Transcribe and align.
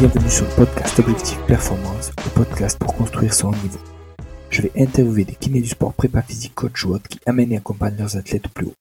Bienvenue 0.00 0.30
sur 0.30 0.46
le 0.46 0.54
podcast 0.54 0.98
Objectif 0.98 1.38
Performance, 1.46 2.10
le 2.24 2.30
podcast 2.30 2.78
pour 2.78 2.94
construire 2.94 3.34
son 3.34 3.50
niveau. 3.50 3.78
Je 4.48 4.62
vais 4.62 4.72
interviewer 4.74 5.24
des 5.24 5.34
kinés 5.34 5.60
du 5.60 5.68
sport 5.68 5.92
prépa 5.92 6.22
physique 6.22 6.54
coach 6.54 6.86
ou 6.86 6.94
autres 6.94 7.06
qui 7.06 7.18
amènent 7.26 7.52
et 7.52 7.58
accompagnent 7.58 7.98
leurs 7.98 8.16
athlètes 8.16 8.48
plus 8.48 8.64
haut. 8.64 8.74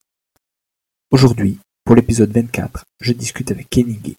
Aujourd'hui, 1.11 1.59
pour 1.84 1.97
l'épisode 1.97 2.31
24, 2.31 2.85
je 3.02 3.11
discute 3.11 3.52
avec 3.52 3.70
Kenny 3.70 3.95
Gay. 3.95 4.16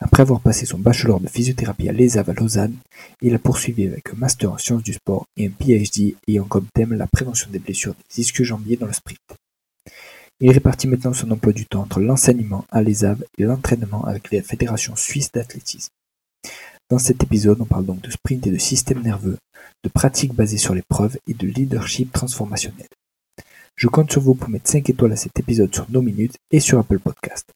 Après 0.00 0.22
avoir 0.22 0.40
passé 0.40 0.66
son 0.66 0.80
bachelor 0.80 1.20
de 1.20 1.28
physiothérapie 1.28 1.88
à 1.88 1.92
l'ESAV 1.92 2.30
à 2.30 2.32
Lausanne, 2.32 2.74
il 3.22 3.32
a 3.36 3.38
poursuivi 3.38 3.86
avec 3.86 4.08
un 4.08 4.16
master 4.16 4.50
en 4.50 4.58
sciences 4.58 4.82
du 4.82 4.94
sport 4.94 5.26
et 5.36 5.46
un 5.46 5.50
PhD 5.50 6.16
ayant 6.26 6.46
comme 6.46 6.66
thème 6.74 6.94
la 6.94 7.06
prévention 7.06 7.48
des 7.52 7.60
blessures 7.60 7.94
des 7.94 8.22
ischio-jambiers 8.22 8.78
dans 8.78 8.86
le 8.86 8.92
sprint. 8.92 9.20
Il 10.40 10.50
répartit 10.50 10.88
maintenant 10.88 11.12
son 11.12 11.30
emploi 11.30 11.52
du 11.52 11.66
temps 11.66 11.82
entre 11.82 12.00
l'enseignement 12.00 12.64
à 12.70 12.82
l'ESAV 12.82 13.22
et 13.38 13.44
l'entraînement 13.44 14.04
avec 14.06 14.32
la 14.32 14.42
Fédération 14.42 14.96
suisse 14.96 15.30
d'athlétisme. 15.30 15.92
Dans 16.90 16.98
cet 16.98 17.22
épisode, 17.22 17.60
on 17.60 17.66
parle 17.66 17.86
donc 17.86 18.00
de 18.00 18.10
sprint 18.10 18.48
et 18.48 18.50
de 18.50 18.58
système 18.58 19.00
nerveux, 19.00 19.38
de 19.84 19.88
pratiques 19.88 20.34
basées 20.34 20.58
sur 20.58 20.74
l'épreuve 20.74 21.16
et 21.28 21.34
de 21.34 21.46
leadership 21.46 22.12
transformationnel. 22.12 22.88
Je 23.76 23.86
compte 23.86 24.10
sur 24.10 24.20
vous 24.20 24.34
pour 24.34 24.48
mettre 24.48 24.68
5 24.68 24.90
étoiles 24.90 25.12
à 25.12 25.16
cet 25.16 25.38
épisode 25.38 25.72
sur 25.72 25.88
nos 25.88 26.02
minutes 26.02 26.34
et 26.50 26.58
sur 26.58 26.80
Apple 26.80 26.98
Podcast. 26.98 27.48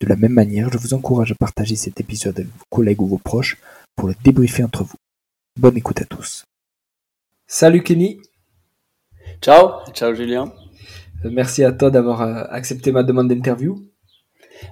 De 0.00 0.06
la 0.06 0.16
même 0.16 0.32
manière, 0.32 0.72
je 0.72 0.78
vous 0.78 0.94
encourage 0.94 1.30
à 1.32 1.34
partager 1.34 1.76
cet 1.76 2.00
épisode 2.00 2.38
avec 2.38 2.50
vos 2.50 2.64
collègues 2.70 3.02
ou 3.02 3.06
vos 3.06 3.18
proches 3.18 3.58
pour 3.96 4.08
le 4.08 4.14
débriefer 4.24 4.64
entre 4.64 4.82
vous. 4.82 4.96
Bonne 5.58 5.76
écoute 5.76 6.00
à 6.00 6.06
tous. 6.06 6.44
Salut 7.46 7.82
Kenny. 7.82 8.18
Ciao, 9.42 9.84
ciao 9.92 10.14
Julien. 10.14 10.54
Euh, 11.26 11.30
merci 11.30 11.64
à 11.64 11.72
toi 11.72 11.90
d'avoir 11.90 12.22
euh, 12.22 12.44
accepté 12.48 12.92
ma 12.92 13.02
demande 13.02 13.28
d'interview. 13.28 13.78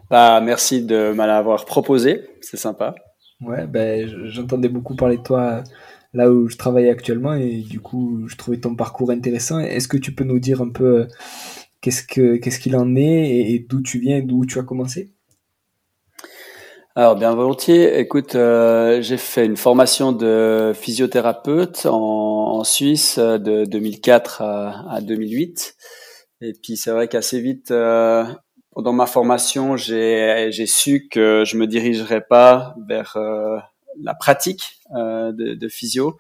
Bah, 0.09 0.41
merci 0.41 0.83
de 0.83 1.13
m'avoir 1.13 1.67
proposé, 1.67 2.27
c'est 2.41 2.57
sympa. 2.57 2.95
Ouais, 3.41 3.67
ben, 3.67 4.09
j'entendais 4.27 4.69
beaucoup 4.69 4.97
parler 4.97 5.17
de 5.19 5.23
toi 5.23 5.41
euh, 5.41 5.63
là 6.13 6.31
où 6.31 6.49
je 6.49 6.57
travaille 6.57 6.89
actuellement 6.89 7.35
et 7.35 7.61
du 7.63 7.81
coup, 7.81 8.27
je 8.27 8.37
trouvais 8.37 8.59
ton 8.59 8.75
parcours 8.75 9.11
intéressant. 9.11 9.61
Est-ce 9.61 9.89
que 9.89 9.97
tu 9.97 10.15
peux 10.15 10.25
nous 10.25 10.41
dire 10.41 10.61
un 10.61 10.71
peu 10.71 11.07
qu'est-ce 11.81 12.03
que 12.03 12.37
qu'est-ce 12.37 12.59
qu'il 12.59 12.77
en 12.77 12.97
est 12.97 13.51
et, 13.53 13.67
d'où 13.69 13.81
tu 13.83 14.01
viens, 14.01 14.23
d'où 14.23 14.45
tu 14.45 14.59
as 14.59 14.65
commencé? 14.65 15.13
Alors 16.97 17.15
bien 17.17 17.33
volontiers. 17.35 17.99
Écoute, 18.01 18.33
j'ai 18.33 19.17
fait 19.17 19.47
une 19.47 19.57
formation 19.57 20.13
de 20.13 20.73
physiothérapeute 20.75 21.87
en, 21.87 22.65
Suisse 22.65 23.19
de 23.21 23.65
2004 23.67 24.43
à, 24.43 24.95
à 24.95 25.01
2008. 25.01 25.77
Et 26.41 26.53
puis 26.53 26.77
c'est 26.77 26.91
vrai 26.91 27.09
qu'assez 27.09 27.41
vite, 27.41 27.71
euh, 27.71 28.25
pendant 28.79 28.93
ma 28.93 29.07
formation, 29.07 29.77
j'ai 29.77 30.67
su 30.67 31.09
que 31.09 31.43
je 31.45 31.57
me 31.57 31.67
dirigerais 31.67 32.21
pas 32.21 32.77
vers 32.87 33.17
euh, 33.17 33.59
la 34.01 34.15
pratique 34.15 34.79
euh, 34.95 35.33
de, 35.33 35.69
physio. 35.69 36.17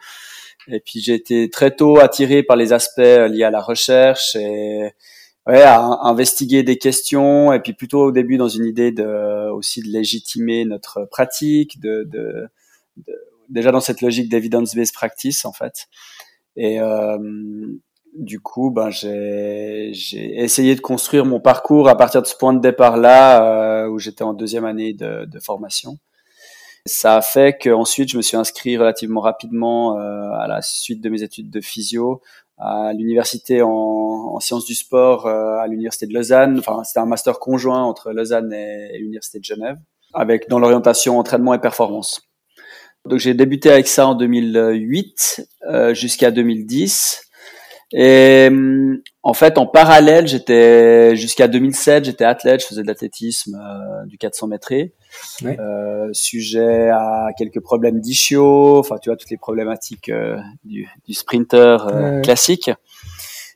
Et 0.67 0.81
puis 0.81 0.98
j'ai 0.98 1.15
été 1.15 1.50
très 1.50 1.70
tôt 1.70 2.00
attiré 2.00 2.42
par 2.42 2.56
les 2.56 2.73
aspects 2.73 2.98
liés 2.98 3.45
à 3.45 3.53
la 3.53 3.61
recherche 3.61 4.34
et 4.34 4.91
ouais, 5.47 5.62
à, 5.62 6.00
investiguer 6.03 6.65
des 6.65 6.78
questions. 6.78 7.53
Et 7.53 7.61
puis 7.61 7.75
plutôt 7.75 8.06
au 8.06 8.11
début 8.11 8.39
dans 8.39 8.48
une 8.48 8.65
idée 8.65 8.91
de 8.91 9.53
aussi 9.53 9.81
de 9.81 9.91
légitimer 9.91 10.65
notre 10.65 11.05
pratique, 11.05 11.78
de, 11.78 12.03
de 12.11 12.48
déjà 13.48 13.70
dans 13.70 13.78
cette 13.78 14.00
logique 14.00 14.28
d'evidence-based 14.28 14.95
practice 14.95 15.45
en 15.45 15.53
fait. 15.53 15.87
Et 16.56 16.81
euh, 16.81 17.19
du 18.19 18.41
coup, 18.41 18.70
ben, 18.70 18.91
j'ai 18.91 19.92
essayé 20.42 20.74
de 20.74 20.80
construire 20.80 21.24
mon 21.24 21.41
parcours 21.41 21.88
à 21.88 21.97
partir 21.97 22.20
de 22.20 22.27
ce 22.27 22.36
point 22.36 22.52
de 22.52 22.60
départ-là, 22.60 23.84
euh, 23.84 23.88
où 23.88 23.98
j'étais 23.98 24.25
en 24.25 24.34
deuxième 24.34 24.65
année 24.65 24.93
de, 24.93 25.38
formation. 25.41 25.98
Ça 26.84 27.16
a 27.16 27.22
fait 27.22 27.59
qu'ensuite, 27.62 28.10
je 28.10 28.16
me 28.16 28.22
suis 28.22 28.37
inscrit 28.37 28.76
relativement 28.76 29.20
rapidement 29.20 29.98
euh, 29.98 30.31
à 30.32 30.47
la 30.48 30.62
suite 30.62 31.00
de 31.00 31.09
mes 31.09 31.22
études 31.22 31.50
de 31.50 31.60
physio 31.60 32.20
à 32.56 32.93
l'université 32.93 33.62
en, 33.62 33.69
en, 33.69 34.41
sciences 34.41 34.64
du 34.64 34.75
sport 34.75 35.26
euh, 35.26 35.59
à 35.59 35.69
l'université 35.69 36.06
de 36.06 36.14
Lausanne. 36.14 36.59
Enfin, 36.59 36.82
c'était 36.82 36.98
un 36.98 37.06
master 37.06 37.38
conjoint 37.38 37.84
entre 37.84 38.10
Lausanne 38.10 38.53
et, 38.53 38.91
et 38.94 38.98
l'université 38.98 39.38
de 39.38 39.44
Genève, 39.44 39.76
avec 40.12 40.48
dans 40.48 40.59
l'orientation 40.59 41.19
entraînement 41.19 41.54
et 41.54 41.60
performance. 41.60 42.28
Donc, 43.04 43.20
j'ai 43.20 43.34
débuté 43.34 43.70
avec 43.70 43.87
ça 43.87 44.09
en 44.09 44.14
2008 44.14 45.47
euh, 45.69 45.94
jusqu'à 45.94 46.31
2010. 46.31 47.28
Et 47.93 48.50
en 49.22 49.32
fait, 49.34 49.56
en 49.56 49.66
parallèle, 49.66 50.26
j'étais 50.26 51.16
jusqu'à 51.16 51.49
2007, 51.49 52.04
j'étais 52.04 52.25
athlète, 52.25 52.60
je 52.60 52.66
faisais 52.66 52.82
de 52.82 52.87
l'athlétisme, 52.87 53.54
euh, 53.54 54.06
du 54.06 54.19
400 54.19 54.49
mètres, 54.49 54.72
euh, 55.44 56.09
sujet 56.12 56.91
à 56.91 57.28
quelques 57.37 57.60
problèmes 57.60 58.00
d'ischio, 58.00 58.78
enfin 58.78 58.97
tu 59.00 59.09
vois 59.09 59.16
toutes 59.16 59.31
les 59.31 59.38
problématiques 59.38 60.10
euh, 60.10 60.37
du, 60.65 60.87
du, 61.06 61.15
sprinter 61.15 61.87
euh, 61.88 62.21
classique. 62.21 62.71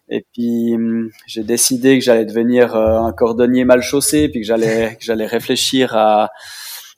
Et 0.09 0.25
puis 0.32 0.76
j'ai 1.26 1.43
décidé 1.43 1.99
que 1.99 2.04
j'allais 2.04 2.25
devenir 2.25 2.75
un 2.75 3.12
cordonnier 3.12 3.64
mal 3.64 3.82
chaussé, 3.82 4.28
puis 4.28 4.41
que 4.41 4.47
j'allais 4.47 4.97
que 4.99 5.04
j'allais 5.04 5.26
réfléchir 5.26 5.94
à 5.94 6.31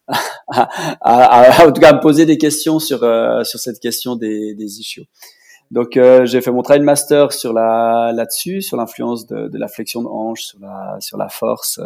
à, 0.06 0.68
à, 1.00 1.62
à, 1.62 1.66
en 1.66 1.72
tout 1.72 1.80
cas, 1.80 1.94
me 1.94 2.00
poser 2.00 2.26
des 2.26 2.38
questions 2.38 2.78
sur 2.78 2.98
sur 3.44 3.58
cette 3.58 3.80
question 3.80 4.16
des, 4.16 4.54
des 4.54 4.80
ischios. 4.80 5.04
Donc 5.70 5.96
euh, 5.96 6.26
j'ai 6.26 6.40
fait 6.40 6.50
mon 6.50 6.62
trail 6.62 6.80
master 6.80 7.32
sur 7.32 7.52
la 7.52 8.12
là-dessus, 8.14 8.62
sur 8.62 8.76
l'influence 8.76 9.26
de, 9.26 9.48
de, 9.48 9.58
la 9.58 9.68
flexion 9.68 10.02
de 10.02 10.08
hanche, 10.08 10.42
sur 10.42 10.58
la 10.60 10.96
sur 11.00 11.16
la 11.16 11.28
force 11.28 11.78
euh, 11.78 11.84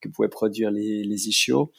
que 0.00 0.08
pouvaient 0.08 0.28
produire 0.28 0.70
les, 0.70 1.02
les 1.04 1.28
ischios. 1.28 1.72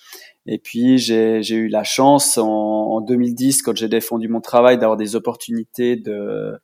Et 0.45 0.57
puis 0.57 0.97
j'ai 0.97 1.41
eu 1.49 1.67
la 1.67 1.83
chance 1.83 2.37
en, 2.37 2.47
en 2.47 3.01
2010, 3.01 3.61
quand 3.61 3.75
j'ai 3.75 3.89
défendu 3.89 4.27
mon 4.27 4.41
travail, 4.41 4.77
d'avoir 4.77 4.97
des 4.97 5.15
opportunités 5.15 5.95
de 5.95 6.59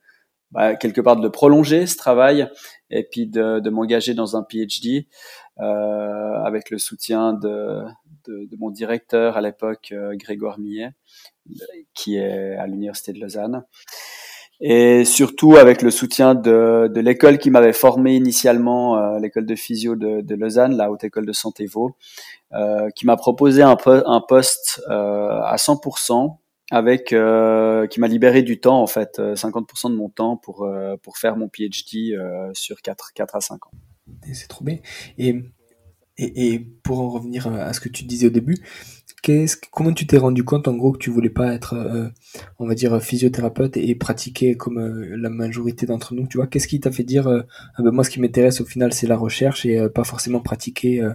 bah, 0.51 0.75
quelque 0.75 1.01
part 1.01 1.15
de 1.15 1.27
prolonger 1.27 1.87
ce 1.87 1.97
travail 1.97 2.47
et 2.91 3.03
puis 3.03 3.25
de, 3.27 3.59
de 3.59 3.69
m'engager 3.71 4.13
dans 4.13 4.37
un 4.37 4.43
PhD 4.43 5.07
euh, 5.59 6.43
avec 6.43 6.69
le 6.69 6.77
soutien 6.77 7.33
de, 7.33 7.83
de, 8.27 8.45
de 8.45 8.55
mon 8.57 8.69
directeur 8.69 9.35
à 9.35 9.41
l'époque, 9.41 9.89
euh, 9.91 10.15
Grégoire 10.15 10.59
Millet, 10.59 10.91
qui 11.95 12.17
est 12.17 12.55
à 12.55 12.67
l'université 12.67 13.13
de 13.13 13.19
Lausanne 13.19 13.63
et 14.65 15.03
surtout 15.03 15.57
avec 15.57 15.81
le 15.81 15.91
soutien 15.91 16.35
de, 16.35 16.89
de 16.89 17.01
l'école 17.01 17.37
qui 17.37 17.51
m'avait 17.51 17.73
formé 17.73 18.15
initialement, 18.15 18.97
euh, 18.97 19.19
l'école 19.19 19.45
de 19.45 19.55
physio 19.55 19.97
de, 19.97 20.21
de, 20.21 20.35
Lausanne, 20.35 20.77
la 20.77 20.89
haute 20.89 21.03
école 21.03 21.25
de 21.25 21.33
santé 21.33 21.65
Vaud, 21.65 21.97
euh, 22.53 22.89
qui 22.95 23.05
m'a 23.05 23.17
proposé 23.17 23.61
un, 23.61 23.75
poste 23.75 24.81
euh, 24.89 25.41
à 25.41 25.57
100% 25.57 26.37
avec 26.71 27.07
qui 27.07 27.99
m'a 27.99 28.07
libéré 28.07 28.41
du 28.41 28.61
temps 28.61 28.81
en 28.81 28.87
fait, 28.87 29.19
50% 29.19 29.91
de 29.91 29.95
mon 29.95 30.07
temps 30.07 30.37
pour 30.37 30.67
pour 31.03 31.17
faire 31.17 31.35
mon 31.35 31.49
PhD 31.49 32.17
sur 32.53 32.81
4 32.81 33.11
4 33.13 33.35
à 33.35 33.41
5 33.41 33.67
ans. 33.67 33.71
C'est 34.31 34.47
trop 34.47 34.63
bien. 34.63 34.77
Et, 35.17 35.43
et 36.17 36.59
pour 36.83 37.01
en 37.01 37.09
revenir 37.09 37.47
à 37.47 37.73
ce 37.73 37.81
que 37.81 37.89
tu 37.89 38.05
disais 38.05 38.27
au 38.27 38.31
début, 38.31 38.55
comment 39.71 39.93
tu 39.93 40.05
t'es 40.05 40.17
rendu 40.17 40.43
compte 40.43 40.67
en 40.67 40.73
gros 40.73 40.91
que 40.91 40.97
tu 40.97 41.09
voulais 41.09 41.29
pas 41.29 41.53
être, 41.53 41.73
euh, 41.75 42.09
on 42.59 42.67
va 42.67 42.75
dire, 42.75 43.01
physiothérapeute 43.01 43.77
et 43.77 43.95
pratiquer 43.95 44.55
comme 44.55 44.77
euh, 44.77 45.15
la 45.17 45.29
majorité 45.29 45.85
d'entre 45.85 46.13
nous 46.13 46.27
Tu 46.27 46.37
vois, 46.37 46.47
qu'est-ce 46.47 46.67
qui 46.67 46.79
t'a 46.79 46.91
fait 46.91 47.03
dire, 47.03 47.27
euh, 47.27 47.41
ah 47.75 47.83
ben, 47.83 47.91
moi 47.91 48.03
ce 48.03 48.09
qui 48.09 48.19
m'intéresse 48.19 48.59
au 48.59 48.65
final 48.65 48.93
c'est 48.93 49.07
la 49.07 49.15
recherche 49.15 49.65
et 49.65 49.87
pas 49.89 50.03
forcément 50.03 50.41
pratiquer, 50.41 51.07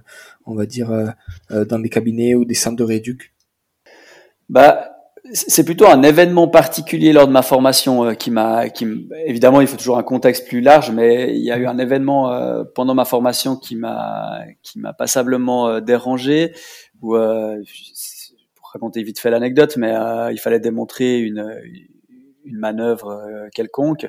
on 0.46 0.54
va 0.54 0.66
dire, 0.66 1.14
dans 1.50 1.78
des 1.78 1.88
cabinets 1.88 2.34
ou 2.34 2.44
des 2.44 2.54
centres 2.54 2.76
de 2.76 2.84
rééduc? 2.84 3.34
Bah, 4.48 4.94
c'est 5.32 5.64
plutôt 5.64 5.86
un 5.86 6.02
événement 6.02 6.48
particulier 6.48 7.12
lors 7.12 7.26
de 7.26 7.32
ma 7.32 7.42
formation 7.42 8.14
qui 8.14 8.30
m'a, 8.30 8.70
qui 8.70 8.86
évidemment 9.26 9.61
il 9.61 9.66
faut 9.66 9.76
toujours 9.76 9.99
un 9.99 10.02
contexte 10.02 10.49
plus 10.49 10.62
large, 10.62 10.90
mais 10.90 11.34
il 11.37 11.44
y 11.44 11.50
a 11.50 11.58
eu 11.58 11.66
un 11.66 11.78
événement 11.78 12.64
pendant 12.75 12.94
ma 12.94 13.04
formation 13.04 13.56
qui 13.56 13.76
m'a, 13.76 14.40
qui 14.62 14.78
m'a 14.78 14.94
passablement 14.94 15.81
dérangé 15.81 16.54
où, 17.03 17.17
euh, 17.17 17.62
pour 18.55 18.71
raconter 18.73 19.03
vite 19.03 19.19
fait 19.19 19.31
l'anecdote, 19.31 19.77
mais 19.77 19.95
euh, 19.95 20.33
il 20.33 20.39
fallait 20.39 20.61
démontrer 20.61 21.19
une, 21.19 21.61
une 22.45 22.59
manœuvre 22.59 23.11
euh, 23.11 23.49
quelconque. 23.55 24.06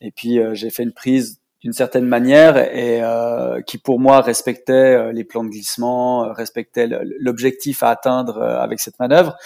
Et 0.00 0.10
puis 0.10 0.38
j'ai 0.54 0.70
fait 0.70 0.82
une 0.82 0.92
prise 0.92 1.40
d'une 1.62 1.74
certaine 1.74 2.06
manière 2.06 2.56
et 2.56 3.02
euh, 3.02 3.60
qui 3.60 3.76
pour 3.76 4.00
moi 4.00 4.22
respectait 4.22 5.12
les 5.12 5.24
plans 5.24 5.44
de 5.44 5.50
glissement, 5.50 6.32
respectait 6.32 6.88
l'objectif 7.18 7.82
à 7.82 7.90
atteindre 7.90 8.40
avec 8.40 8.80
cette 8.80 8.98
manœuvre. 8.98 9.36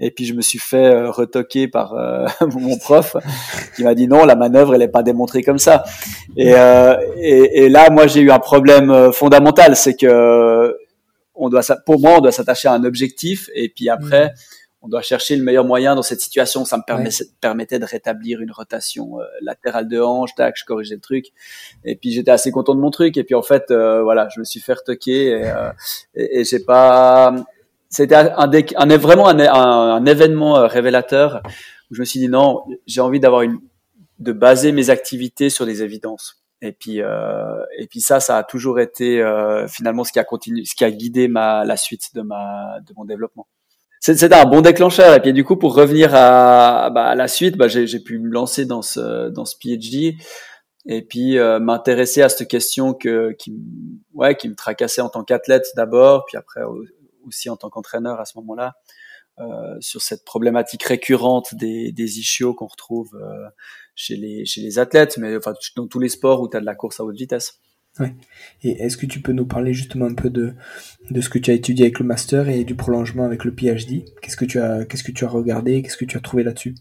Et 0.00 0.10
puis 0.10 0.24
je 0.24 0.34
me 0.34 0.40
suis 0.40 0.58
fait 0.58 1.06
retoquer 1.06 1.68
par 1.68 1.94
mon 2.40 2.76
prof 2.76 3.16
qui 3.76 3.84
m'a 3.84 3.94
dit 3.94 4.08
non, 4.08 4.24
la 4.24 4.34
manœuvre 4.34 4.74
elle 4.74 4.80
n'est 4.80 4.88
pas 4.88 5.04
démontrée 5.04 5.44
comme 5.44 5.60
ça. 5.60 5.84
Et, 6.36 6.54
et, 7.18 7.64
et 7.64 7.68
là 7.68 7.88
moi 7.90 8.08
j'ai 8.08 8.22
eu 8.22 8.32
un 8.32 8.40
problème 8.40 9.12
fondamental, 9.12 9.76
c'est 9.76 9.94
que 9.94 10.76
on 11.40 11.48
doit, 11.48 11.62
pour 11.84 12.00
moi, 12.00 12.18
on 12.18 12.20
doit 12.20 12.32
s'attacher 12.32 12.68
à 12.68 12.72
un 12.72 12.84
objectif 12.84 13.50
et 13.54 13.68
puis 13.68 13.88
après, 13.88 14.26
mm. 14.26 14.32
on 14.82 14.88
doit 14.88 15.02
chercher 15.02 15.36
le 15.36 15.42
meilleur 15.42 15.64
moyen 15.64 15.94
dans 15.94 16.02
cette 16.02 16.20
situation. 16.20 16.64
Ça 16.64 16.76
me 16.76 16.82
permettait 17.40 17.78
de 17.78 17.84
rétablir 17.84 18.40
une 18.40 18.52
rotation 18.52 19.20
euh, 19.20 19.24
latérale 19.42 19.88
de 19.88 20.00
hanche, 20.00 20.34
tac, 20.34 20.56
je 20.56 20.64
corrigeais 20.64 20.94
le 20.94 21.00
truc. 21.00 21.26
Et 21.84 21.96
puis 21.96 22.12
j'étais 22.12 22.30
assez 22.30 22.50
content 22.50 22.74
de 22.74 22.80
mon 22.80 22.90
truc. 22.90 23.16
Et 23.16 23.24
puis 23.24 23.34
en 23.34 23.42
fait, 23.42 23.70
euh, 23.70 24.02
voilà, 24.02 24.28
je 24.34 24.40
me 24.40 24.44
suis 24.44 24.60
fait 24.60 24.74
retoquer 24.74 25.28
et, 25.28 25.50
euh, 25.50 25.70
et, 26.14 26.44
j'ai 26.44 26.60
pas, 26.60 27.34
c'était 27.90 28.14
un, 28.14 28.32
un, 28.36 28.96
vraiment 28.96 29.28
un, 29.28 29.40
un, 29.40 30.06
événement 30.06 30.58
euh, 30.58 30.66
révélateur 30.66 31.42
où 31.90 31.94
je 31.94 32.00
me 32.00 32.04
suis 32.04 32.20
dit 32.20 32.28
non, 32.28 32.62
j'ai 32.86 33.00
envie 33.00 33.18
d'avoir 33.18 33.42
une, 33.42 33.58
de 34.20 34.32
baser 34.32 34.70
mes 34.70 34.90
activités 34.90 35.50
sur 35.50 35.66
des 35.66 35.82
évidences. 35.82 36.39
Et 36.62 36.72
puis, 36.72 37.00
euh, 37.00 37.64
et 37.78 37.86
puis 37.86 38.00
ça, 38.00 38.20
ça 38.20 38.38
a 38.38 38.44
toujours 38.44 38.80
été 38.80 39.22
euh, 39.22 39.66
finalement 39.66 40.04
ce 40.04 40.12
qui 40.12 40.18
a 40.18 40.24
continué, 40.24 40.64
ce 40.64 40.74
qui 40.74 40.84
a 40.84 40.90
guidé 40.90 41.26
ma 41.26 41.64
la 41.64 41.76
suite 41.76 42.14
de 42.14 42.20
ma 42.20 42.80
de 42.86 42.92
mon 42.96 43.04
développement. 43.04 43.46
C'était 44.00 44.34
un 44.34 44.46
bon 44.46 44.60
déclencheur. 44.62 45.14
Et 45.14 45.20
puis 45.20 45.32
du 45.32 45.44
coup, 45.44 45.56
pour 45.56 45.74
revenir 45.74 46.14
à, 46.14 46.90
bah, 46.90 47.06
à 47.06 47.14
la 47.14 47.28
suite, 47.28 47.56
bah, 47.56 47.68
j'ai 47.68 48.00
pu 48.00 48.18
me 48.18 48.28
lancer 48.28 48.64
dans 48.66 48.82
ce 48.82 49.28
dans 49.30 49.44
ce 49.44 49.56
PhD 49.56 50.16
et 50.86 51.02
puis 51.02 51.38
euh, 51.38 51.60
m'intéresser 51.60 52.22
à 52.22 52.28
cette 52.28 52.48
question 52.48 52.94
que 52.94 53.32
qui 53.32 53.54
ouais 54.14 54.36
qui 54.36 54.48
me 54.48 54.54
tracassait 54.54 55.02
en 55.02 55.08
tant 55.08 55.24
qu'athlète 55.24 55.66
d'abord, 55.76 56.24
puis 56.26 56.36
après 56.36 56.62
aussi 57.26 57.50
en 57.50 57.56
tant 57.56 57.70
qu'entraîneur 57.70 58.20
à 58.20 58.24
ce 58.24 58.38
moment-là. 58.38 58.74
Euh, 59.38 59.76
sur 59.80 60.02
cette 60.02 60.24
problématique 60.24 60.82
récurrente 60.82 61.54
des, 61.54 61.92
des 61.92 62.18
ischios 62.18 62.52
qu'on 62.52 62.66
retrouve 62.66 63.14
euh, 63.14 63.48
chez, 63.94 64.16
les, 64.16 64.44
chez 64.44 64.60
les 64.60 64.78
athlètes, 64.78 65.16
mais 65.16 65.34
enfin, 65.34 65.54
dans 65.76 65.86
tous 65.86 65.98
les 65.98 66.10
sports 66.10 66.42
où 66.42 66.48
tu 66.48 66.58
as 66.58 66.60
de 66.60 66.66
la 66.66 66.74
course 66.74 67.00
à 67.00 67.04
haute 67.04 67.16
vitesse. 67.16 67.58
Ouais. 67.98 68.14
Et 68.62 68.72
est-ce 68.82 68.98
que 68.98 69.06
tu 69.06 69.22
peux 69.22 69.32
nous 69.32 69.46
parler 69.46 69.72
justement 69.72 70.04
un 70.04 70.14
peu 70.14 70.28
de, 70.28 70.52
de 71.10 71.20
ce 71.22 71.30
que 71.30 71.38
tu 71.38 71.50
as 71.50 71.54
étudié 71.54 71.86
avec 71.86 72.00
le 72.00 72.04
master 72.04 72.50
et 72.50 72.64
du 72.64 72.74
prolongement 72.74 73.24
avec 73.24 73.44
le 73.44 73.54
PhD 73.54 74.04
Qu'est-ce 74.20 74.36
que 74.36 74.44
tu 74.44 74.60
as, 74.60 74.84
qu'est-ce 74.84 75.04
que 75.04 75.12
tu 75.12 75.24
as 75.24 75.28
regardé? 75.28 75.80
Qu'est-ce 75.80 75.96
que 75.96 76.04
tu 76.04 76.18
as 76.18 76.20
trouvé 76.20 76.42
là-dessus? 76.42 76.74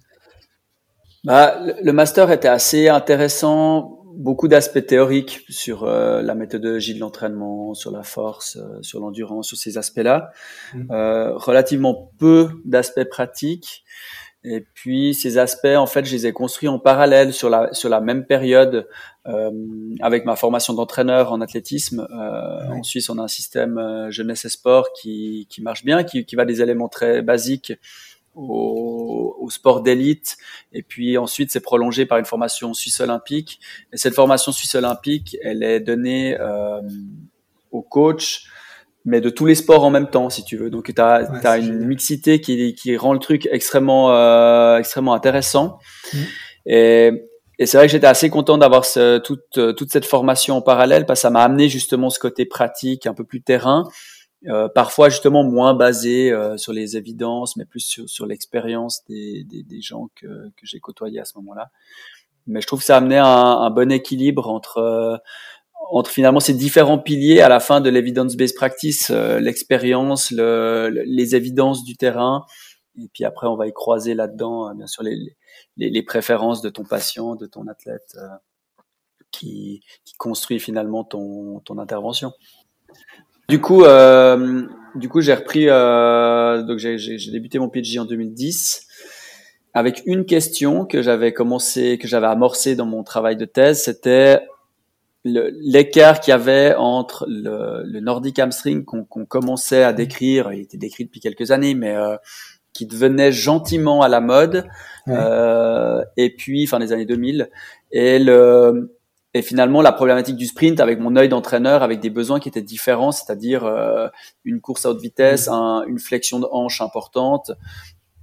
Bah, 1.23 1.61
le 1.81 1.91
master 1.93 2.29
était 2.29 2.49
assez 2.49 2.89
intéressant 2.89 3.98
beaucoup 4.15 4.47
d'aspects 4.47 4.85
théoriques 4.85 5.45
sur 5.49 5.83
euh, 5.83 6.21
la 6.21 6.35
méthodologie 6.35 6.93
de 6.93 6.99
l'entraînement, 6.99 7.73
sur 7.73 7.91
la 7.91 8.03
force, 8.03 8.57
euh, 8.57 8.81
sur 8.81 8.99
l'endurance, 8.99 9.47
sur 9.47 9.57
ces 9.57 9.77
aspects-là. 9.77 10.31
Mmh. 10.73 10.91
Euh, 10.91 11.35
relativement 11.35 12.11
peu 12.17 12.49
d'aspects 12.65 13.03
pratiques. 13.05 13.83
Et 14.45 14.61
puis 14.61 15.13
ces 15.13 15.37
aspects, 15.37 15.75
en 15.75 15.85
fait, 15.85 16.05
je 16.05 16.13
les 16.13 16.27
ai 16.27 16.31
construits 16.31 16.69
en 16.69 16.79
parallèle 16.79 17.33
sur 17.33 17.49
la 17.49 17.73
sur 17.73 17.89
la 17.89 17.99
même 17.99 18.25
période 18.25 18.87
euh, 19.27 19.51
avec 19.99 20.23
ma 20.23 20.37
formation 20.37 20.73
d'entraîneur 20.73 21.33
en 21.33 21.41
athlétisme. 21.41 22.07
En 22.09 22.81
Suisse, 22.83 23.09
on 23.09 23.17
a 23.17 23.23
un 23.23 23.27
système 23.27 24.07
jeunesse 24.09 24.45
et 24.45 24.49
sport 24.49 24.93
qui 24.93 25.45
qui 25.49 25.61
marche 25.61 25.83
bien, 25.83 26.05
qui 26.05 26.23
qui 26.23 26.37
va 26.37 26.45
des 26.45 26.61
éléments 26.61 26.87
très 26.87 27.21
basiques 27.21 27.73
au, 28.35 29.35
au 29.39 29.49
sport 29.49 29.81
d'élite. 29.81 30.37
Et 30.73 30.83
puis 30.83 31.17
ensuite, 31.17 31.51
c'est 31.51 31.59
prolongé 31.59 32.05
par 32.05 32.17
une 32.17 32.25
formation 32.25 32.73
suisse 32.73 32.99
olympique. 32.99 33.59
Et 33.93 33.97
cette 33.97 34.13
formation 34.13 34.51
suisse 34.51 34.75
olympique, 34.75 35.37
elle 35.43 35.63
est 35.63 35.79
donnée 35.79 36.37
euh, 36.39 36.81
au 37.71 37.81
coach, 37.81 38.45
mais 39.05 39.21
de 39.21 39.29
tous 39.29 39.45
les 39.45 39.55
sports 39.55 39.83
en 39.83 39.89
même 39.89 40.09
temps, 40.09 40.29
si 40.29 40.43
tu 40.43 40.57
veux. 40.57 40.69
Donc, 40.69 40.93
tu 40.93 41.01
as, 41.01 41.29
as, 41.43 41.57
une 41.57 41.85
mixité 41.85 42.41
qui, 42.41 42.75
qui 42.75 42.97
rend 42.97 43.13
le 43.13 43.19
truc 43.19 43.47
extrêmement, 43.51 44.13
euh, 44.13 44.77
extrêmement 44.77 45.13
intéressant. 45.13 45.79
Mmh. 46.13 46.17
Et, 46.67 47.11
et 47.57 47.65
c'est 47.65 47.77
vrai 47.77 47.87
que 47.87 47.91
j'étais 47.91 48.07
assez 48.07 48.29
content 48.29 48.57
d'avoir 48.57 48.85
ce, 48.85 49.17
toute, 49.17 49.75
toute 49.75 49.91
cette 49.91 50.05
formation 50.05 50.57
en 50.57 50.61
parallèle 50.61 51.05
parce 51.05 51.19
que 51.19 51.21
ça 51.23 51.29
m'a 51.29 51.43
amené 51.43 51.67
justement 51.67 52.09
ce 52.09 52.19
côté 52.19 52.45
pratique, 52.45 53.05
un 53.05 53.13
peu 53.13 53.23
plus 53.23 53.41
terrain. 53.41 53.87
Euh, 54.47 54.69
parfois 54.69 55.09
justement 55.09 55.43
moins 55.43 55.73
basé 55.73 56.31
euh, 56.31 56.55
sur 56.55 56.71
les 56.71 56.95
évidences, 56.95 57.57
mais 57.57 57.65
plus 57.65 57.81
sur, 57.81 58.09
sur 58.09 58.25
l'expérience 58.25 59.03
des, 59.09 59.43
des, 59.43 59.63
des, 59.63 59.81
gens 59.81 60.09
que, 60.15 60.25
que 60.25 60.65
j'ai 60.65 60.79
côtoyés 60.79 61.19
à 61.19 61.25
ce 61.25 61.37
moment-là. 61.39 61.71
Mais 62.47 62.61
je 62.61 62.67
trouve 62.67 62.79
que 62.79 62.85
ça 62.85 62.95
a 62.95 62.97
amené 62.99 63.17
un, 63.17 63.25
un 63.25 63.69
bon 63.69 63.91
équilibre 63.91 64.49
entre 64.49 64.77
euh, 64.77 65.17
entre 65.91 66.09
finalement 66.09 66.39
ces 66.39 66.53
différents 66.53 66.99
piliers 66.99 67.41
à 67.41 67.49
la 67.49 67.59
fin 67.59 67.81
de 67.81 67.89
l'evidence-based 67.89 68.55
practice, 68.55 69.09
l'expérience, 69.09 70.29
le, 70.31 70.89
les 71.05 71.35
évidences 71.35 71.83
du 71.83 71.97
terrain, 71.97 72.45
et 73.01 73.09
puis 73.13 73.23
après 73.25 73.47
on 73.47 73.55
va 73.55 73.65
y 73.65 73.73
croiser 73.73 74.13
là-dedans 74.13 74.75
bien 74.75 74.87
sûr 74.87 75.03
les, 75.03 75.35
les, 75.77 75.89
les, 75.89 76.03
préférences 76.03 76.61
de 76.61 76.69
ton 76.69 76.83
patient, 76.83 77.35
de 77.35 77.47
ton 77.47 77.67
athlète, 77.67 78.17
qui, 79.31 79.81
qui 80.05 80.13
construit 80.15 80.59
finalement 80.59 81.03
ton, 81.03 81.59
ton 81.61 81.79
intervention. 81.79 82.33
Du 83.49 83.59
coup, 83.59 83.83
euh, 83.83 84.67
du 84.93 85.09
coup, 85.09 85.21
j'ai 85.21 85.33
repris. 85.33 85.65
Euh, 85.67 86.61
donc, 86.61 86.77
j'ai 86.77 87.31
débuté 87.31 87.57
mon 87.57 87.67
PhD 87.67 87.97
en 87.99 88.05
2010 88.05 88.85
avec 89.73 90.03
une 90.05 90.25
question 90.25 90.85
que 90.85 91.01
j'avais 91.01 91.33
commencé, 91.33 91.97
que 91.97 92.07
j'avais 92.07 92.27
amorcé 92.27 92.75
dans 92.75 92.85
mon 92.85 93.03
travail 93.03 93.37
de 93.37 93.45
thèse. 93.45 93.83
C'était 93.83 94.41
l'écart 95.23 96.19
qu'il 96.19 96.31
y 96.31 96.35
avait 96.35 96.75
entre 96.75 97.25
le, 97.27 97.83
le 97.85 97.99
Nordic 97.99 98.37
hamstring 98.39 98.85
qu'on 98.85 99.25
commençait 99.25 99.83
à 99.83 99.93
décrire. 99.93 100.53
Il 100.53 100.61
était 100.61 100.77
décrit 100.77 101.05
depuis 101.05 101.19
quelques 101.19 101.49
années, 101.51 101.73
mais 101.73 101.95
euh, 101.95 102.17
qui 102.73 102.85
devenait 102.85 103.31
gentiment 103.31 104.01
à 104.01 104.07
la 104.07 104.21
mode. 104.21 104.67
Euh, 105.07 106.03
et 106.17 106.35
puis, 106.35 106.67
fin 106.67 106.79
des 106.79 106.93
années 106.93 107.05
2000, 107.05 107.49
et 107.91 108.19
le 108.19 108.98
et 109.35 109.41
finalement, 109.43 109.81
la 109.81 109.91
problématique 109.91 110.35
du 110.35 110.47
sprint, 110.47 110.79
avec 110.79 110.99
mon 110.99 111.15
œil 111.15 111.29
d'entraîneur, 111.29 111.83
avec 111.83 111.99
des 111.99 112.09
besoins 112.09 112.39
qui 112.39 112.49
étaient 112.49 112.63
différents, 112.63 113.11
c'est-à-dire 113.11 113.63
euh, 113.63 114.07
une 114.43 114.59
course 114.59 114.85
à 114.85 114.89
haute 114.89 115.01
vitesse, 115.01 115.47
mmh. 115.47 115.53
un, 115.53 115.83
une 115.87 115.99
flexion 115.99 116.39
de 116.39 116.47
hanche 116.51 116.81
importante. 116.81 117.51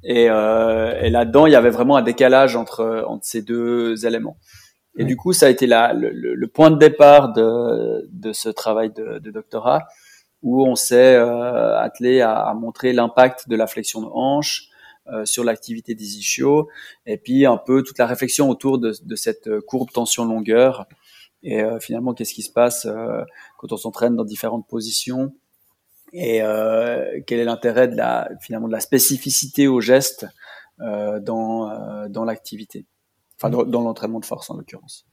Et, 0.02 0.28
euh, 0.28 1.00
et 1.00 1.10
là-dedans, 1.10 1.46
il 1.46 1.52
y 1.52 1.56
avait 1.56 1.70
vraiment 1.70 1.96
un 1.96 2.02
décalage 2.02 2.56
entre, 2.56 3.04
entre 3.06 3.24
ces 3.24 3.42
deux 3.42 4.04
éléments. 4.04 4.36
Et 4.98 5.04
du 5.04 5.16
coup, 5.16 5.32
ça 5.32 5.46
a 5.46 5.48
été 5.50 5.66
la, 5.66 5.92
le, 5.92 6.10
le, 6.10 6.48
point 6.48 6.70
de 6.70 6.78
départ 6.78 7.32
de, 7.34 8.08
de 8.10 8.32
ce 8.32 8.48
travail 8.48 8.90
de, 8.90 9.18
de 9.18 9.30
doctorat, 9.30 9.86
où 10.42 10.66
on 10.66 10.74
s'est 10.74 11.14
euh, 11.16 11.78
attelé 11.78 12.20
à, 12.20 12.34
à 12.34 12.54
montrer 12.54 12.92
l'impact 12.92 13.48
de 13.48 13.56
la 13.56 13.66
flexion 13.66 14.00
de 14.00 14.06
hanche, 14.06 14.70
euh, 15.12 15.24
sur 15.24 15.44
l'activité 15.44 15.94
des 15.94 16.16
ischios, 16.18 16.68
et 17.04 17.16
puis 17.16 17.46
un 17.46 17.58
peu 17.58 17.84
toute 17.84 17.98
la 17.98 18.06
réflexion 18.06 18.50
autour 18.50 18.78
de, 18.78 18.92
de 19.00 19.14
cette 19.14 19.60
courbe 19.60 19.90
tension-longueur. 19.92 20.86
Et 21.46 21.62
euh, 21.62 21.78
finalement, 21.78 22.12
qu'est-ce 22.12 22.34
qui 22.34 22.42
se 22.42 22.52
passe 22.52 22.86
euh, 22.86 23.22
quand 23.58 23.72
on 23.72 23.76
s'entraîne 23.76 24.16
dans 24.16 24.24
différentes 24.24 24.66
positions 24.68 25.32
et 26.12 26.40
quel 27.26 27.40
est 27.40 27.44
l'intérêt 27.44 27.88
de 27.88 27.96
la 27.96 28.30
finalement 28.40 28.68
de 28.68 28.72
la 28.72 28.80
spécificité 28.80 29.66
au 29.66 29.80
geste 29.80 30.24
dans 30.78 32.08
dans 32.08 32.24
l'activité, 32.24 32.86
enfin 33.36 33.50
dans, 33.50 33.64
dans 33.64 33.82
l'entraînement 33.82 34.20
de 34.20 34.24
force 34.24 34.48
en 34.48 34.56
l'occurrence. 34.56 35.06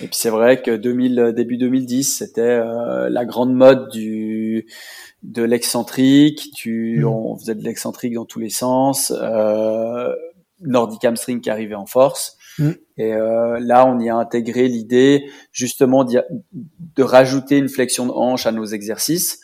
Et 0.00 0.06
puis 0.06 0.16
c'est 0.16 0.30
vrai 0.30 0.62
que 0.62 0.70
2000, 0.70 1.32
début 1.36 1.56
2010, 1.56 2.18
c'était 2.18 2.40
euh, 2.40 3.08
la 3.08 3.24
grande 3.24 3.54
mode 3.54 3.90
du 3.90 4.66
de 5.22 5.42
l'excentrique. 5.42 6.50
Tu, 6.54 7.00
mmh. 7.00 7.06
on 7.06 7.36
faisait 7.36 7.54
de 7.54 7.64
l'excentrique 7.64 8.14
dans 8.14 8.24
tous 8.24 8.40
les 8.40 8.50
sens. 8.50 9.12
Euh, 9.16 10.14
Nordic 10.60 11.04
hamstring 11.04 11.40
qui 11.40 11.50
arrivait 11.50 11.74
en 11.74 11.86
force. 11.86 12.38
Mmh. 12.58 12.70
Et 12.98 13.14
euh, 13.14 13.58
là, 13.60 13.86
on 13.86 13.98
y 13.98 14.08
a 14.08 14.16
intégré 14.16 14.68
l'idée 14.68 15.30
justement 15.52 16.04
de 16.04 17.02
rajouter 17.02 17.58
une 17.58 17.68
flexion 17.68 18.06
de 18.06 18.12
hanche 18.12 18.46
à 18.46 18.52
nos 18.52 18.64
exercices. 18.64 19.40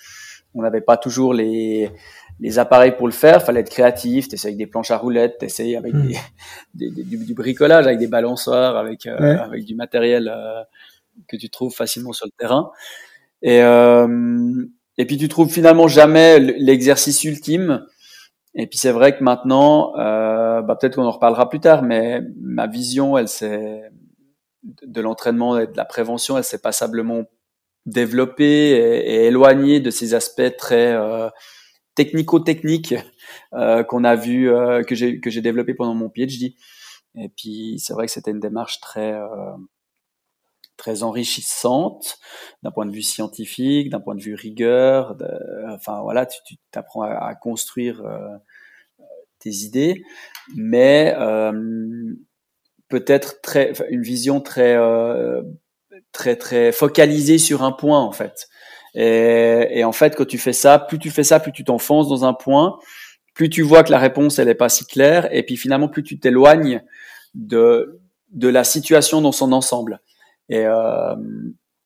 On 0.55 0.63
n'avait 0.63 0.81
pas 0.81 0.97
toujours 0.97 1.35
les 1.35 1.91
les 2.41 2.59
appareils 2.59 2.97
pour 2.97 3.07
le 3.07 3.13
faire, 3.13 3.43
fallait 3.43 3.61
être 3.61 3.71
créatif, 3.71 4.29
t'essayes 4.29 4.51
avec 4.51 4.59
des 4.59 4.67
planches 4.67 4.91
à 4.91 4.97
roulettes, 4.97 5.39
t'essayes 5.39 5.77
avec 5.77 5.93
des, 6.75 6.91
des, 6.91 7.05
du, 7.05 7.35
bricolage, 7.35 7.87
avec 7.87 7.99
des 7.99 8.07
balançoires, 8.07 8.77
avec 8.77 9.07
euh, 9.07 9.39
avec 9.39 9.65
du 9.65 9.75
matériel 9.75 10.33
euh, 10.33 10.63
que 11.27 11.37
tu 11.37 11.51
trouves 11.51 11.75
facilement 11.75 12.13
sur 12.13 12.27
le 12.27 12.33
terrain. 12.39 12.71
Et 13.43 13.63
euh, 13.63 14.67
et 14.97 15.05
puis 15.05 15.17
tu 15.17 15.29
trouves 15.29 15.51
finalement 15.51 15.89
jamais 15.89 16.39
l'exercice 16.39 17.25
ultime. 17.25 17.85
Et 18.55 18.67
puis 18.67 18.79
c'est 18.79 18.93
vrai 18.93 19.17
que 19.17 19.23
maintenant, 19.23 19.97
euh, 19.99 20.63
bah 20.63 20.77
peut-être 20.77 20.97
qu'on 20.97 21.05
en 21.05 21.11
reparlera 21.11 21.49
plus 21.49 21.61
tard, 21.61 21.83
mais 21.83 22.21
ma 22.41 22.67
vision, 22.67 23.17
elle 23.19 23.29
s'est 23.29 23.83
de 24.63 25.01
l'entraînement 25.01 25.59
et 25.59 25.67
de 25.67 25.77
la 25.77 25.85
prévention, 25.85 26.37
elle 26.37 26.45
s'est 26.45 26.61
passablement 26.61 27.25
développée 27.87 28.71
et, 28.71 29.27
éloignée 29.27 29.81
de 29.81 29.91
ces 29.91 30.15
aspects 30.15 30.57
très 30.57 30.93
euh, 30.93 31.29
technico-technique 31.99 32.95
euh, 33.55 33.83
qu'on 33.83 34.05
a 34.05 34.15
vu, 34.15 34.51
euh, 34.51 34.83
que 34.85 34.95
j'ai 34.95 35.21
que 35.21 35.31
j'ai 35.31 35.41
développé 35.41 35.75
pendant 35.75 35.95
mon 35.95 36.09
PhD. 36.09 36.55
Et 37.17 37.29
puis 37.29 37.79
c'est 37.79 37.93
vrai 37.93 38.07
que 38.07 38.13
c'était 38.13 38.31
une 38.31 38.41
démarche 38.41 38.81
très 38.81 39.13
euh, 39.13 39.27
très 40.79 41.03
enrichissante 41.03 42.19
d'un 42.63 42.71
point 42.71 42.87
de 42.87 42.93
vue 42.93 43.03
scientifique, 43.03 43.91
d'un 43.91 44.01
point 44.01 44.15
de 44.15 44.23
vue 44.23 44.35
rigueur. 44.35 45.17
enfin 45.69 46.01
voilà, 46.01 46.25
tu, 46.25 46.41
tu 46.47 46.57
apprends 46.75 47.03
à, 47.03 47.35
construire 47.35 48.03
tes 49.39 49.51
idées, 49.51 50.03
mais 50.57 51.15
peut-être 52.89 53.43
très 53.43 53.73
une 53.91 54.03
vision 54.03 54.41
très 54.41 54.79
très 56.13 56.37
très 56.37 56.73
focalisée 56.73 57.39
sur 57.39 57.63
un 57.63 57.73
point 57.73 58.01
en 58.01 58.13
fait. 58.13 58.49
Et, 58.95 59.69
et, 59.71 59.85
en 59.85 59.93
fait, 59.93 60.17
quand 60.17 60.27
tu 60.27 60.39
fais 60.39 60.55
ça, 60.55 60.79
plus 60.79 60.99
tu 60.99 61.11
fais 61.11 61.23
ça, 61.23 61.41
plus 61.41 61.53
tu 61.53 61.63
t'enfonces 61.63 62.09
dans 62.09 62.25
un 62.25 62.33
point, 62.33 62.79
plus 63.35 63.51
tu 63.51 63.63
vois 63.63 63.85
que 63.85 63.91
la 63.91 63.99
réponse 63.99 64.39
elle 64.39 64.49
est 64.49 64.55
pas 64.55 64.71
si 64.71 64.87
claire, 64.87 65.29
et 65.33 65.43
puis 65.43 65.57
finalement 65.57 65.89
plus 65.89 66.03
tu 66.03 66.19
t'éloignes 66.19 66.83
de 67.35 68.01
de 68.31 68.49
la 68.49 68.65
situation 68.65 69.21
dans 69.21 69.33
son 69.33 69.53
ensemble. 69.53 70.01
Et, 70.49 70.65
euh, 70.67 71.15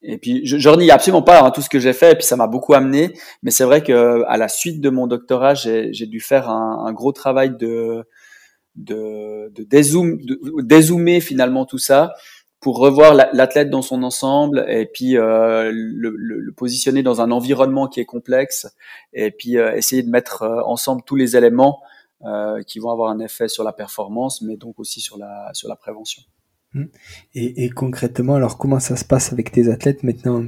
Et 0.02 0.18
puis, 0.18 0.44
je, 0.44 0.58
je 0.58 0.68
renie 0.68 0.90
absolument 0.90 1.22
pas 1.22 1.42
hein, 1.42 1.50
tout 1.50 1.62
ce 1.62 1.68
que 1.68 1.78
j'ai 1.78 1.92
fait, 1.92 2.12
et 2.12 2.14
puis 2.16 2.24
ça 2.26 2.36
m'a 2.36 2.48
beaucoup 2.48 2.74
amené. 2.74 3.14
Mais 3.42 3.50
c'est 3.50 3.64
vrai 3.64 3.82
que 3.82 4.24
à 4.26 4.36
la 4.36 4.48
suite 4.48 4.80
de 4.80 4.90
mon 4.90 5.06
doctorat, 5.06 5.54
j'ai 5.54 6.06
dû 6.06 6.20
faire 6.20 6.48
un, 6.50 6.84
un, 6.86 6.92
gros 6.92 7.12
travail 7.12 7.56
de 7.56 8.04
de, 8.76 9.52
de, 9.54 9.64
dézoom, 9.64 10.18
de 10.22 10.62
dézoomer 10.62 11.20
finalement 11.20 11.66
tout 11.66 11.78
ça 11.78 12.14
pour 12.60 12.78
revoir 12.78 13.14
l'athlète 13.14 13.70
dans 13.70 13.82
son 13.82 14.02
ensemble 14.04 14.64
et 14.68 14.86
puis 14.86 15.18
euh, 15.18 15.70
le, 15.74 16.14
le, 16.16 16.38
le, 16.38 16.52
positionner 16.52 17.02
dans 17.02 17.20
un 17.20 17.30
environnement 17.32 17.88
qui 17.88 18.00
est 18.00 18.04
complexe 18.06 18.68
et 19.12 19.32
puis 19.32 19.58
euh, 19.58 19.74
essayer 19.74 20.02
de 20.02 20.08
mettre 20.08 20.42
euh, 20.42 20.62
ensemble 20.64 21.02
tous 21.04 21.16
les 21.16 21.36
éléments 21.36 21.82
euh, 22.24 22.62
qui 22.62 22.78
vont 22.78 22.90
avoir 22.90 23.10
un 23.10 23.18
effet 23.18 23.48
sur 23.48 23.64
la 23.64 23.72
performance, 23.72 24.42
mais 24.42 24.56
donc 24.56 24.78
aussi 24.78 25.00
sur 25.00 25.18
la 25.18 25.50
sur 25.54 25.68
la 25.68 25.74
prévention. 25.76 26.22
Mmh. 26.74 26.84
Et, 27.34 27.64
et, 27.64 27.70
concrètement, 27.70 28.34
alors 28.34 28.58
comment 28.58 28.80
ça 28.80 28.96
se 28.96 29.04
passe 29.04 29.32
avec 29.32 29.52
tes 29.52 29.68
athlètes 29.68 30.02
maintenant? 30.02 30.46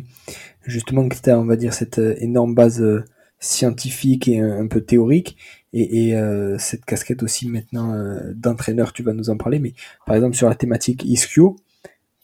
Justement, 0.65 1.09
que 1.09 1.17
tu 1.17 1.31
as, 1.31 1.39
on 1.39 1.45
va 1.45 1.57
dire, 1.57 1.75
cette 1.75 1.99
euh, 1.99 2.15
énorme 2.19 2.55
base 2.55 2.81
euh, 2.81 3.05
scientifique 3.41 4.29
et 4.29 4.41
un, 4.41 4.67
peu 4.67 4.81
théorique, 4.81 5.37
et, 5.75 6.09
et 6.09 6.17
euh, 6.17 6.57
cette 6.59 6.85
casquette 6.85 7.23
aussi 7.23 7.49
maintenant 7.49 7.93
euh, 7.93 8.33
d'entraîneur, 8.35 8.93
tu 8.93 9.03
vas 9.03 9.13
nous 9.13 9.29
en 9.29 9.37
parler, 9.37 9.59
mais 9.59 9.75
par 10.07 10.17
exemple 10.17 10.37
sur 10.37 10.49
la 10.49 10.55
thématique 10.55 11.05
ischio, 11.05 11.57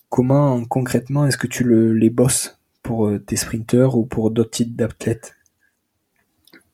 comment 0.08 0.64
concrètement 0.64 1.26
est-ce 1.26 1.36
que 1.36 1.46
tu 1.46 1.64
le, 1.64 1.92
les 1.92 2.10
bosses 2.10 2.58
pour 2.82 3.12
tes 3.26 3.36
sprinteurs 3.36 3.96
ou 3.98 4.06
pour 4.06 4.30
d'autres 4.30 4.50
types 4.50 4.74
d'athlètes? 4.76 5.34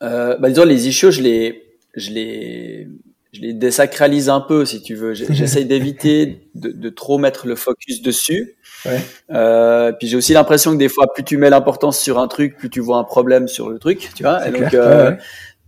Euh, 0.02 0.36
bah, 0.38 0.48
Disons, 0.48 0.64
les 0.64 0.88
ischios, 0.88 1.10
je 1.10 1.22
les, 1.22 1.62
je 1.94 2.10
les 2.10 2.88
je 3.36 3.42
les 3.42 3.52
désacralise 3.52 4.28
un 4.28 4.40
peu, 4.40 4.64
si 4.64 4.82
tu 4.82 4.94
veux. 4.94 5.14
J'essaye 5.14 5.64
d'éviter 5.66 6.48
de, 6.54 6.70
de, 6.70 6.88
trop 6.88 7.18
mettre 7.18 7.46
le 7.46 7.54
focus 7.54 8.02
dessus. 8.02 8.56
Ouais. 8.84 9.00
Euh, 9.30 9.92
puis 9.92 10.08
j'ai 10.08 10.16
aussi 10.16 10.32
l'impression 10.32 10.72
que 10.72 10.78
des 10.78 10.88
fois, 10.88 11.12
plus 11.12 11.24
tu 11.24 11.36
mets 11.36 11.50
l'importance 11.50 11.98
sur 11.98 12.18
un 12.18 12.28
truc, 12.28 12.56
plus 12.56 12.70
tu 12.70 12.80
vois 12.80 12.98
un 12.98 13.04
problème 13.04 13.48
sur 13.48 13.68
le 13.68 13.78
truc, 13.78 14.10
tu 14.14 14.22
vois. 14.22 14.46
Et 14.48 14.50
donc, 14.50 14.74
euh, 14.74 15.10
ouais, 15.10 15.18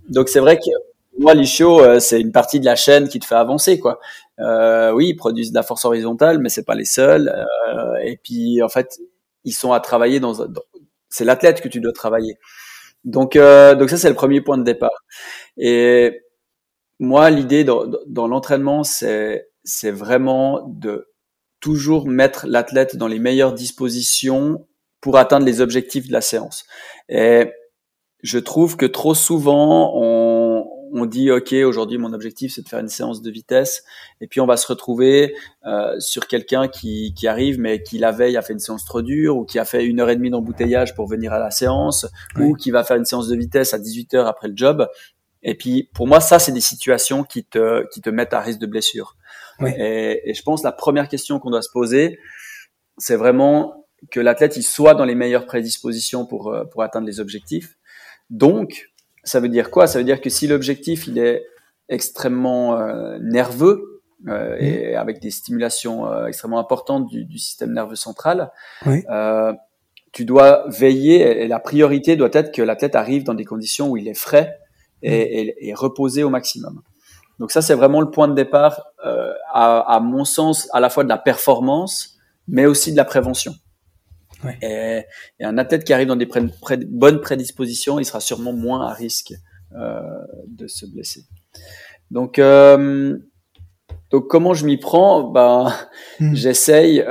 donc 0.08 0.28
c'est 0.28 0.40
vrai 0.40 0.56
que 0.56 0.70
moi, 1.18 1.34
l'ischio, 1.34 1.80
euh, 1.80 1.98
c'est 2.00 2.20
une 2.20 2.32
partie 2.32 2.60
de 2.60 2.64
la 2.64 2.76
chaîne 2.76 3.08
qui 3.08 3.18
te 3.18 3.26
fait 3.26 3.34
avancer, 3.34 3.80
quoi. 3.80 3.98
Euh, 4.38 4.92
oui, 4.92 5.08
ils 5.08 5.16
produisent 5.16 5.50
de 5.50 5.56
la 5.56 5.64
force 5.64 5.84
horizontale, 5.84 6.38
mais 6.38 6.48
c'est 6.48 6.64
pas 6.64 6.76
les 6.76 6.84
seuls. 6.84 7.28
Euh, 7.28 7.96
et 8.04 8.16
puis, 8.22 8.62
en 8.62 8.68
fait, 8.68 8.98
ils 9.44 9.52
sont 9.52 9.72
à 9.72 9.80
travailler 9.80 10.20
dans. 10.20 10.32
dans 10.32 10.62
c'est 11.10 11.24
l'athlète 11.24 11.60
que 11.60 11.68
tu 11.68 11.80
dois 11.80 11.92
travailler. 11.92 12.38
Donc, 13.04 13.34
donc 13.34 13.90
ça, 13.90 13.96
c'est 13.96 14.08
le 14.10 14.14
premier 14.14 14.42
point 14.42 14.58
de 14.58 14.62
départ. 14.62 15.04
Et 15.56 16.20
moi, 16.98 17.30
l'idée 17.30 17.64
dans, 17.64 17.84
dans 18.06 18.26
l'entraînement, 18.26 18.82
c'est, 18.84 19.48
c'est 19.64 19.90
vraiment 19.90 20.66
de 20.68 21.08
toujours 21.60 22.06
mettre 22.06 22.46
l'athlète 22.46 22.96
dans 22.96 23.08
les 23.08 23.18
meilleures 23.18 23.52
dispositions 23.52 24.66
pour 25.00 25.16
atteindre 25.16 25.46
les 25.46 25.60
objectifs 25.60 26.08
de 26.08 26.12
la 26.12 26.20
séance. 26.20 26.64
Et 27.08 27.52
je 28.22 28.38
trouve 28.38 28.76
que 28.76 28.86
trop 28.86 29.14
souvent, 29.14 29.92
on, 29.94 30.66
on 30.92 31.06
dit 31.06 31.30
OK, 31.30 31.52
aujourd'hui 31.52 31.98
mon 31.98 32.12
objectif 32.12 32.52
c'est 32.54 32.62
de 32.62 32.68
faire 32.68 32.80
une 32.80 32.88
séance 32.88 33.22
de 33.22 33.30
vitesse, 33.30 33.84
et 34.20 34.26
puis 34.26 34.40
on 34.40 34.46
va 34.46 34.56
se 34.56 34.66
retrouver 34.66 35.34
euh, 35.66 35.98
sur 36.00 36.26
quelqu'un 36.26 36.68
qui, 36.68 37.14
qui 37.14 37.26
arrive 37.28 37.60
mais 37.60 37.82
qui 37.82 37.98
la 37.98 38.12
veille 38.12 38.36
a 38.36 38.42
fait 38.42 38.52
une 38.52 38.58
séance 38.58 38.84
trop 38.84 39.02
dure, 39.02 39.36
ou 39.36 39.44
qui 39.44 39.58
a 39.58 39.64
fait 39.64 39.84
une 39.84 40.00
heure 40.00 40.10
et 40.10 40.16
demie 40.16 40.30
d'embouteillage 40.30 40.94
pour 40.94 41.06
venir 41.06 41.32
à 41.32 41.38
la 41.38 41.50
séance, 41.50 42.06
oui. 42.36 42.44
ou 42.46 42.54
qui 42.54 42.70
va 42.70 42.84
faire 42.84 42.96
une 42.96 43.04
séance 43.04 43.28
de 43.28 43.36
vitesse 43.36 43.74
à 43.74 43.78
18 43.78 44.14
heures 44.14 44.26
après 44.26 44.48
le 44.48 44.56
job, 44.56 44.88
et 45.48 45.54
puis, 45.54 45.88
pour 45.94 46.06
moi, 46.06 46.20
ça, 46.20 46.38
c'est 46.38 46.52
des 46.52 46.60
situations 46.60 47.24
qui 47.24 47.42
te, 47.42 47.88
qui 47.88 48.02
te 48.02 48.10
mettent 48.10 48.34
à 48.34 48.40
risque 48.40 48.58
de 48.58 48.66
blessure. 48.66 49.16
Oui. 49.60 49.70
Et, 49.78 50.28
et, 50.28 50.34
je 50.34 50.42
pense 50.42 50.62
la 50.62 50.72
première 50.72 51.08
question 51.08 51.38
qu'on 51.38 51.48
doit 51.48 51.62
se 51.62 51.70
poser, 51.70 52.18
c'est 52.98 53.16
vraiment 53.16 53.86
que 54.10 54.20
l'athlète 54.20 54.58
il 54.58 54.62
soit 54.62 54.92
dans 54.92 55.06
les 55.06 55.14
meilleures 55.14 55.46
prédispositions 55.46 56.26
pour, 56.26 56.52
euh, 56.52 56.64
pour 56.66 56.82
atteindre 56.82 57.06
les 57.06 57.18
objectifs. 57.18 57.78
Donc, 58.28 58.90
ça 59.24 59.40
veut 59.40 59.48
dire 59.48 59.70
quoi? 59.70 59.86
Ça 59.86 59.98
veut 59.98 60.04
dire 60.04 60.20
que 60.20 60.28
si 60.28 60.46
l'objectif 60.46 61.06
il 61.06 61.18
est 61.18 61.46
extrêmement 61.88 62.78
euh, 62.78 63.18
nerveux 63.22 64.02
euh, 64.28 64.54
et 64.58 64.96
avec 64.96 65.18
des 65.18 65.30
stimulations 65.30 66.12
euh, 66.12 66.26
extrêmement 66.26 66.58
importantes 66.58 67.06
du, 67.06 67.24
du, 67.24 67.38
système 67.38 67.72
nerveux 67.72 67.96
central, 67.96 68.52
oui. 68.84 69.02
Tu 70.10 70.24
dois 70.24 70.64
veiller 70.68 71.42
et 71.42 71.48
la 71.48 71.60
priorité 71.60 72.16
doit 72.16 72.30
être 72.32 72.50
que 72.50 72.62
l'athlète 72.62 72.96
arrive 72.96 73.24
dans 73.24 73.34
des 73.34 73.44
conditions 73.44 73.90
où 73.90 73.96
il 73.98 74.08
est 74.08 74.18
frais 74.18 74.58
et, 75.02 75.40
et, 75.40 75.68
et 75.68 75.74
reposer 75.74 76.22
au 76.22 76.30
maximum. 76.30 76.82
Donc 77.38 77.52
ça, 77.52 77.62
c'est 77.62 77.74
vraiment 77.74 78.00
le 78.00 78.10
point 78.10 78.28
de 78.28 78.34
départ, 78.34 78.82
euh, 79.06 79.32
à, 79.52 79.78
à, 79.94 80.00
mon 80.00 80.24
sens, 80.24 80.68
à 80.72 80.80
la 80.80 80.90
fois 80.90 81.04
de 81.04 81.08
la 81.08 81.18
performance, 81.18 82.18
mais 82.48 82.66
aussi 82.66 82.92
de 82.92 82.96
la 82.96 83.04
prévention. 83.04 83.54
Et, 84.62 85.04
et, 85.40 85.44
un 85.44 85.58
athlète 85.58 85.84
qui 85.84 85.92
arrive 85.92 86.08
dans 86.08 86.16
des 86.16 86.26
pré 86.26 86.40
pré 86.60 86.76
bonnes 86.76 87.20
prédispositions, 87.20 87.98
il 87.98 88.04
sera 88.04 88.20
sûrement 88.20 88.52
moins 88.52 88.86
à 88.86 88.92
risque 88.92 89.34
euh, 89.76 90.00
de 90.46 90.66
se 90.68 90.86
blesser. 90.86 91.24
Donc, 92.10 92.38
euh, 92.38 93.18
donc 94.10 94.28
comment 94.28 94.54
je 94.54 94.64
m'y 94.64 94.76
prends? 94.76 95.24
Ben, 95.24 95.72
mmh. 96.20 96.34
j'essaye 96.34 97.04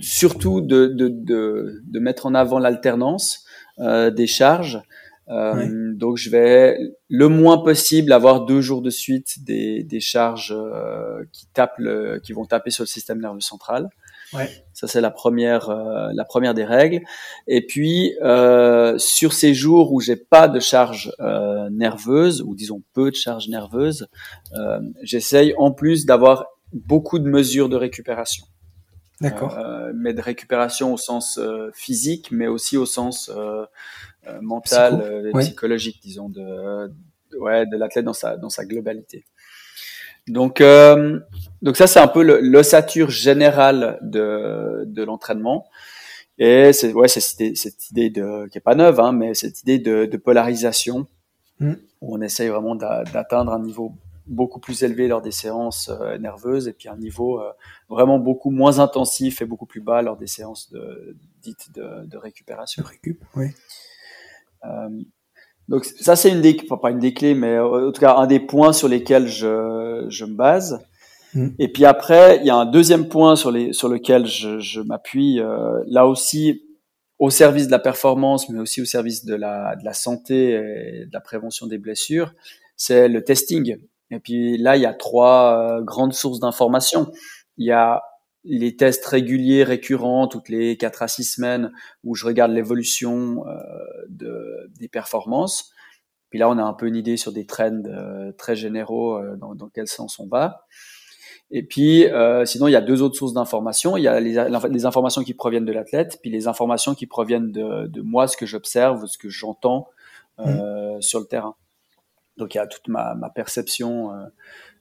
surtout 0.00 0.60
de, 0.60 0.86
de, 0.86 1.08
de, 1.08 1.82
de, 1.84 1.98
mettre 1.98 2.26
en 2.26 2.34
avant 2.34 2.58
l'alternance 2.58 3.44
des 3.78 4.26
charges. 4.26 4.82
Euh, 5.32 5.54
ouais. 5.54 5.94
Donc 5.94 6.16
je 6.18 6.28
vais 6.30 6.76
le 7.08 7.28
moins 7.28 7.58
possible 7.58 8.12
avoir 8.12 8.44
deux 8.44 8.60
jours 8.60 8.82
de 8.82 8.90
suite 8.90 9.42
des, 9.44 9.82
des 9.82 10.00
charges 10.00 10.54
euh, 10.56 11.24
qui 11.32 11.46
tapent 11.46 11.78
le, 11.78 12.20
qui 12.22 12.32
vont 12.32 12.44
taper 12.44 12.70
sur 12.70 12.82
le 12.82 12.88
système 12.88 13.20
nerveux 13.20 13.40
central. 13.40 13.88
Ouais. 14.34 14.48
Ça 14.72 14.86
c'est 14.86 15.00
la 15.00 15.10
première 15.10 15.70
euh, 15.70 16.10
la 16.14 16.24
première 16.24 16.54
des 16.54 16.64
règles. 16.64 17.00
Et 17.46 17.64
puis 17.66 18.14
euh, 18.22 18.98
sur 18.98 19.32
ces 19.32 19.54
jours 19.54 19.92
où 19.92 20.00
j'ai 20.00 20.16
pas 20.16 20.48
de 20.48 20.60
charge 20.60 21.12
euh, 21.20 21.68
nerveuse 21.70 22.42
ou 22.42 22.54
disons 22.54 22.82
peu 22.92 23.10
de 23.10 23.16
charge 23.16 23.48
nerveuse, 23.48 24.08
euh, 24.54 24.80
j'essaye 25.02 25.54
en 25.56 25.72
plus 25.72 26.04
d'avoir 26.04 26.46
beaucoup 26.72 27.18
de 27.18 27.28
mesures 27.28 27.68
de 27.68 27.76
récupération. 27.76 28.44
D'accord. 29.22 29.58
mais 29.94 30.12
de 30.14 30.20
récupération 30.20 30.92
au 30.92 30.96
sens 30.96 31.40
physique, 31.74 32.28
mais 32.30 32.46
aussi 32.46 32.76
au 32.76 32.86
sens 32.86 33.30
euh, 34.28 34.40
mental, 34.40 35.00
euh, 35.02 35.32
ouais. 35.32 35.42
psychologique, 35.42 35.98
disons, 36.00 36.28
de, 36.28 36.88
de 37.32 37.38
ouais, 37.38 37.66
de 37.66 37.76
l'athlète 37.76 38.04
dans 38.04 38.12
sa 38.12 38.36
dans 38.36 38.50
sa 38.50 38.64
globalité. 38.64 39.24
Donc, 40.28 40.60
euh, 40.60 41.18
donc 41.60 41.76
ça 41.76 41.88
c'est 41.88 41.98
un 41.98 42.06
peu 42.06 42.22
l'ossature 42.22 43.10
générale 43.10 43.98
de 44.00 44.84
de 44.86 45.02
l'entraînement. 45.02 45.66
Et 46.38 46.72
c'est 46.72 46.92
ouais, 46.92 47.08
c'est 47.08 47.18
cette, 47.18 47.56
cette 47.56 47.90
idée 47.90 48.10
de 48.10 48.46
qui 48.46 48.58
est 48.58 48.62
pas 48.62 48.76
neuve, 48.76 49.00
hein, 49.00 49.10
mais 49.10 49.34
cette 49.34 49.60
idée 49.62 49.80
de, 49.80 50.06
de 50.06 50.16
polarisation 50.16 51.08
mm. 51.58 51.72
où 52.00 52.16
on 52.16 52.20
essaye 52.20 52.48
vraiment 52.48 52.76
d'atteindre 52.76 53.52
un 53.52 53.60
niveau 53.60 53.92
beaucoup 54.26 54.60
plus 54.60 54.82
élevé 54.82 55.08
lors 55.08 55.22
des 55.22 55.30
séances 55.32 55.88
euh, 55.90 56.18
nerveuses 56.18 56.68
et 56.68 56.72
puis 56.72 56.88
un 56.88 56.96
niveau 56.96 57.40
euh, 57.40 57.50
vraiment 57.88 58.18
beaucoup 58.18 58.50
moins 58.50 58.78
intensif 58.78 59.42
et 59.42 59.44
beaucoup 59.44 59.66
plus 59.66 59.80
bas 59.80 60.02
lors 60.02 60.16
des 60.16 60.26
séances 60.26 60.70
de, 60.70 61.16
dites 61.42 61.72
de, 61.74 62.06
de 62.06 62.16
récupération. 62.16 62.84
Récup, 62.84 63.22
oui. 63.34 63.46
Euh, 64.64 64.88
donc 65.68 65.84
ça 65.84 66.16
c'est 66.16 66.30
une 66.30 66.40
des, 66.40 66.56
enfin, 66.64 66.76
pas 66.76 66.90
une 66.90 66.98
des 66.98 67.14
clés, 67.14 67.34
mais 67.34 67.58
en 67.58 67.90
tout 67.90 68.00
cas 68.00 68.16
un 68.16 68.26
des 68.26 68.40
points 68.40 68.72
sur 68.72 68.88
lesquels 68.88 69.26
je, 69.26 70.06
je 70.08 70.24
me 70.24 70.34
base. 70.34 70.84
Mmh. 71.34 71.48
Et 71.58 71.72
puis 71.72 71.84
après, 71.84 72.38
il 72.38 72.46
y 72.46 72.50
a 72.50 72.56
un 72.56 72.66
deuxième 72.66 73.08
point 73.08 73.36
sur, 73.36 73.50
les, 73.50 73.72
sur 73.72 73.88
lequel 73.88 74.26
je, 74.26 74.60
je 74.60 74.80
m'appuie, 74.80 75.40
euh, 75.40 75.82
là 75.86 76.06
aussi 76.06 76.62
au 77.18 77.30
service 77.30 77.66
de 77.66 77.70
la 77.70 77.78
performance, 77.78 78.48
mais 78.48 78.58
aussi 78.58 78.82
au 78.82 78.84
service 78.84 79.24
de 79.24 79.34
la, 79.34 79.76
de 79.76 79.84
la 79.84 79.92
santé 79.92 80.50
et 80.50 81.06
de 81.06 81.12
la 81.12 81.20
prévention 81.20 81.66
des 81.68 81.78
blessures, 81.78 82.34
c'est 82.76 83.08
le 83.08 83.22
testing. 83.22 83.78
Et 84.12 84.20
puis 84.20 84.58
là, 84.58 84.76
il 84.76 84.82
y 84.82 84.86
a 84.86 84.94
trois 84.94 85.58
euh, 85.58 85.82
grandes 85.82 86.12
sources 86.12 86.38
d'informations. 86.38 87.10
Il 87.56 87.66
y 87.66 87.72
a 87.72 88.02
les 88.44 88.76
tests 88.76 89.04
réguliers, 89.06 89.64
récurrents, 89.64 90.26
toutes 90.26 90.48
les 90.48 90.76
4 90.76 91.02
à 91.02 91.08
6 91.08 91.24
semaines, 91.24 91.72
où 92.04 92.14
je 92.14 92.26
regarde 92.26 92.52
l'évolution 92.52 93.46
euh, 93.46 93.54
de, 94.08 94.70
des 94.78 94.88
performances. 94.88 95.70
Puis 96.30 96.38
là, 96.38 96.48
on 96.48 96.58
a 96.58 96.62
un 96.62 96.72
peu 96.72 96.86
une 96.86 96.96
idée 96.96 97.16
sur 97.16 97.32
des 97.32 97.46
trends 97.46 97.82
euh, 97.86 98.32
très 98.32 98.56
généraux 98.56 99.16
euh, 99.16 99.36
dans, 99.36 99.54
dans, 99.54 99.68
quel 99.68 99.86
sens 99.86 100.18
on 100.18 100.26
va. 100.26 100.66
Et 101.54 101.62
puis, 101.62 102.06
sinon, 102.46 102.66
il 102.66 102.70
y 102.70 102.76
a 102.76 102.80
deux 102.80 103.02
autres 103.02 103.14
sources 103.14 103.34
d'informations. 103.34 103.98
Il 103.98 104.02
y 104.02 104.08
a 104.08 104.18
les, 104.20 104.42
les, 104.70 104.86
informations 104.86 105.22
qui 105.22 105.34
proviennent 105.34 105.66
de 105.66 105.72
l'athlète, 105.72 106.18
puis 106.22 106.30
les 106.30 106.48
informations 106.48 106.94
qui 106.94 107.06
proviennent 107.06 107.52
de, 107.52 107.88
de 107.88 108.00
moi, 108.00 108.26
ce 108.26 108.38
que 108.38 108.46
j'observe, 108.46 109.04
ce 109.04 109.18
que 109.18 109.28
j'entends 109.28 109.86
mmh. 110.38 111.02
sur 111.02 111.20
le 111.20 111.26
terrain. 111.26 111.54
Donc, 112.36 112.54
il 112.54 112.58
y 112.58 112.60
a 112.60 112.66
toute 112.66 112.88
ma, 112.88 113.14
ma 113.14 113.30
perception 113.30 114.10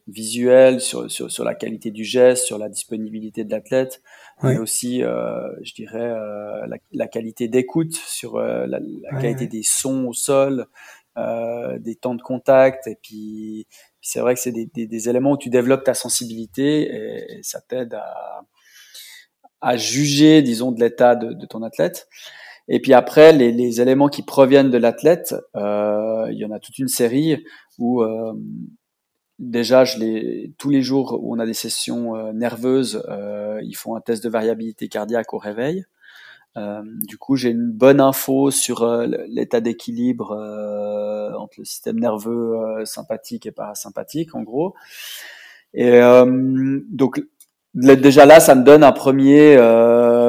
visuel, 0.08 0.82
sur, 0.82 1.10
sur, 1.10 1.32
sur, 1.32 1.44
la 1.44 1.56
qualité 1.56 1.92
du 1.92 2.04
geste, 2.04 2.46
sur 2.46 2.58
la 2.58 2.70
disponibilité 2.70 3.44
de 3.44 3.52
l'athlète, 3.52 4.02
oui. 4.44 4.54
mais 4.54 4.60
aussi, 4.60 5.04
euh, 5.04 5.50
je 5.64 5.74
dirais, 5.74 6.00
euh, 6.00 6.66
la, 6.68 6.78
la, 6.92 7.08
qualité 7.08 7.48
d'écoute, 7.48 7.94
sur 7.94 8.38
euh, 8.38 8.66
la, 8.68 8.80
qualité 9.20 9.48
des 9.48 9.64
sons 9.64 10.06
au 10.06 10.14
sol, 10.14 10.68
euh, 11.18 11.78
des 11.80 11.96
temps 11.96 12.16
de 12.16 12.22
contact. 12.22 12.88
Et 12.88 12.98
puis, 13.02 13.68
puis 13.70 14.10
c'est 14.10 14.20
vrai 14.20 14.34
que 14.34 14.40
c'est 14.40 14.52
des, 14.52 14.66
des, 14.66 14.88
des, 14.88 15.10
éléments 15.10 15.32
où 15.32 15.38
tu 15.38 15.50
développes 15.50 15.84
ta 15.84 15.94
sensibilité 15.94 16.84
et, 16.84 17.40
et 17.40 17.44
ça 17.44 17.62
t'aide 17.62 17.94
à, 17.94 18.42
à 19.62 19.78
juger, 19.78 20.42
disons, 20.42 20.72
de 20.72 20.80
l'état 20.80 21.16
de, 21.16 21.34
de, 21.34 21.46
ton 21.46 21.64
athlète. 21.64 22.08
Et 22.74 22.80
puis 22.80 22.94
après, 22.94 23.34
les, 23.34 23.52
les 23.52 23.82
éléments 23.82 24.08
qui 24.08 24.24
proviennent 24.24 24.72
de 24.72 24.78
l'athlète, 24.78 25.36
euh, 25.58 26.28
il 26.32 26.38
y 26.38 26.46
en 26.46 26.52
a 26.52 26.60
toute 26.60 26.80
une 26.80 26.88
série 26.88 27.44
où 27.78 28.02
euh, 28.02 28.32
déjà, 29.40 29.84
je 29.84 30.00
les, 30.00 30.54
tous 30.58 30.70
les 30.70 30.82
jours 30.82 31.20
où 31.22 31.36
on 31.36 31.40
a 31.40 31.46
des 31.46 31.54
sessions 31.54 32.16
euh, 32.16 32.32
nerveuses, 32.32 33.04
euh, 33.10 33.60
ils 33.62 33.76
font 33.76 33.98
un 33.98 34.00
test 34.00 34.24
de 34.24 34.30
variabilité 34.30 34.88
cardiaque 34.88 35.34
au 35.34 35.38
réveil. 35.38 35.84
Euh, 36.56 36.82
du 36.86 37.18
coup, 37.18 37.36
j'ai 37.36 37.50
une 37.50 37.72
bonne 37.74 38.00
info 38.00 38.52
sur 38.52 38.84
euh, 38.84 39.06
l'état 39.28 39.60
d'équilibre 39.60 40.32
entre 41.38 41.56
le 41.58 41.66
système 41.66 42.00
nerveux 42.00 42.86
sympathique 42.86 43.48
et 43.48 43.52
parasympathique, 43.52 44.34
en 44.34 44.44
gros. 44.44 44.76
Et 45.74 46.00
donc, 46.90 47.22
déjà 47.74 48.26
là, 48.26 48.40
ça 48.40 48.56
me 48.56 48.64
donne 48.64 48.86
un 48.86 48.92
premier 48.94 49.58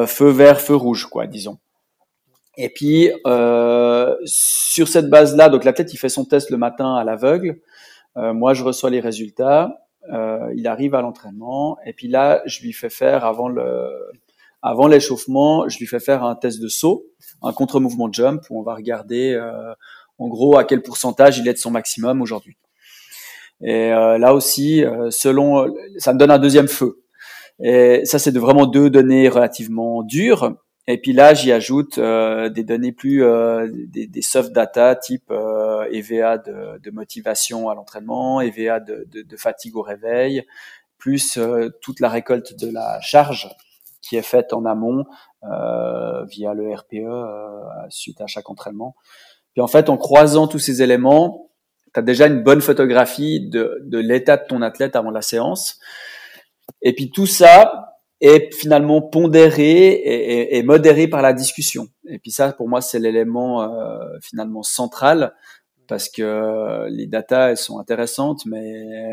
feu 0.06 0.28
vert, 0.30 0.60
feu 0.60 0.74
rouge, 0.74 1.06
quoi, 1.06 1.28
disons. 1.28 1.58
Et 2.56 2.68
puis, 2.68 3.10
sur 4.24 4.88
cette 4.88 5.08
base-là, 5.08 5.48
donc 5.48 5.64
la 5.64 5.72
tête, 5.72 5.92
il 5.92 5.96
fait 5.96 6.08
son 6.08 6.24
test 6.24 6.50
le 6.50 6.56
matin 6.56 6.94
à 6.96 7.04
l'aveugle. 7.04 7.60
moi, 8.16 8.54
je 8.54 8.62
reçois 8.62 8.90
les 8.90 9.00
résultats. 9.00 9.86
il 10.10 10.66
arrive 10.66 10.94
à 10.94 11.00
l'entraînement. 11.00 11.78
Et 11.86 11.92
puis 11.92 12.08
là, 12.08 12.42
je 12.46 12.62
lui 12.62 12.72
fais 12.72 12.90
faire 12.90 13.24
avant 13.24 13.48
le 13.48 13.88
avant 14.62 14.86
l'échauffement, 14.86 15.68
je 15.68 15.78
lui 15.78 15.86
fais 15.86 15.98
faire 15.98 16.22
un 16.22 16.36
test 16.36 16.62
de 16.62 16.68
saut, 16.68 17.04
un 17.42 17.52
contre-mouvement 17.52 18.10
jump, 18.12 18.42
où 18.48 18.60
on 18.60 18.62
va 18.62 18.74
regarder 18.74 19.32
euh, 19.32 19.74
en 20.18 20.28
gros 20.28 20.56
à 20.56 20.64
quel 20.64 20.82
pourcentage 20.82 21.38
il 21.38 21.48
est 21.48 21.52
de 21.52 21.58
son 21.58 21.72
maximum 21.72 22.22
aujourd'hui. 22.22 22.56
Et 23.60 23.92
euh, 23.92 24.18
là 24.18 24.34
aussi, 24.34 24.84
euh, 24.84 25.10
selon, 25.10 25.66
ça 25.98 26.12
me 26.12 26.18
donne 26.18 26.30
un 26.30 26.38
deuxième 26.38 26.68
feu. 26.68 27.02
Et 27.62 28.04
ça, 28.04 28.18
c'est 28.18 28.32
de 28.32 28.38
vraiment 28.38 28.66
deux 28.66 28.88
données 28.88 29.28
relativement 29.28 30.02
dures. 30.02 30.54
Et 30.88 31.00
puis 31.00 31.12
là, 31.12 31.32
j'y 31.32 31.52
ajoute 31.52 32.00
des 32.00 32.64
données 32.64 32.90
plus, 32.90 33.24
des, 33.88 34.08
des, 34.08 34.22
soft 34.22 34.52
data 34.52 34.96
type 34.96 35.30
EVA 35.30 36.38
de, 36.38 36.78
de, 36.78 36.90
motivation 36.90 37.68
à 37.68 37.74
l'entraînement, 37.74 38.40
EVA 38.40 38.80
de, 38.80 39.06
de, 39.08 39.22
de, 39.22 39.36
fatigue 39.36 39.76
au 39.76 39.82
réveil, 39.82 40.44
plus 40.98 41.38
toute 41.80 42.00
la 42.00 42.08
récolte 42.08 42.58
de 42.58 42.68
la 42.68 43.00
charge 43.00 43.48
qui 44.02 44.16
est 44.16 44.22
faite 44.22 44.52
en 44.52 44.66
amont 44.66 45.06
euh, 45.44 46.24
via 46.24 46.52
le 46.52 46.74
RPE 46.74 46.94
euh, 46.94 47.62
suite 47.88 48.20
à 48.20 48.26
chaque 48.26 48.50
entraînement. 48.50 48.94
Puis 49.54 49.62
en 49.62 49.68
fait, 49.68 49.88
en 49.88 49.96
croisant 49.96 50.48
tous 50.48 50.58
ces 50.58 50.82
éléments, 50.82 51.50
tu 51.94 52.00
as 52.00 52.02
déjà 52.02 52.26
une 52.26 52.42
bonne 52.42 52.60
photographie 52.60 53.48
de, 53.48 53.80
de 53.82 53.98
l'état 53.98 54.36
de 54.36 54.46
ton 54.46 54.60
athlète 54.60 54.96
avant 54.96 55.10
la 55.10 55.22
séance. 55.22 55.78
Et 56.82 56.94
puis 56.94 57.10
tout 57.10 57.26
ça 57.26 57.91
est 58.22 58.54
finalement 58.54 59.02
pondéré 59.02 60.00
et, 60.56 60.62
modéré 60.62 61.08
par 61.08 61.22
la 61.22 61.32
discussion. 61.32 61.88
Et 62.08 62.18
puis 62.18 62.30
ça, 62.30 62.52
pour 62.52 62.68
moi, 62.68 62.80
c'est 62.80 63.00
l'élément 63.00 63.62
euh, 63.62 63.98
finalement 64.22 64.62
central 64.62 65.34
parce 65.88 66.08
que 66.08 66.86
les 66.88 67.06
datas, 67.06 67.50
elles 67.50 67.56
sont 67.56 67.80
intéressantes, 67.80 68.46
mais 68.46 69.12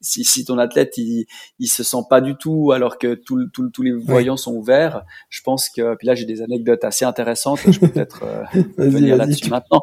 si, 0.00 0.24
si 0.24 0.44
ton 0.44 0.58
athlète 0.58 0.96
il, 0.96 1.26
il 1.58 1.66
se 1.66 1.82
sent 1.82 2.04
pas 2.08 2.20
du 2.20 2.36
tout 2.36 2.72
alors 2.72 2.98
que 2.98 3.14
tout, 3.14 3.46
tout, 3.52 3.68
tous 3.70 3.82
les 3.82 3.92
voyants 3.92 4.36
sont 4.36 4.54
ouverts, 4.54 5.02
je 5.28 5.40
pense 5.42 5.68
que 5.68 5.94
puis 5.96 6.06
là 6.06 6.14
j'ai 6.14 6.24
des 6.24 6.42
anecdotes 6.42 6.84
assez 6.84 7.04
intéressantes, 7.04 7.60
je 7.66 7.78
peux 7.78 7.88
peut-être 7.88 8.24
euh, 8.24 8.62
venir 8.78 9.16
là-dessus 9.16 9.50
maintenant. 9.50 9.80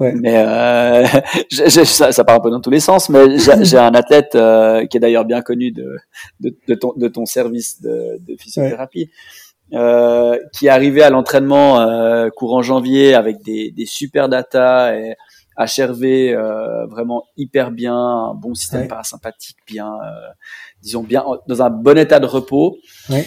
Ouais. 0.00 0.12
Mais 0.14 0.36
euh, 0.38 1.06
ça, 1.68 2.12
ça, 2.12 2.24
part 2.24 2.36
un 2.36 2.40
peu 2.40 2.50
dans 2.50 2.60
tous 2.60 2.70
les 2.70 2.80
sens, 2.80 3.08
mais 3.08 3.38
j'ai 3.62 3.78
un 3.78 3.94
athlète 3.94 4.34
euh, 4.34 4.86
qui 4.86 4.96
est 4.96 5.00
d'ailleurs 5.00 5.24
bien 5.24 5.42
connu 5.42 5.70
de, 5.72 5.98
de, 6.40 6.56
de, 6.66 6.74
ton, 6.74 6.92
de 6.96 7.08
ton 7.08 7.26
service 7.26 7.80
de, 7.80 8.18
de 8.20 8.36
physiothérapie. 8.36 9.10
Euh, 9.74 10.38
qui 10.54 10.64
est 10.64 10.70
arrivé 10.70 11.02
à 11.02 11.10
l'entraînement 11.10 11.78
euh, 11.78 12.30
courant 12.30 12.62
janvier 12.62 13.12
avec 13.12 13.42
des, 13.42 13.70
des 13.70 13.84
super 13.84 14.30
data 14.30 14.96
et 14.96 15.14
HRV 15.58 16.04
euh, 16.04 16.86
vraiment 16.86 17.24
hyper 17.36 17.70
bien, 17.70 17.96
un 17.96 18.34
bon 18.34 18.54
système 18.54 18.86
parasympathique, 18.86 19.58
bien, 19.66 19.92
euh, 19.92 20.28
disons 20.82 21.02
bien 21.02 21.24
dans 21.46 21.62
un 21.62 21.70
bon 21.70 21.98
état 21.98 22.20
de 22.20 22.26
repos. 22.26 22.78
Ouais. 23.10 23.26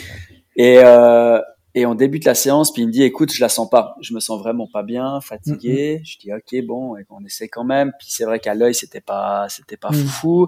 Et 0.56 0.80
euh, 0.84 1.40
et 1.74 1.86
on 1.86 1.96
débute 1.96 2.26
la 2.26 2.36
séance, 2.36 2.74
puis 2.74 2.82
il 2.82 2.88
me 2.88 2.92
dit, 2.92 3.04
écoute, 3.04 3.32
je 3.32 3.40
la 3.40 3.48
sens 3.48 3.70
pas, 3.70 3.96
je 4.02 4.14
me 4.14 4.20
sens 4.20 4.38
vraiment 4.38 4.68
pas 4.68 4.84
bien, 4.84 5.22
fatigué. 5.22 6.02
Je 6.04 6.18
dis, 6.18 6.34
ok, 6.34 6.66
bon, 6.66 6.98
et 6.98 7.06
on 7.10 7.24
essaie 7.24 7.48
quand 7.48 7.64
même. 7.64 7.94
Puis 7.98 8.10
c'est 8.10 8.26
vrai 8.26 8.40
qu'à 8.40 8.54
l'œil, 8.54 8.76
c'était 8.76 9.00
pas, 9.00 9.48
c'était 9.48 9.78
pas 9.78 9.92
mm. 9.92 10.06
fou. 10.06 10.48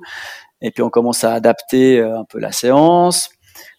Et 0.61 0.71
puis 0.71 0.83
on 0.83 0.89
commence 0.89 1.23
à 1.23 1.33
adapter 1.33 2.01
un 2.01 2.25
peu 2.25 2.39
la 2.39 2.51
séance. 2.51 3.29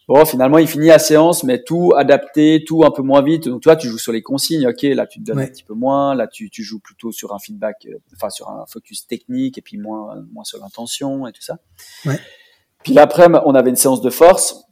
Bon, 0.07 0.25
finalement, 0.27 0.59
il 0.59 0.69
finit 0.69 0.89
la 0.89 0.99
séance, 0.99 1.45
mais 1.45 1.63
tout 1.63 1.93
adapté, 1.97 2.63
tout 2.67 2.85
un 2.85 2.91
peu 2.91 3.03
moins 3.03 3.23
vite. 3.23 3.49
Donc, 3.49 3.63
toi, 3.63 3.75
tu 3.75 3.89
joues 3.89 3.99
sur 3.99 4.13
les 4.13 4.23
consignes. 4.23 4.67
OK, 4.67 4.83
là, 4.83 5.07
tu 5.07 5.21
te 5.21 5.25
donnes 5.25 5.41
un 5.41 5.47
petit 5.47 5.63
peu 5.63 5.75
moins. 5.75 6.15
Là, 6.15 6.27
tu, 6.27 6.51
tu 6.51 6.63
joues 6.63 6.81
plutôt 6.81 7.11
sur 7.11 7.33
un 7.33 7.39
feedback, 7.39 7.87
euh, 7.87 7.97
enfin, 8.15 8.29
sur 8.29 8.51
un 8.51 8.67
focus 8.67 9.07
technique 9.07 9.57
et 9.57 9.63
puis 9.63 9.79
moins, 9.79 10.23
moins 10.33 10.45
sur 10.45 10.61
l'intention 10.61 11.27
et 11.27 11.33
tout 11.33 11.43
ça. 11.43 11.59
Ouais. 12.05 12.21
Puis 12.83 12.93
l'après, 12.93 13.29
on 13.47 13.55
avait 13.55 13.71
une 13.71 13.77
séance 13.77 14.03
de 14.03 14.11
force. 14.11 14.65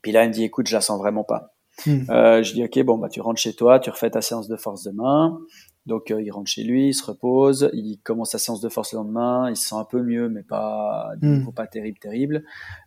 Puis 0.00 0.12
là, 0.12 0.24
il 0.24 0.28
me 0.28 0.32
dit, 0.32 0.44
écoute, 0.44 0.68
je 0.68 0.74
la 0.74 0.80
sens 0.80 0.98
vraiment 0.98 1.24
pas. 1.24 1.55
Hmm. 1.84 2.04
Euh, 2.08 2.42
je 2.42 2.54
dis, 2.54 2.64
OK, 2.64 2.78
bon, 2.84 2.96
bah, 2.98 3.08
tu 3.08 3.20
rentres 3.20 3.40
chez 3.40 3.52
toi, 3.52 3.78
tu 3.80 3.90
refais 3.90 4.10
ta 4.10 4.22
séance 4.22 4.48
de 4.48 4.56
force 4.56 4.82
demain. 4.84 5.38
Donc 5.86 6.10
euh, 6.10 6.20
il 6.20 6.30
rentre 6.32 6.50
chez 6.50 6.64
lui, 6.64 6.88
il 6.88 6.94
se 6.94 7.04
repose, 7.04 7.70
il 7.72 7.98
commence 8.02 8.32
sa 8.32 8.38
séance 8.38 8.60
de 8.60 8.68
force 8.68 8.92
le 8.92 8.98
lendemain, 8.98 9.48
il 9.48 9.56
se 9.56 9.68
sent 9.68 9.76
un 9.76 9.84
peu 9.84 10.02
mieux, 10.02 10.28
mais 10.28 10.42
pas, 10.42 11.12
mm. 11.22 11.52
pas 11.54 11.68
terrible, 11.68 11.98
terrible. 11.98 12.44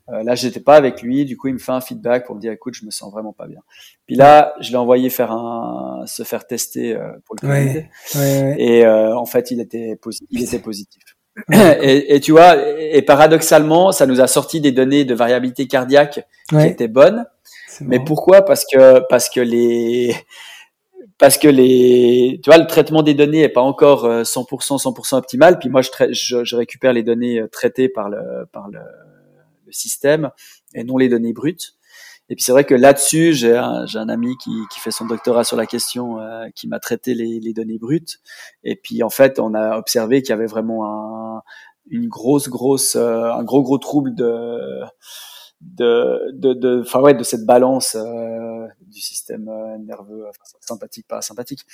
Euh, 0.09 0.21
là, 0.23 0.35
j'étais 0.35 0.59
pas 0.59 0.75
avec 0.75 1.01
lui, 1.01 1.23
du 1.23 1.37
coup 1.37 1.47
il 1.47 1.53
me 1.53 1.59
fait 1.59 1.71
un 1.71 1.79
feedback 1.79 2.25
pour 2.25 2.35
me 2.35 2.41
dire, 2.41 2.51
écoute, 2.51 2.73
je 2.75 2.85
me 2.85 2.91
sens 2.91 3.09
vraiment 3.11 3.31
pas 3.31 3.47
bien. 3.47 3.61
Puis 4.05 4.15
là, 4.15 4.53
je 4.59 4.71
l'ai 4.71 4.75
envoyé 4.75 5.09
faire 5.09 5.31
un, 5.31 6.03
se 6.07 6.23
faire 6.23 6.45
tester 6.45 6.93
euh, 6.93 7.13
pour 7.25 7.35
le 7.35 7.47
Covid, 7.47 7.53
ouais, 7.55 7.89
ouais, 8.15 8.55
et 8.59 8.85
euh, 8.85 9.15
en 9.15 9.25
fait, 9.25 9.49
il 9.51 9.61
était, 9.61 9.97
il 10.29 10.43
était 10.43 10.59
positif. 10.59 11.01
et, 11.53 12.15
et, 12.15 12.19
tu 12.19 12.33
vois, 12.33 12.57
et 12.77 13.01
paradoxalement, 13.01 13.93
ça 13.93 14.05
nous 14.05 14.19
a 14.19 14.27
sorti 14.27 14.59
des 14.59 14.73
données 14.73 15.05
de 15.05 15.15
variabilité 15.15 15.67
cardiaque 15.67 16.27
qui 16.49 16.57
étaient 16.57 16.89
bonnes. 16.89 17.25
Mais 17.81 17.99
pourquoi? 17.99 18.43
Parce 18.43 18.65
que 18.65 18.99
parce 19.09 19.29
que 19.29 19.39
les 19.39 20.15
parce 21.19 21.37
que 21.37 21.49
les, 21.49 22.39
tu 22.41 22.49
vois, 22.49 22.57
le 22.57 22.65
traitement 22.65 23.03
des 23.03 23.13
données 23.13 23.41
est 23.41 23.49
pas 23.49 23.61
encore 23.61 24.07
100% 24.07 24.09
euh, 24.09 24.77
100% 24.77 25.15
optimal. 25.17 25.59
Puis 25.59 25.69
moi, 25.69 25.81
je, 25.81 26.55
récupère 26.55 26.93
les 26.93 27.03
données 27.03 27.41
euh, 27.41 27.47
traitées 27.47 27.89
par 27.89 28.09
le 28.09 28.45
par 28.51 28.69
le, 28.69 28.79
système 29.71 30.31
et 30.73 30.83
non 30.83 30.97
les 30.97 31.09
données 31.09 31.33
brutes. 31.33 31.75
Et 32.29 32.35
puis 32.35 32.43
c'est 32.43 32.51
vrai 32.51 32.63
que 32.63 32.73
là-dessus, 32.73 33.33
j'ai 33.33 33.55
un, 33.55 33.85
un 33.93 34.09
ami 34.09 34.35
qui, 34.37 34.51
qui 34.71 34.79
fait 34.79 34.89
son 34.89 35.05
doctorat 35.05 35.43
sur 35.43 35.57
la 35.57 35.67
question, 35.67 36.19
euh, 36.19 36.47
qui 36.55 36.67
m'a 36.67 36.79
traité 36.79 37.13
les, 37.13 37.39
les 37.39 37.53
données 37.53 37.77
brutes. 37.77 38.19
Et 38.63 38.75
puis 38.75 39.03
en 39.03 39.09
fait, 39.09 39.39
on 39.39 39.53
a 39.53 39.77
observé 39.77 40.23
qu'il 40.23 40.29
y 40.31 40.33
avait 40.33 40.47
vraiment 40.47 40.85
un, 40.85 41.41
une 41.91 42.07
grosse 42.07 42.49
grosse, 42.49 42.95
un 42.95 43.43
gros 43.43 43.61
gros 43.61 43.77
trouble 43.77 44.15
de 44.15 44.81
de 45.61 46.31
de 46.31 46.53
de 46.53 46.81
enfin 46.81 47.01
ouais 47.01 47.13
de 47.13 47.23
cette 47.23 47.45
balance 47.45 47.95
euh, 47.95 48.65
du 48.87 49.01
système 49.01 49.49
euh, 49.49 49.77
nerveux 49.77 50.25
enfin, 50.29 50.57
sympathique 50.61 51.05
parasympathique 51.05 51.65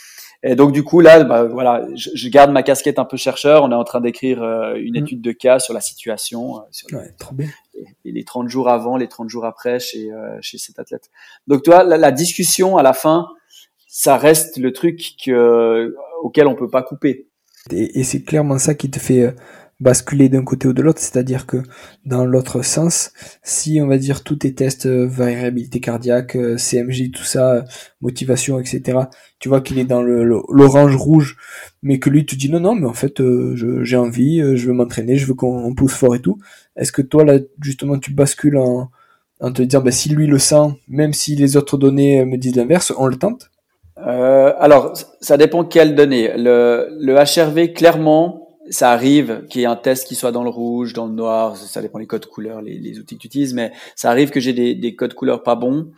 et 0.42 0.56
donc 0.56 0.72
du 0.72 0.84
coup 0.84 1.02
là 1.02 1.24
bah, 1.24 1.44
voilà 1.44 1.86
je, 1.94 2.10
je, 2.16 2.30
garde 2.30 2.52
ma 2.52 2.64
casquette 2.64 2.98
un 2.98 3.06
peu 3.06 3.16
chercheur 3.16 3.64
on 3.64 3.72
est 3.72 3.76
en 3.76 3.84
train 3.84 4.02
d'écrire 4.02 4.42
euh, 4.42 4.74
une 4.76 4.94
mmh. 4.94 5.04
étude 5.04 5.22
de 5.22 5.32
cas 5.32 5.60
sur 5.60 5.74
la 5.76 5.82
situation 5.82 6.64
sur 6.72 6.88
ouais, 6.94 7.14
trop 7.20 7.36
bien. 7.36 7.48
Et, 7.76 8.12
les 8.12 8.24
30 8.24 8.50
jours 8.50 8.70
avant 8.70 8.98
les 8.98 9.08
30 9.08 9.30
jours 9.30 9.46
après 9.46 9.80
chez 9.80 10.10
chez 10.42 10.58
cet 10.58 10.80
athlète 10.80 11.12
donc 11.46 11.62
toi 11.62 11.84
la, 11.84 11.98
la, 11.98 12.12
discussion 12.12 12.78
à 12.78 12.84
la 12.84 12.94
fin 12.94 13.28
ça 13.88 14.18
reste 14.18 14.58
le 14.58 14.74
truc 14.74 15.16
que, 15.24 15.96
auquel 16.24 16.48
on 16.48 16.56
peut 16.56 16.70
pas 16.70 16.82
couper 16.82 17.28
et, 17.72 18.00
et 18.00 18.04
c'est 18.04 18.24
clairement 18.24 18.58
ça 18.58 18.74
qui 18.74 18.90
te 18.90 19.00
fait 19.00 19.36
basculer 19.80 20.30
d'un 20.30 20.44
côté 20.44 20.68
ou 20.68 20.74
de 20.74 20.82
l'autre, 20.82 21.02
c'est-à-dire 21.02 21.46
que 21.46 21.58
dans 22.06 22.26
l'autre 22.26 22.62
sens, 22.64 23.12
si 23.44 23.82
on 23.82 23.88
va 23.88 23.98
dire 23.98 24.24
tous 24.24 24.38
tes 24.38 24.54
tests, 24.54 24.86
euh, 24.86 25.06
variabilité 25.06 25.82
cardiaque, 25.82 26.36
euh, 26.38 26.58
CMJ, 26.58 27.12
tout 27.12 27.24
ça, 27.24 27.66
motivation, 28.00 28.60
etc., 28.60 29.00
tu 29.40 29.50
vois 29.50 29.62
qu'il 29.62 29.78
est 29.78 29.86
dans 29.86 30.02
l'orange 30.02 30.96
rouge, 30.96 31.38
mais 31.84 32.00
que 32.00 32.10
lui 32.10 32.26
te 32.26 32.36
dit 32.36 32.50
non, 32.50 32.62
non, 32.62 32.76
mais 32.76 32.88
en 32.88 32.94
fait, 32.94 33.20
euh, 33.20 33.54
j'ai 33.84 33.98
envie, 33.98 34.42
je 34.56 34.68
veux 34.68 34.74
m'entraîner, 34.74 35.18
je 35.18 35.26
veux 35.26 35.34
qu'on 35.34 35.76
pousse 35.76 35.94
fort 35.94 36.16
et 36.16 36.22
tout. 36.22 36.40
Est-ce 36.78 36.92
que 36.92 37.02
toi, 37.02 37.26
là, 37.26 37.40
justement, 37.62 38.00
tu 38.00 38.12
bascules 38.14 38.58
en, 38.58 38.90
en 39.42 39.52
te 39.52 39.62
disant, 39.62 39.82
bah, 39.82 39.92
si 39.92 40.10
lui 40.10 40.26
le 40.26 40.40
sent, 40.40 40.80
même 40.88 41.14
si 41.14 41.36
les 41.36 41.58
autres 41.58 41.78
données 41.78 42.24
me 42.26 42.38
disent 42.38 42.56
l'inverse, 42.56 42.94
on 42.98 43.08
le 43.08 43.18
tente? 43.18 43.52
Euh, 43.98 44.54
Alors, 44.58 44.94
ça 45.22 45.38
dépend 45.38 45.64
quelles 45.64 45.96
données. 45.96 46.32
Le, 46.36 46.88
le 47.00 47.16
HRV, 47.16 47.74
clairement, 47.74 48.45
ça 48.70 48.92
arrive 48.92 49.46
qu'il 49.50 49.62
y 49.62 49.64
ait 49.64 49.68
un 49.68 49.76
test 49.76 50.08
qui 50.08 50.16
soit 50.16 50.32
dans 50.32 50.44
le 50.44 50.50
rouge, 50.50 50.94
dans 50.94 51.06
le 51.06 51.14
noir, 51.14 51.56
ça 51.56 51.82
dépend 51.82 52.00
des 52.00 52.08
codes 52.08 52.26
couleurs, 52.26 52.62
les, 52.62 52.78
les 52.80 53.00
outils 53.00 53.16
que 53.16 53.22
tu 53.22 53.28
utilises, 53.28 53.54
mais 53.54 53.72
ça 53.96 54.10
arrive 54.10 54.32
que 54.32 54.40
j'ai 54.40 54.54
des, 54.54 54.76
des 54.76 54.96
codes 54.96 55.14
couleurs 55.14 55.44
pas 55.44 55.56
bons. 55.56 55.92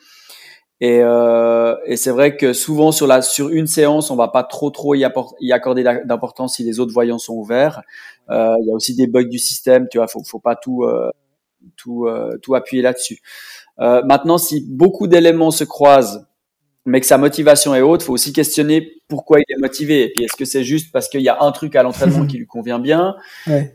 Et, 0.80 1.00
euh, 1.02 1.76
et 1.86 1.96
c'est 1.96 2.12
vrai 2.12 2.38
que 2.38 2.54
souvent 2.54 2.92
sur 2.92 3.08
la 3.08 3.24
sur 3.24 3.50
une 3.50 3.66
séance, 3.66 4.12
on 4.12 4.16
va 4.16 4.28
pas 4.28 4.44
trop 4.44 4.70
trop 4.70 4.94
y, 4.94 5.08
y 5.40 5.52
accorder 5.52 5.84
d'importance 5.84 6.56
si 6.56 6.64
les 6.64 6.80
autres 6.80 6.94
voyants 6.94 7.18
sont 7.18 7.34
ouverts. 7.34 7.82
Euh, 8.30 8.54
il 8.62 8.68
y 8.68 8.72
a 8.72 8.76
aussi 8.76 8.96
des 8.96 9.08
bugs 9.08 9.24
du 9.24 9.40
système, 9.40 9.88
tu 9.90 9.98
vois, 9.98 10.08
faut 10.08 10.24
faut 10.24 10.40
pas 10.40 10.56
tout 10.56 10.84
euh, 10.84 11.10
tout, 11.76 12.08
tout 12.42 12.56
appuyer 12.56 12.84
là-dessus. 12.84 13.20
maintenant, 13.80 14.38
si 14.38 14.66
beaucoup 14.70 15.08
d'éléments 15.08 15.52
se 15.52 15.64
croisent, 15.64 16.27
mais 16.88 17.00
que 17.00 17.06
sa 17.06 17.18
motivation 17.18 17.76
est 17.76 17.82
haute, 17.82 18.02
faut 18.02 18.14
aussi 18.14 18.34
questionner 18.34 19.02
pourquoi 19.08 19.40
il 19.40 19.46
est 19.48 19.60
motivé. 19.60 20.04
Et 20.04 20.10
puis, 20.10 20.24
est-ce 20.24 20.36
que 20.36 20.46
c'est 20.46 20.64
juste 20.64 20.92
parce 20.92 21.08
qu'il 21.10 21.22
y 21.22 21.30
a 21.30 21.38
un 21.42 21.52
truc 21.52 21.76
à 21.76 21.84
l'entraînement 21.84 22.26
qui 22.28 22.38
lui 22.38 22.48
convient 22.48 22.80
bien 22.80 23.16
ouais. 23.48 23.74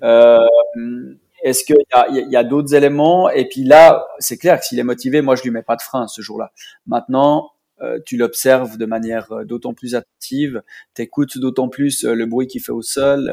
Est-ce 1.44 1.64
qu'il 1.64 1.74
y 1.74 1.96
a, 1.96 2.06
y 2.08 2.36
a 2.36 2.44
d'autres 2.44 2.72
éléments? 2.72 3.28
Et 3.28 3.48
puis 3.48 3.64
là, 3.64 4.06
c'est 4.20 4.38
clair 4.38 4.60
que 4.60 4.64
s'il 4.64 4.78
est 4.78 4.84
motivé, 4.84 5.22
moi 5.22 5.34
je 5.34 5.42
lui 5.42 5.50
mets 5.50 5.62
pas 5.62 5.74
de 5.74 5.82
frein 5.82 6.06
ce 6.06 6.22
jour-là. 6.22 6.52
Maintenant, 6.86 7.50
euh, 7.82 7.98
tu 8.06 8.16
l'observes 8.16 8.78
de 8.78 8.86
manière 8.86 9.32
euh, 9.32 9.44
d'autant 9.44 9.74
plus 9.74 9.96
attentive, 9.96 10.62
t'écoutes 10.94 11.38
d'autant 11.38 11.68
plus 11.68 12.04
euh, 12.04 12.14
le 12.14 12.26
bruit 12.26 12.46
qu'il 12.46 12.62
fait 12.62 12.70
au 12.70 12.82
sol, 12.82 13.28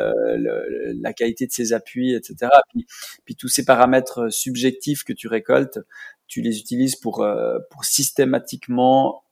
la 1.02 1.14
qualité 1.14 1.46
de 1.46 1.52
ses 1.52 1.72
appuis, 1.72 2.16
etc. 2.16 2.50
Puis, 2.70 2.88
puis, 3.26 3.36
tous 3.36 3.48
ces 3.48 3.64
paramètres 3.64 4.30
subjectifs 4.32 5.04
que 5.04 5.14
tu 5.14 5.28
récoltes, 5.28 5.80
tu 6.28 6.42
les 6.42 6.58
utilises 6.60 6.96
pour, 6.96 7.26
pour 7.70 7.86
systématiquement 7.86 9.24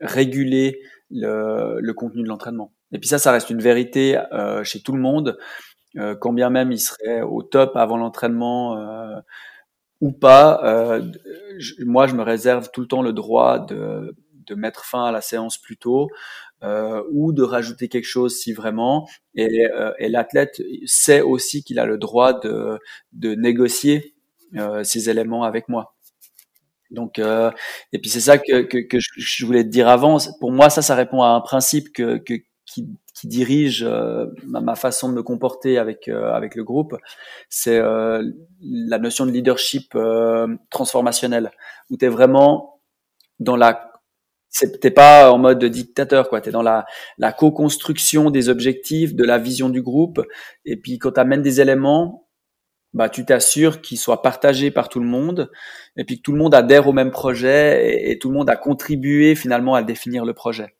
réguler 0.00 0.80
le, 1.10 1.92
contenu 1.92 2.22
de 2.22 2.28
l'entraînement. 2.28 2.72
Et 2.92 2.98
puis 2.98 3.08
ça, 3.08 3.18
ça 3.18 3.32
reste 3.32 3.50
une 3.50 3.60
vérité 3.60 4.20
chez 4.64 4.80
tout 4.80 4.92
le 4.92 5.00
monde. 5.00 5.38
Euh, 5.96 6.14
quand 6.14 6.32
bien 6.32 6.50
même 6.50 6.70
il 6.70 6.78
serait 6.78 7.22
au 7.22 7.42
top 7.42 7.76
avant 7.76 7.96
l'entraînement 7.96 8.76
euh, 8.76 9.20
ou 10.00 10.12
pas, 10.12 10.60
euh, 10.64 11.02
moi 11.84 12.06
je 12.06 12.14
me 12.14 12.22
réserve 12.22 12.70
tout 12.72 12.82
le 12.82 12.86
temps 12.86 13.02
le 13.02 13.12
droit 13.12 13.58
de, 13.58 14.14
mettre 14.56 14.86
fin 14.86 15.04
à 15.04 15.12
la 15.12 15.20
séance 15.20 15.58
plus 15.58 15.76
tôt 15.76 16.08
euh, 16.62 17.02
ou 17.12 17.34
de 17.34 17.42
rajouter 17.42 17.88
quelque 17.88 18.06
chose 18.06 18.34
si 18.34 18.54
vraiment. 18.54 19.06
Et, 19.34 19.66
euh, 19.66 19.92
et 19.98 20.08
l'athlète 20.08 20.62
sait 20.86 21.20
aussi 21.20 21.62
qu'il 21.62 21.78
a 21.78 21.84
le 21.84 21.98
droit 21.98 22.32
de, 22.40 22.78
de 23.12 23.34
négocier 23.34 24.14
euh, 24.56 24.82
ces 24.84 25.10
éléments 25.10 25.44
avec 25.44 25.68
moi. 25.68 25.97
Donc, 26.90 27.18
et 27.18 27.98
puis 27.98 28.10
c'est 28.10 28.20
ça 28.20 28.38
que, 28.38 28.62
que, 28.62 28.78
que, 28.78 28.98
je 28.98 29.46
voulais 29.46 29.64
te 29.64 29.68
dire 29.68 29.88
avant. 29.88 30.18
Pour 30.40 30.52
moi, 30.52 30.70
ça, 30.70 30.82
ça 30.82 30.94
répond 30.94 31.22
à 31.22 31.28
un 31.28 31.40
principe 31.40 31.92
que, 31.92 32.16
que 32.18 32.34
qui, 32.68 32.86
qui 33.14 33.26
dirige 33.26 33.82
euh, 33.82 34.26
ma, 34.44 34.76
façon 34.76 35.08
de 35.08 35.14
me 35.14 35.22
comporter 35.22 35.78
avec 35.78 36.08
euh, 36.08 36.32
avec 36.32 36.54
le 36.54 36.64
groupe, 36.64 36.96
c'est 37.48 37.78
euh, 37.78 38.22
la 38.60 38.98
notion 38.98 39.26
de 39.26 39.32
leadership 39.32 39.96
transformationnel, 40.70 41.50
où 41.90 41.96
tu 41.96 42.04
es 42.04 42.08
vraiment 42.08 42.80
dans 43.40 43.56
la 43.56 43.84
t'es 44.80 44.90
pas 44.90 45.30
en 45.30 45.38
mode 45.38 45.64
dictateur 45.64 46.28
quoi, 46.28 46.40
tu 46.40 46.48
es 46.48 46.52
dans 46.52 46.62
la 46.62 46.86
la 47.18 47.32
co-construction 47.32 48.30
des 48.30 48.48
objectifs, 48.48 49.14
de 49.14 49.24
la 49.24 49.38
vision 49.38 49.68
du 49.68 49.82
groupe. 49.82 50.20
Et 50.64 50.76
puis 50.76 50.98
quand 50.98 51.12
tu 51.12 51.20
amènes 51.20 51.42
des 51.42 51.60
éléments 51.60 52.27
bah, 52.94 53.08
tu 53.08 53.24
t'assures 53.24 53.80
qu'ils 53.80 53.98
soient 53.98 54.22
partagés 54.22 54.70
par 54.70 54.88
tout 54.88 55.00
le 55.00 55.06
monde 55.06 55.50
et 55.96 56.04
puis 56.04 56.18
que 56.18 56.22
tout 56.22 56.32
le 56.32 56.38
monde 56.38 56.54
adhère 56.54 56.88
au 56.88 56.92
même 56.92 57.10
projet 57.10 58.10
et, 58.10 58.18
tout 58.18 58.28
le 58.30 58.34
monde 58.34 58.50
a 58.50 58.56
contribué 58.56 59.34
finalement 59.34 59.74
à 59.74 59.82
définir 59.82 60.24
le 60.24 60.34
projet. 60.34 60.74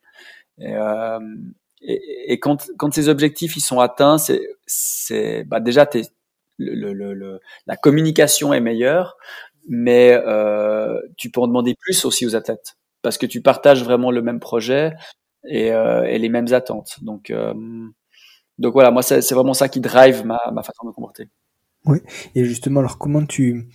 Et, 0.59 0.75
euh, 0.75 1.19
et, 1.83 2.41
quand, 2.41 2.67
quand 2.79 2.93
ces 2.93 3.09
objectifs 3.09 3.57
ils 3.57 3.61
sont 3.61 3.81
atteints, 3.81 4.17
c'est, 4.67 5.45
bah 5.45 5.61
déjà 5.61 5.87
t'es, 5.87 6.03
le, 6.59 6.93
le, 6.93 7.15
le, 7.15 7.41
la 7.67 7.77
communication 7.77 8.53
est 8.53 8.61
meilleure, 8.61 9.17
mais 9.69 10.13
euh, 10.27 11.01
tu 11.17 11.31
peux 11.31 11.41
en 11.41 11.47
demander 11.49 11.75
plus 11.79 12.05
aussi 12.05 12.27
aux 12.27 12.35
athlètes 12.37 12.77
parce 13.03 13.19
que 13.19 13.27
tu 13.27 13.43
partages 13.43 13.85
vraiment 13.85 14.11
le 14.11 14.23
même 14.23 14.41
projet 14.41 14.93
et, 15.47 15.73
euh, 15.73 16.05
et 16.05 16.19
les 16.19 16.29
mêmes 16.29 16.53
attentes. 16.53 16.97
Donc, 17.03 17.31
euh, 17.31 17.55
donc 18.59 18.73
voilà, 18.73 18.91
moi 18.91 19.03
c'est 19.03 19.33
vraiment 19.33 19.55
ça 19.55 19.69
qui 19.69 19.81
drive 19.81 20.25
ma, 20.27 20.41
ma 20.53 20.63
façon 20.63 20.85
de 20.85 20.89
me 20.89 20.93
comporter. 20.93 21.29
Oui, 21.89 22.01
et 22.35 22.45
justement, 22.45 22.81
alors 22.81 22.99
comment 22.99 23.25
tu, 23.25 23.67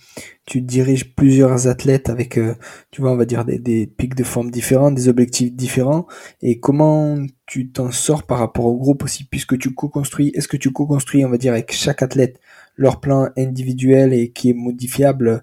diriges 0.54 1.16
plusieurs 1.16 1.66
athlètes 1.66 2.08
avec, 2.08 2.38
euh, 2.38 2.54
tu 2.92 3.00
vois, 3.00 3.10
on 3.10 3.16
va 3.16 3.24
dire 3.24 3.44
des, 3.44 3.58
des 3.58 3.88
pics 3.88 4.14
de 4.14 4.22
forme 4.22 4.52
différents, 4.52 4.92
des 4.92 5.08
objectifs 5.08 5.52
différents, 5.52 6.06
et 6.40 6.60
comment 6.60 7.18
tu 7.46 7.72
t'en 7.72 7.90
sors 7.90 8.22
par 8.22 8.38
rapport 8.38 8.66
au 8.66 8.76
groupe 8.76 9.02
aussi, 9.02 9.24
puisque 9.24 9.58
tu 9.58 9.74
co-construis, 9.74 10.30
est-ce 10.34 10.46
que 10.46 10.56
tu 10.56 10.70
co-construis, 10.70 11.24
on 11.24 11.28
va 11.28 11.38
dire, 11.38 11.52
avec 11.52 11.72
chaque 11.72 12.02
athlète 12.02 12.40
leur 12.76 13.00
plan 13.00 13.30
individuel 13.36 14.12
et 14.12 14.30
qui 14.30 14.50
est 14.50 14.54
modifiable, 14.54 15.42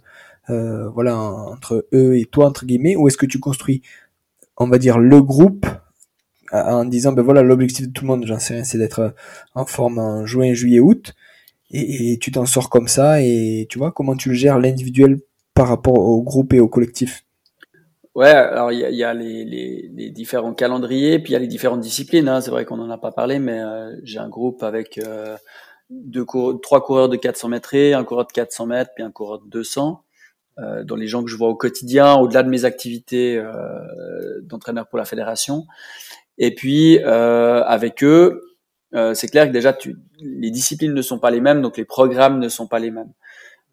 euh, 0.49 0.87
voilà, 0.91 1.17
entre 1.19 1.85
eux 1.93 2.17
et 2.17 2.23
toi, 2.23 2.47
entre 2.47 2.65
guillemets, 2.65 2.95
ou 2.95 3.09
est-ce 3.09 3.17
que 3.17 3.25
tu 3.25 3.39
construis, 3.39 3.81
on 4.55 4.69
va 4.69 4.77
dire, 4.77 4.97
le 4.97 5.21
groupe 5.21 5.65
en 6.53 6.85
disant, 6.85 7.11
ben 7.11 7.21
voilà, 7.21 7.43
l'objectif 7.43 7.87
de 7.87 7.91
tout 7.91 8.05
le 8.05 8.11
monde, 8.11 8.25
j'en 8.25 8.39
sais 8.39 8.53
rien, 8.53 8.63
c'est 8.63 8.77
d'être 8.77 9.13
en 9.55 9.65
forme 9.65 9.99
en 9.99 10.25
juin, 10.25 10.53
juillet, 10.53 10.79
août, 10.79 11.13
et, 11.73 12.17
tu 12.19 12.31
t'en 12.31 12.45
sors 12.45 12.69
comme 12.69 12.87
ça 12.87 13.21
et 13.21 13.67
tu 13.69 13.77
vois 13.77 13.91
comment 13.91 14.15
tu 14.15 14.29
le 14.29 14.35
gères 14.35 14.59
l'individuel 14.59 15.19
par 15.53 15.67
rapport 15.67 15.97
au 15.97 16.21
groupe 16.21 16.53
et 16.53 16.59
au 16.59 16.67
collectif? 16.67 17.25
Ouais, 18.13 18.27
alors 18.27 18.73
il 18.73 18.79
y 18.79 19.03
a, 19.03 19.13
les, 19.13 20.11
différents 20.13 20.53
calendriers, 20.53 21.19
puis 21.19 21.31
il 21.31 21.33
y 21.33 21.35
a 21.37 21.39
les 21.39 21.47
différentes 21.47 21.79
disciplines. 21.79 22.27
Hein. 22.27 22.41
C'est 22.41 22.51
vrai 22.51 22.65
qu'on 22.65 22.75
n'en 22.75 22.89
a 22.89 22.97
pas 22.97 23.11
parlé, 23.11 23.39
mais 23.39 23.61
euh, 23.61 23.95
j'ai 24.03 24.19
un 24.19 24.27
groupe 24.27 24.63
avec 24.63 24.97
euh, 24.97 25.37
trois 26.61 26.83
coureurs 26.83 27.07
de 27.07 27.15
400 27.15 27.47
mètres, 27.47 27.75
un 27.75 28.03
coureur 28.03 28.27
de 28.27 28.31
400 28.33 28.65
mètres, 28.65 28.91
puis 28.93 29.03
un 29.03 29.11
coureur 29.11 29.39
de 29.39 29.49
200. 29.49 30.03
Euh, 30.59 30.83
dans 30.83 30.97
les 30.97 31.07
gens 31.07 31.23
que 31.23 31.29
je 31.29 31.37
vois 31.37 31.47
au 31.47 31.55
quotidien, 31.55 32.15
au-delà 32.15 32.43
de 32.43 32.49
mes 32.49 32.65
activités 32.65 33.37
euh, 33.37 34.41
d'entraîneur 34.41 34.87
pour 34.87 34.97
la 34.99 35.05
fédération. 35.05 35.65
Et 36.37 36.53
puis 36.53 36.99
avec 36.99 38.03
eux, 38.03 38.50
euh, 38.93 39.13
c'est 39.13 39.27
clair 39.27 39.47
que 39.47 39.51
déjà 39.51 39.73
tu, 39.73 39.97
les 40.19 40.51
disciplines 40.51 40.93
ne 40.93 41.01
sont 41.01 41.19
pas 41.19 41.31
les 41.31 41.41
mêmes, 41.41 41.61
donc 41.61 41.77
les 41.77 41.85
programmes 41.85 42.39
ne 42.39 42.49
sont 42.49 42.67
pas 42.67 42.79
les 42.79 42.91
mêmes. 42.91 43.11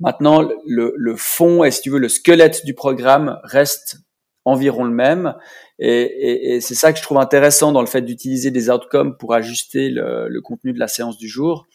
Maintenant, 0.01 0.43
le, 0.67 0.95
le 0.97 1.17
fond 1.17 1.65
et 1.65 1.71
si 1.71 1.83
tu 1.83 1.91
veux 1.91 1.99
le 1.99 2.09
squelette 2.09 2.65
du 2.65 2.75
programme 2.75 3.41
reste 3.43 3.99
environ 4.45 4.85
le 4.85 4.93
même, 4.93 5.35
et, 5.79 6.03
et, 6.03 6.55
et 6.55 6.61
c'est 6.61 6.75
ça 6.75 6.93
que 6.93 6.99
je 6.99 7.03
trouve 7.03 7.19
intéressant 7.19 7.73
dans 7.73 7.81
le 7.81 7.87
fait 7.87 8.03
d'utiliser 8.03 8.51
des 8.51 8.71
outcomes 8.71 9.17
pour 9.17 9.35
ajuster 9.35 9.91
le, 9.91 10.29
le, 10.29 10.41
contenu 10.41 10.73
de 10.73 10.79
la 10.79 10.89
séance 10.89 11.19
du 11.19 11.29
jour, 11.29 11.67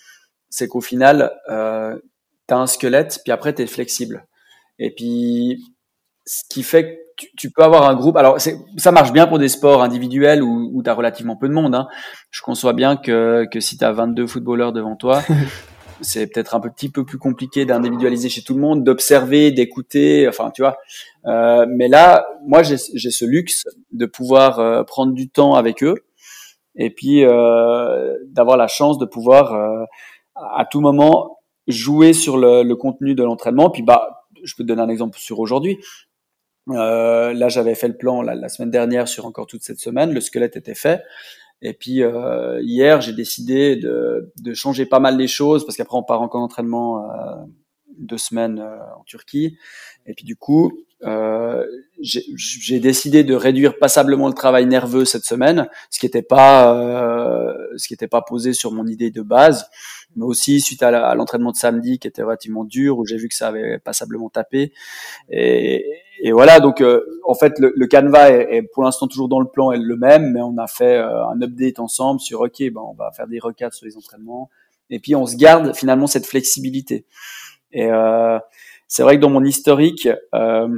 c'est 0.49 0.67
qu'au 0.67 0.81
final, 0.81 1.33
euh, 1.49 1.97
tu 2.47 2.53
as 2.53 2.57
un 2.57 2.67
squelette, 2.67 3.19
puis 3.23 3.31
après 3.31 3.53
tu 3.53 3.61
es 3.61 3.67
flexible. 3.67 4.27
Et 4.79 4.93
puis, 4.93 5.72
ce 6.25 6.43
qui 6.49 6.63
fait 6.63 6.83
que 6.83 7.03
tu, 7.17 7.27
tu, 7.37 7.51
peux 7.51 7.63
avoir 7.63 7.89
un 7.89 7.95
groupe. 7.95 8.17
Alors, 8.17 8.37
ça 8.39 8.91
marche 8.91 9.11
bien 9.11 9.27
pour 9.27 9.39
des 9.39 9.49
sports 9.49 9.83
individuels 9.83 10.41
où, 10.41 10.71
où 10.73 10.81
tu 10.81 10.89
as 10.89 10.93
relativement 10.93 11.35
peu 11.35 11.47
de 11.47 11.53
monde. 11.53 11.75
Hein. 11.75 11.87
Je 12.31 12.41
conçois 12.41 12.73
bien 12.73 12.97
que, 12.97 13.45
que 13.51 13.59
si 13.59 13.77
tu 13.77 13.85
as 13.85 13.91
22 13.91 14.25
footballeurs 14.25 14.73
devant 14.73 14.95
toi, 14.95 15.21
c'est 16.01 16.27
peut-être 16.27 16.55
un 16.55 16.59
petit 16.59 16.89
peu 16.89 17.05
plus 17.05 17.17
compliqué 17.17 17.65
d'individualiser 17.65 18.29
chez 18.29 18.41
tout 18.41 18.55
le 18.55 18.61
monde, 18.61 18.83
d'observer, 18.83 19.51
d'écouter. 19.51 20.27
Enfin, 20.27 20.51
tu 20.51 20.61
vois. 20.61 20.77
Euh, 21.25 21.65
mais 21.69 21.87
là, 21.87 22.25
moi, 22.45 22.63
j'ai 22.63 22.77
ce 22.77 23.25
luxe 23.25 23.63
de 23.91 24.05
pouvoir 24.05 24.59
euh, 24.59 24.83
prendre 24.83 25.13
du 25.13 25.29
temps 25.29 25.55
avec 25.55 25.83
eux 25.83 25.95
et 26.75 26.89
puis 26.89 27.23
euh, 27.23 28.17
d'avoir 28.27 28.57
la 28.57 28.67
chance 28.67 28.97
de 28.97 29.05
pouvoir 29.05 29.53
euh, 29.53 29.85
à 30.35 30.65
tout 30.65 30.81
moment 30.81 31.39
jouer 31.67 32.13
sur 32.13 32.37
le, 32.37 32.63
le 32.63 32.75
contenu 32.75 33.15
de 33.15 33.23
l'entraînement. 33.23 33.69
Puis, 33.69 33.83
bah, 33.83 34.27
je 34.43 34.55
peux 34.55 34.63
te 34.63 34.67
donner 34.67 34.81
un 34.81 34.89
exemple 34.89 35.17
sur 35.17 35.39
aujourd'hui. 35.39 35.77
Euh, 36.69 37.33
là, 37.33 37.49
j'avais 37.49 37.75
fait 37.75 37.87
le 37.87 37.97
plan 37.97 38.21
la, 38.21 38.49
semaine 38.49 38.71
dernière 38.71 39.07
sur 39.07 39.25
encore 39.25 39.47
toute 39.47 39.63
cette 39.63 39.79
semaine. 39.79 40.13
Le 40.13 40.21
squelette 40.21 40.55
était 40.55 40.75
fait. 40.75 41.03
Et 41.61 41.73
puis 41.73 42.03
euh, 42.03 42.61
hier, 42.61 42.99
j'ai 43.01 43.13
décidé 43.13 43.77
de, 43.77 44.33
de, 44.41 44.53
changer 44.53 44.85
pas 44.85 44.99
mal 44.99 45.17
les 45.17 45.27
choses 45.27 45.65
parce 45.65 45.77
qu'après 45.77 45.97
on 45.97 46.03
part 46.03 46.21
encore 46.21 46.41
en 46.41 46.45
entraînement 46.45 47.09
euh, 47.09 47.35
deux 47.97 48.17
semaines 48.17 48.59
euh, 48.59 48.79
en 48.99 49.03
Turquie. 49.05 49.57
Et 50.05 50.13
puis 50.13 50.25
du 50.25 50.35
coup, 50.35 50.73
euh, 51.03 51.65
j'ai 52.01 52.79
décidé 52.81 53.23
de 53.23 53.33
réduire 53.33 53.77
passablement 53.77 54.27
le 54.27 54.33
travail 54.33 54.65
nerveux 54.65 55.05
cette 55.05 55.23
semaine, 55.23 55.69
ce 55.89 55.99
qui 55.99 56.05
n'était 56.05 56.21
pas 56.21 56.75
ce 57.75 57.87
qui 57.87 57.93
n'était 57.93 58.07
pas 58.07 58.21
posé 58.21 58.53
sur 58.53 58.71
mon 58.71 58.85
idée 58.85 59.09
de 59.09 59.21
base, 59.21 59.69
mais 60.15 60.25
aussi 60.25 60.59
suite 60.59 60.83
à 60.83 61.15
l'entraînement 61.15 61.51
de 61.51 61.57
samedi 61.57 61.99
qui 61.99 62.07
était 62.07 62.23
relativement 62.23 62.65
dur 62.65 62.97
où 62.97 63.05
j'ai 63.05 63.17
vu 63.17 63.29
que 63.29 63.35
ça 63.35 63.47
avait 63.47 63.79
passablement 63.79 64.29
tapé. 64.29 64.73
Et, 65.29 65.85
et 66.25 66.31
voilà, 66.31 66.61
donc 66.61 66.79
euh, 66.79 67.01
en 67.25 67.33
fait 67.33 67.59
le, 67.59 67.73
le 67.75 67.85
canevas 67.85 68.29
est, 68.29 68.55
est, 68.55 68.61
pour 68.61 68.83
l'instant 68.83 69.07
toujours 69.07 69.27
dans 69.27 69.41
le 69.41 69.45
plan 69.45 69.73
est 69.73 69.77
le 69.77 69.97
même, 69.97 70.31
mais 70.31 70.39
on 70.39 70.57
a 70.57 70.67
fait 70.67 70.95
euh, 70.95 71.27
un 71.27 71.41
update 71.41 71.79
ensemble 71.79 72.21
sur 72.21 72.39
ok, 72.39 72.59
ben 72.71 72.81
on 72.81 72.93
va 72.93 73.11
faire 73.11 73.27
des 73.27 73.39
recadres 73.39 73.73
sur 73.73 73.85
les 73.85 73.97
entraînements, 73.97 74.49
et 74.89 74.99
puis 74.99 75.15
on 75.15 75.25
se 75.25 75.35
garde 75.35 75.75
finalement 75.75 76.07
cette 76.07 76.25
flexibilité. 76.25 77.05
Et 77.73 77.87
euh, 77.87 78.39
c'est 78.87 79.03
vrai 79.03 79.17
que 79.17 79.21
dans 79.21 79.29
mon 79.29 79.43
historique, 79.43 80.07
euh, 80.33 80.69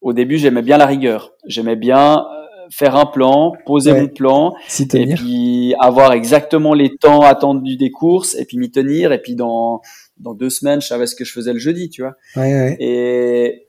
au 0.00 0.12
début 0.12 0.36
j'aimais 0.36 0.62
bien 0.62 0.78
la 0.78 0.86
rigueur, 0.86 1.32
j'aimais 1.46 1.76
bien 1.76 2.26
faire 2.72 2.96
un 2.96 3.06
plan, 3.06 3.52
poser 3.66 3.92
mon 3.92 4.08
plan, 4.08 4.56
et 4.94 5.14
puis 5.14 5.76
avoir 5.78 6.12
exactement 6.12 6.74
les 6.74 6.96
temps 6.96 7.20
attendus 7.20 7.76
des 7.76 7.92
courses, 7.92 8.34
et 8.34 8.44
puis 8.44 8.58
m'y 8.58 8.72
tenir, 8.72 9.12
et 9.12 9.22
puis 9.22 9.36
dans 9.36 9.80
dans 10.16 10.34
deux 10.34 10.50
semaines 10.50 10.80
je 10.80 10.88
savais 10.88 11.06
ce 11.06 11.14
que 11.14 11.24
je 11.24 11.32
faisais 11.32 11.52
le 11.52 11.60
jeudi, 11.60 11.88
tu 11.88 12.02
vois. 12.02 12.16
Ouais, 12.34 12.52
ouais. 12.52 12.76
Et 12.80 13.65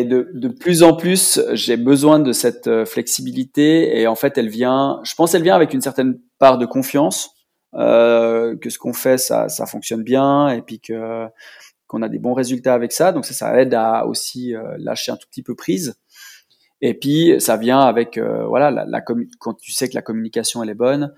et 0.00 0.04
de, 0.04 0.30
de 0.34 0.48
plus 0.48 0.82
en 0.82 0.94
plus, 0.96 1.40
j'ai 1.52 1.76
besoin 1.76 2.18
de 2.18 2.32
cette 2.32 2.66
euh, 2.66 2.84
flexibilité. 2.84 4.00
Et 4.00 4.06
en 4.06 4.14
fait, 4.14 4.38
elle 4.38 4.48
vient, 4.48 5.00
je 5.04 5.14
pense, 5.14 5.34
elle 5.34 5.42
vient 5.42 5.54
avec 5.54 5.74
une 5.74 5.80
certaine 5.80 6.18
part 6.38 6.58
de 6.58 6.66
confiance, 6.66 7.30
euh, 7.74 8.56
que 8.56 8.70
ce 8.70 8.78
qu'on 8.78 8.92
fait, 8.92 9.18
ça, 9.18 9.48
ça 9.48 9.66
fonctionne 9.66 10.02
bien, 10.02 10.48
et 10.48 10.62
puis 10.62 10.80
que 10.80 11.26
qu'on 11.86 12.02
a 12.02 12.08
des 12.08 12.18
bons 12.18 12.34
résultats 12.34 12.74
avec 12.74 12.92
ça. 12.92 13.12
Donc 13.12 13.24
ça, 13.24 13.34
ça 13.34 13.60
aide 13.60 13.74
à 13.74 14.06
aussi 14.06 14.54
lâcher 14.78 15.12
un 15.12 15.16
tout 15.16 15.28
petit 15.30 15.42
peu 15.42 15.54
prise. 15.54 15.94
Et 16.80 16.94
puis 16.94 17.34
ça 17.38 17.56
vient 17.56 17.80
avec 17.80 18.18
voilà 18.18 18.70
la, 18.70 19.00
quand 19.02 19.54
tu 19.54 19.70
sais 19.70 19.88
que 19.88 19.94
la 19.94 20.02
communication 20.02 20.62
elle 20.62 20.70
est 20.70 20.74
bonne, 20.74 21.12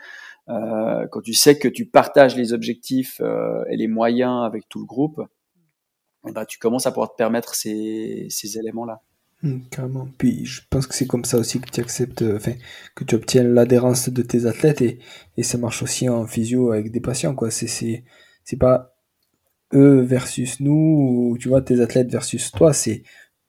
euh, 0.48 1.06
quand 1.10 1.22
tu 1.22 1.34
sais 1.34 1.58
que 1.58 1.68
tu 1.68 1.86
partages 1.86 2.36
les 2.36 2.52
objectifs 2.52 3.20
euh, 3.20 3.64
et 3.68 3.76
les 3.76 3.88
moyens 3.88 4.44
avec 4.44 4.68
tout 4.68 4.78
le 4.78 4.86
groupe, 4.86 5.20
bah, 6.32 6.46
tu 6.46 6.58
commences 6.58 6.86
à 6.86 6.90
pouvoir 6.90 7.12
te 7.12 7.16
permettre 7.16 7.54
ces, 7.54 8.26
ces 8.30 8.58
éléments-là. 8.58 9.02
Mmh, 9.42 9.58
carrément. 9.70 10.08
Puis 10.18 10.46
je 10.46 10.62
pense 10.70 10.86
que 10.86 10.94
c'est 10.94 11.06
comme 11.06 11.24
ça 11.24 11.38
aussi 11.38 11.60
que 11.60 11.70
tu 11.70 11.80
acceptes, 11.80 12.22
euh, 12.22 12.36
enfin, 12.36 12.54
que 12.94 13.04
tu 13.04 13.14
obtiens 13.14 13.42
l'adhérence 13.42 14.08
de 14.08 14.22
tes 14.22 14.46
athlètes 14.46 14.80
et, 14.80 14.98
et 15.36 15.42
ça 15.42 15.58
marche 15.58 15.82
aussi 15.82 16.08
en 16.08 16.26
physio 16.26 16.72
avec 16.72 16.90
des 16.90 17.00
patients, 17.00 17.34
quoi. 17.34 17.50
C'est 17.50 18.04
pas 18.58 18.96
eux 19.74 20.00
versus 20.00 20.60
nous, 20.60 21.30
ou 21.32 21.38
tu 21.38 21.48
vois, 21.48 21.60
tes 21.60 21.80
athlètes 21.80 22.10
versus 22.10 22.50
toi, 22.52 22.72
c'est 22.72 23.02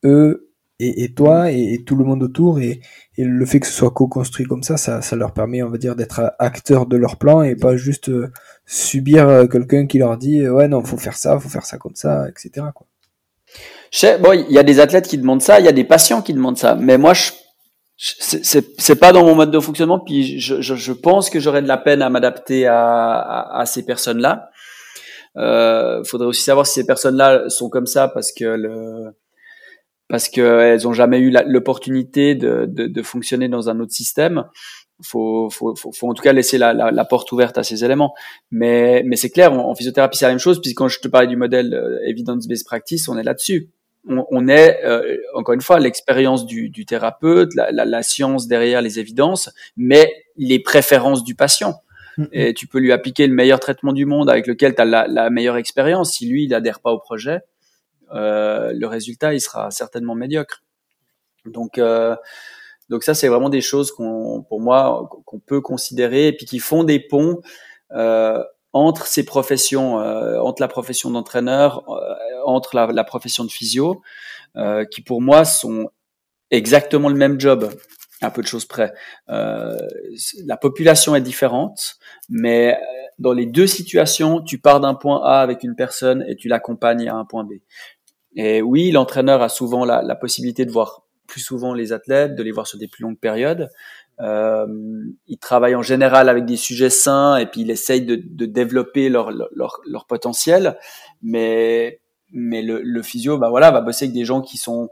eux 0.04 0.47
et, 0.80 1.04
et 1.04 1.14
toi 1.14 1.52
et, 1.52 1.84
tout 1.86 1.96
le 1.96 2.06
monde 2.06 2.24
autour 2.24 2.60
et, 2.60 2.82
et 3.18 3.24
le 3.24 3.46
fait 3.46 3.60
que 3.60 3.68
ce 3.68 3.74
soit 3.74 3.92
co-construit 3.92 4.46
comme 4.46 4.64
ça, 4.64 4.78
ça, 4.78 5.02
ça 5.02 5.16
leur 5.16 5.34
permet, 5.34 5.64
on 5.64 5.70
va 5.70 5.78
dire, 5.78 5.96
d'être 5.96 6.34
acteurs 6.40 6.86
de 6.86 6.98
leur 6.98 7.18
plan 7.18 7.42
et 7.42 7.56
pas 7.56 7.76
juste 7.78 8.10
euh, 8.10 8.32
subir 8.66 9.28
euh, 9.28 9.48
quelqu'un 9.48 9.88
qui 9.88 10.00
leur 10.00 10.18
dit 10.18 10.42
euh, 10.42 10.54
ouais 10.54 10.68
non 10.68 10.84
faut 10.84 10.98
faire 10.98 11.18
ça, 11.18 11.40
faut 11.40 11.50
faire 11.50 11.66
ça 11.66 11.78
comme 11.78 11.96
ça, 11.96 12.28
etc. 12.30 12.68
Quoi. 12.74 12.88
bon, 14.20 14.34
il 14.34 14.54
y 14.54 14.60
a 14.60 14.64
des 14.64 14.80
athlètes 14.80 15.08
qui 15.08 15.18
demandent 15.18 15.42
ça, 15.42 15.60
il 15.60 15.66
y 15.66 15.70
a 15.70 15.74
des 15.74 15.84
patients 15.84 16.22
qui 16.22 16.34
demandent 16.34 16.58
ça, 16.58 16.76
mais 16.76 16.98
moi 16.98 17.14
je 17.14 17.32
c'est 18.00 19.00
pas 19.00 19.12
dans 19.12 19.26
mon 19.26 19.34
mode 19.34 19.50
de 19.50 19.60
fonctionnement 19.60 20.00
puis 20.00 20.40
je, 20.40 20.62
je, 20.62 20.76
je 20.76 20.94
pense 20.94 21.32
que 21.32 21.40
j'aurais 21.40 21.64
de 21.64 21.68
la 21.68 21.78
peine 21.78 22.04
à 22.04 22.12
m'adapter 22.12 22.68
à, 22.68 23.18
à, 23.18 23.62
à, 23.62 23.66
ces 23.66 23.84
personnes 23.84 24.20
là 24.20 24.52
euh, 25.36 26.04
faudrait 26.04 26.28
aussi 26.28 26.44
savoir 26.44 26.68
si 26.68 26.76
ces 26.76 26.86
personnes 26.86 27.16
là 27.16 27.50
sont 27.50 27.70
comme 27.70 27.88
ça 27.88 28.08
parce 28.08 28.32
que 28.32 28.46
le 28.46 29.16
parce 30.08 30.30
qu'elles 30.30 30.82
n'ont 30.84 30.94
jamais 30.94 31.20
eu 31.20 31.34
l'opportunité 31.48 32.36
de, 32.36 32.66
de, 32.68 32.88
de, 32.88 33.02
fonctionner 33.02 33.50
dans 33.50 33.70
un 33.70 33.80
autre 33.80 33.92
système. 33.92 34.46
Faut, 35.02 35.50
faut, 35.50 35.76
faut, 35.76 35.92
faut 35.92 36.10
en 36.10 36.14
tout 36.14 36.24
cas 36.24 36.34
laisser 36.34 36.58
la, 36.58 36.74
la, 36.74 36.92
la, 36.92 37.06
porte 37.06 37.32
ouverte 37.32 37.58
à 37.58 37.64
ces 37.64 37.84
éléments. 37.84 38.16
Mais, 38.50 39.04
mais 39.06 39.16
c'est 39.16 39.30
clair, 39.30 39.54
en, 39.54 39.76
physiothérapie, 39.76 40.18
c'est 40.18 40.26
la 40.26 40.32
même 40.32 40.40
chose, 40.40 40.62
puisque 40.62 40.78
quand 40.78 40.88
je 40.88 41.00
te 41.00 41.08
parlais 41.08 41.28
du 41.28 41.36
modèle 41.36 41.74
euh, 41.74 42.00
evidence-based 42.08 42.66
practice, 42.66 43.08
on 43.10 43.18
est 43.18 43.24
là-dessus. 43.24 43.70
On, 44.10 44.26
on, 44.32 44.48
est, 44.48 44.80
euh, 44.86 45.18
encore 45.36 45.54
une 45.54 45.62
fois, 45.62 45.80
l'expérience 45.80 46.46
du, 46.46 46.70
du, 46.70 46.86
thérapeute, 46.86 47.54
la, 47.54 47.72
la, 47.72 47.84
la, 47.84 48.02
science 48.02 48.48
derrière 48.48 48.82
les 48.82 49.00
évidences, 49.00 49.52
mais 49.76 50.10
les 50.38 50.60
préférences 50.60 51.24
du 51.26 51.36
patient. 51.36 51.82
Mm-hmm. 52.18 52.28
Et 52.32 52.54
tu 52.54 52.66
peux 52.66 52.80
lui 52.80 52.94
appliquer 52.94 53.28
le 53.28 53.34
meilleur 53.34 53.60
traitement 53.60 53.92
du 53.92 54.06
monde 54.06 54.30
avec 54.30 54.48
lequel 54.48 54.74
tu 54.74 54.82
as 54.82 54.86
la, 54.86 55.08
la 55.08 55.30
meilleure 55.30 55.58
expérience. 55.58 56.14
Si 56.14 56.28
lui, 56.28 56.46
il 56.46 56.54
adhère 56.54 56.80
pas 56.80 56.92
au 56.92 57.00
projet, 57.00 57.42
euh, 58.14 58.74
le 58.74 58.88
résultat 58.88 59.34
il 59.34 59.42
sera 59.42 59.72
certainement 59.72 60.16
médiocre. 60.16 60.64
Donc 61.46 61.78
euh, 61.78 62.16
donc 62.90 63.04
ça 63.04 63.14
c'est 63.14 63.28
vraiment 63.28 63.50
des 63.50 63.62
choses 63.62 63.92
qu'on 63.92 64.44
pour 64.48 64.62
moi 64.62 65.10
qu'on 65.26 65.40
peut 65.40 65.62
considérer 65.62 66.28
et 66.28 66.34
puis 66.34 66.46
qui 66.46 66.60
font 66.60 66.84
des 66.84 67.00
ponts 67.00 67.42
euh, 67.92 68.44
entre 68.74 69.08
ces 69.08 69.26
professions, 69.26 69.96
entre 69.96 70.62
la 70.62 70.68
profession 70.68 71.10
d'entraîneur, 71.10 71.84
entre 72.46 72.76
la, 72.76 73.04
profession 73.04 73.44
de 73.44 73.50
physio, 73.50 74.02
qui 74.92 75.02
pour 75.02 75.20
moi 75.22 75.46
sont 75.46 75.90
exactement 76.52 77.10
le 77.10 77.16
même 77.16 77.40
job 77.40 77.74
à 78.22 78.30
peu 78.30 78.44
de 78.44 78.48
choses 78.48 78.66
près. 78.66 78.94
La 79.28 80.58
population 80.62 81.16
est 81.16 81.22
différente, 81.22 81.96
mais 82.30 82.78
dans 83.20 83.34
les 83.34 83.46
deux 83.46 83.68
situations, 83.68 84.42
tu 84.42 84.60
pars 84.60 84.80
d'un 84.80 84.94
point 84.94 85.22
A 85.24 85.40
avec 85.42 85.64
une 85.64 85.76
personne 85.76 86.24
et 86.28 86.36
tu 86.36 86.48
l'accompagnes 86.48 87.10
à 87.10 87.16
un 87.16 87.26
point 87.26 87.44
B. 87.44 87.54
Et 88.38 88.62
oui, 88.62 88.92
l'entraîneur 88.92 89.42
a 89.42 89.50
souvent 89.50 89.84
la, 89.84 90.04
la, 90.04 90.16
possibilité 90.16 90.64
de 90.64 90.72
voir 90.72 91.02
plus 91.26 91.42
souvent 91.42 91.74
les 91.74 91.92
athlètes, 91.92 92.36
de 92.36 92.44
les 92.44 92.52
voir 92.52 92.68
sur 92.68 92.78
des 92.78 92.88
plus 92.88 93.02
longues 93.02 93.20
périodes. 93.20 93.68
Euh, 94.22 94.66
il 95.28 95.40
travaille 95.40 95.74
en 95.74 95.82
général 95.82 96.30
avec 96.30 96.46
des 96.46 96.56
sujets 96.56 96.92
sains 96.92 97.38
et 97.38 97.48
puis 97.48 97.62
il 97.62 97.72
essaye 97.72 98.04
de, 98.06 98.16
de 98.16 98.46
développer 98.46 99.10
leur, 99.10 99.32
leur, 99.32 99.80
leur, 99.88 100.06
potentiel. 100.06 100.78
Mais, 101.24 102.00
mais 102.32 102.62
le, 102.62 102.80
le, 102.84 103.02
physio, 103.02 103.40
bah 103.40 103.50
voilà, 103.50 103.72
va 103.72 103.82
bosser 103.82 104.06
avec 104.06 104.14
des 104.14 104.24
gens 104.24 104.42
qui 104.42 104.58
sont 104.58 104.90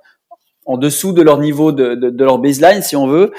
en 0.65 0.77
dessous 0.77 1.13
de 1.13 1.21
leur 1.21 1.39
niveau 1.39 1.71
de, 1.71 1.93
de, 1.93 2.23
leur 2.23 2.39
baseline, 2.39 2.81
si 2.81 2.95
on 2.95 3.05
veut. 3.05 3.31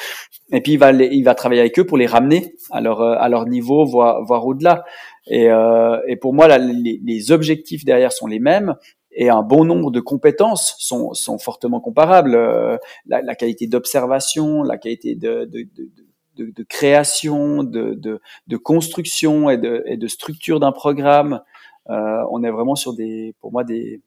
Et 0.53 0.61
puis 0.61 0.75
il 0.75 0.79
va, 0.79 0.93
il 0.93 1.25
va 1.25 1.35
travailler 1.35 1.61
avec 1.61 1.77
eux 1.81 1.85
pour 1.85 1.99
les 1.99 2.07
ramener 2.07 2.55
à 2.71 2.81
leur, 2.81 3.03
à 3.03 3.29
leur 3.29 3.47
niveau, 3.47 3.85
voire, 3.85 4.25
voire 4.25 4.47
au-delà. 4.47 4.85
Et, 5.27 5.51
euh, 5.51 5.99
et 6.07 6.15
pour 6.15 6.33
moi, 6.33 6.47
là, 6.47 6.59
les, 6.59 7.01
les, 7.05 7.33
objectifs 7.33 7.85
derrière 7.85 8.13
sont 8.13 8.29
les 8.29 8.39
mêmes 8.39 8.77
et 9.17 9.31
un 9.31 9.43
bon 9.43 9.65
nombre 9.65 9.91
de 9.91 9.99
compétences 10.01 10.77
sont, 10.79 11.15
sont 11.15 11.39
fortement 11.39 11.81
comparables. 11.81 12.35
Euh, 12.35 12.77
la, 13.07 13.35
qualité 13.35 13.67
d'observation, 13.67 14.63
la 14.63 14.77
qualité 14.77 15.15
de, 15.15 15.47
de, 15.47 15.67
de, 15.75 15.91
de, 16.37 16.51
de 16.51 16.63
création, 16.63 17.65
de, 17.65 18.21
construction 18.59 19.49
et 19.49 19.57
de, 19.57 19.83
et 19.87 20.09
structure 20.09 20.61
d'un 20.61 20.73
programme. 20.73 21.43
Euh, 21.89 22.23
on 22.31 22.45
est 22.45 22.51
vraiment 22.51 22.75
sur 22.75 22.93
des, 22.93 23.35
pour 23.41 23.53
moi, 23.53 23.65
des, 23.65 24.03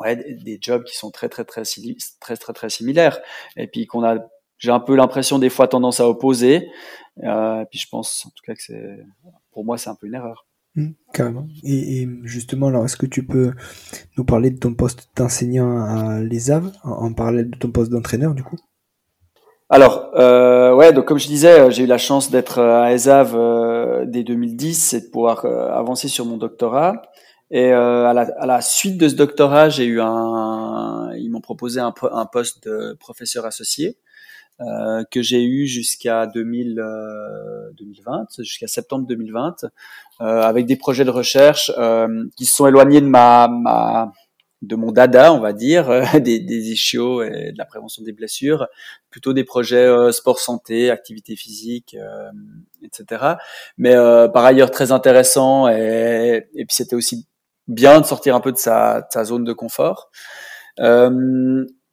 ouais, 0.00 0.16
des 0.16 0.58
jobs 0.60 0.82
qui 0.82 0.96
sont 0.96 1.12
très 1.12 1.28
très 1.28 1.44
très 1.44 1.62
très 2.20 2.36
très 2.36 2.52
très 2.52 2.68
similaires. 2.68 3.20
Et 3.56 3.68
puis 3.68 3.86
qu'on 3.86 4.04
a, 4.04 4.16
j'ai 4.58 4.72
un 4.72 4.80
peu 4.80 4.96
l'impression 4.96 5.38
des 5.38 5.50
fois 5.50 5.68
tendance 5.68 6.00
à 6.00 6.08
opposer. 6.08 6.68
Euh, 7.22 7.60
et 7.60 7.66
puis 7.66 7.78
je 7.78 7.88
pense 7.88 8.26
en 8.26 8.30
tout 8.30 8.42
cas 8.44 8.54
que 8.54 8.62
c'est, 8.62 9.06
pour 9.52 9.64
moi, 9.64 9.78
c'est 9.78 9.90
un 9.90 9.94
peu 9.94 10.08
une 10.08 10.14
erreur. 10.14 10.46
Mmh, 10.76 10.90
carrément. 11.12 11.46
Et, 11.64 12.08
justement, 12.22 12.68
alors, 12.68 12.84
est-ce 12.84 12.96
que 12.96 13.06
tu 13.06 13.26
peux 13.26 13.52
nous 14.16 14.24
parler 14.24 14.50
de 14.50 14.58
ton 14.58 14.74
poste 14.74 15.08
d'enseignant 15.16 15.82
à 15.82 16.20
l'ESAV 16.20 16.70
en, 16.84 17.12
parallèle 17.12 17.50
de 17.50 17.58
ton 17.58 17.70
poste 17.70 17.90
d'entraîneur, 17.90 18.34
du 18.34 18.44
coup? 18.44 18.56
Alors, 19.68 20.10
euh, 20.16 20.74
ouais, 20.74 20.92
donc 20.92 21.04
comme 21.04 21.18
je 21.18 21.28
disais, 21.28 21.60
euh, 21.60 21.70
j'ai 21.70 21.84
eu 21.84 21.86
la 21.86 21.98
chance 21.98 22.30
d'être 22.30 22.58
euh, 22.58 22.82
à 22.82 22.92
ESAV 22.92 24.06
dès 24.06 24.24
2010 24.24 24.94
et 24.94 25.00
de 25.00 25.06
pouvoir 25.06 25.44
avancer 25.44 26.08
sur 26.08 26.24
mon 26.24 26.36
doctorat. 26.36 27.02
Et 27.52 27.72
à 27.72 28.12
la, 28.12 28.60
suite 28.60 28.96
de 28.96 29.08
ce 29.08 29.16
doctorat, 29.16 29.68
j'ai 29.70 29.84
eu 29.84 30.00
un, 30.00 31.10
ils 31.16 31.30
m'ont 31.30 31.40
proposé 31.40 31.80
un 31.80 32.26
poste 32.26 32.68
de 32.68 32.96
professeur 33.00 33.44
associé. 33.44 33.96
Euh, 34.60 35.04
que 35.10 35.22
j'ai 35.22 35.42
eu 35.42 35.66
jusqu'à 35.66 36.26
2000, 36.26 36.74
2020, 37.78 38.20
euh, 38.20 38.42
jusqu'à 38.42 38.66
septembre 38.66 39.06
2020, 39.06 39.64
euh, 40.20 40.42
avec 40.42 40.66
des 40.66 40.76
projets 40.76 41.04
de 41.04 41.10
recherche 41.10 41.72
qui 42.36 42.44
se 42.44 42.54
sont 42.54 42.66
éloignés 42.66 43.00
de 43.00 43.06
ma, 43.06 43.48
ma 43.48 44.12
de 44.60 44.76
mon 44.76 44.92
dada, 44.92 45.32
on 45.32 45.40
va 45.40 45.54
dire, 45.54 45.88
des, 46.20 46.40
des 46.40 46.70
ischios 46.72 47.22
et 47.22 47.52
de 47.52 47.56
la 47.56 47.64
prévention 47.64 48.02
des 48.02 48.12
blessures, 48.12 48.66
plutôt 49.08 49.32
des 49.32 49.44
projets 49.44 49.88
sport 50.12 50.38
santé, 50.38 50.90
activité 50.90 51.36
physique, 51.36 51.96
etc. 52.82 53.36
Mais 53.78 53.94
par 53.94 54.44
ailleurs 54.44 54.70
très 54.70 54.92
intéressant 54.92 55.68
et, 55.68 56.48
et 56.54 56.66
puis 56.66 56.76
c'était 56.76 56.96
aussi 56.96 57.26
bien 57.66 58.02
de 58.02 58.04
sortir 58.04 58.36
un 58.36 58.40
peu 58.40 58.52
de 58.52 58.58
sa, 58.58 59.00
de 59.00 59.06
sa 59.08 59.24
zone 59.24 59.44
de 59.44 59.54
confort. 59.54 60.10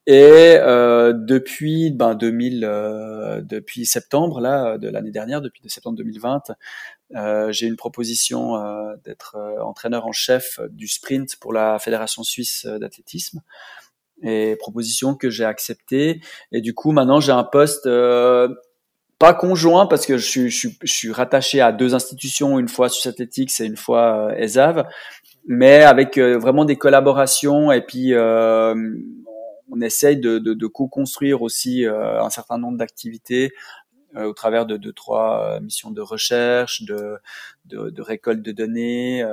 Euh, 0.07 0.13
et 0.13 0.57
euh, 0.59 1.13
depuis 1.13 1.91
ben 1.91 2.15
2000, 2.15 2.63
euh, 2.63 3.41
depuis 3.41 3.85
septembre 3.85 4.39
là 4.39 4.77
de 4.77 4.89
l'année 4.89 5.11
dernière, 5.11 5.41
depuis 5.41 5.61
septembre 5.69 5.97
2020, 5.97 6.51
euh, 7.15 7.51
j'ai 7.51 7.67
une 7.67 7.75
proposition 7.77 8.55
euh, 8.55 8.95
d'être 9.05 9.35
euh, 9.35 9.61
entraîneur 9.61 10.05
en 10.05 10.11
chef 10.11 10.59
du 10.69 10.87
sprint 10.87 11.37
pour 11.37 11.53
la 11.53 11.79
fédération 11.79 12.23
suisse 12.23 12.65
d'athlétisme. 12.65 13.41
Et 14.23 14.55
proposition 14.59 15.13
que 15.13 15.29
j'ai 15.29 15.45
acceptée. 15.45 16.21
Et 16.51 16.61
du 16.61 16.73
coup, 16.73 16.91
maintenant, 16.91 17.19
j'ai 17.19 17.31
un 17.31 17.43
poste 17.43 17.87
pas 19.19 19.33
conjoint 19.35 19.85
parce 19.85 20.07
que 20.07 20.17
je 20.17 20.25
suis, 20.25 20.49
je, 20.49 20.57
suis, 20.57 20.77
je 20.81 20.91
suis, 20.91 21.11
rattaché 21.11 21.61
à 21.61 21.71
deux 21.71 21.93
institutions, 21.93 22.57
une 22.57 22.67
fois 22.67 22.89
Suisse 22.89 23.05
Athletics 23.05 23.51
et 23.59 23.65
une 23.65 23.77
fois 23.77 24.33
ESAV, 24.35 24.85
mais 25.47 25.83
avec 25.83 26.17
vraiment 26.17 26.65
des 26.65 26.77
collaborations 26.77 27.71
et 27.71 27.81
puis 27.81 28.15
euh, 28.15 28.73
on 29.71 29.81
essaye 29.81 30.17
de, 30.17 30.67
co-construire 30.67 31.41
aussi 31.41 31.85
euh, 31.85 32.21
un 32.21 32.29
certain 32.29 32.57
nombre 32.57 32.77
d'activités 32.77 33.53
euh, 34.15 34.25
au 34.25 34.33
travers 34.33 34.65
de 34.65 34.77
deux 34.77 34.93
trois 34.93 35.43
euh, 35.43 35.59
missions 35.59 35.91
de 35.91 36.01
recherche, 36.01 36.83
de 36.83 38.01
récolte 38.01 38.41
de 38.41 38.51
données, 38.51 39.25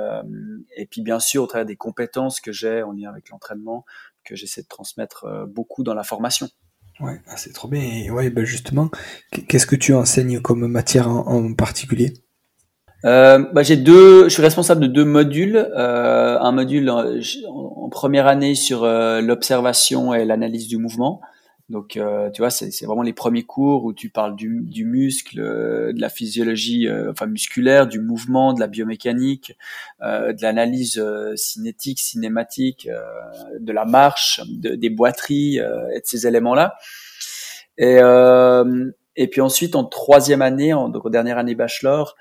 et 0.75 0.85
puis 0.85 1.01
bien 1.01 1.19
sûr 1.19 1.43
au 1.43 1.47
travers 1.47 1.65
des 1.65 1.77
compétences 1.77 2.39
que 2.41 2.51
j'ai 2.51 2.83
en 2.83 2.91
lien 2.91 3.09
avec 3.09 3.29
l'entraînement, 3.29 3.85
que 4.23 4.35
j'essaie 4.35 4.61
de 4.61 4.67
transmettre 4.67 5.45
beaucoup 5.47 5.83
dans 5.83 5.93
la 5.93 6.03
formation. 6.03 6.49
Ouais, 6.99 7.21
ah, 7.27 7.35
c'est 7.35 7.51
trop 7.51 7.67
bien. 7.67 7.81
Et 7.81 8.09
ouais, 8.09 8.29
ben 8.29 8.45
justement, 8.45 8.89
qu'est-ce 9.31 9.67
que 9.67 9.75
tu 9.75 9.93
enseignes 9.93 10.39
comme 10.41 10.67
matière 10.67 11.09
en 11.09 11.53
particulier? 11.53 12.13
Euh, 13.05 13.37
bah, 13.53 13.61
j'ai 13.61 13.77
deux, 13.77 14.23
je 14.23 14.29
suis 14.29 14.41
responsable 14.41 14.81
de 14.81 14.87
deux 14.87 15.05
modules. 15.05 15.57
Euh, 15.57 16.39
un 16.39 16.51
module 16.51 16.89
en, 16.89 17.89
première 17.89 18.27
année 18.27 18.55
sur 18.55 18.83
euh, 18.83 19.21
l'observation 19.21 20.13
et 20.13 20.25
l'analyse 20.25 20.67
du 20.67 20.77
mouvement, 20.77 21.21
Donc, 21.69 21.99
tu 22.33 22.41
vois, 22.41 22.49
c'est 22.49 22.85
vraiment 22.85 23.03
les 23.03 23.13
premiers 23.13 23.43
cours 23.43 23.85
où 23.85 23.93
tu 23.93 24.09
parles 24.09 24.35
du, 24.35 24.85
muscle, 24.85 25.37
de 25.37 25.99
la 25.99 26.09
physiologie, 26.09 26.87
enfin 27.09 27.27
musculaire, 27.27 27.87
du 27.87 27.99
mouvement, 27.99 28.53
de 28.53 28.59
la 28.59 28.67
biomécanique, 28.67 29.55
de 30.01 30.41
l'analyse 30.41 31.01
cinétique, 31.35 31.99
cinématique, 31.99 32.89
de 33.59 33.71
la 33.71 33.85
marche, 33.85 34.41
de, 34.47 34.75
des 34.75 34.89
boiteries 34.89 35.57
et 35.57 35.99
de 35.99 36.05
ces 36.05 36.27
éléments-là. 36.27 36.75
Et, 37.77 37.99
et 39.15 39.27
puis 39.27 39.41
ensuite, 39.41 39.75
en 39.75 39.83
troisième 39.83 40.41
année, 40.41 40.73
en, 40.73 40.89
donc 40.89 41.05
en 41.05 41.09
dernière 41.09 41.37
année 41.37 41.55
bachelor, 41.55 42.15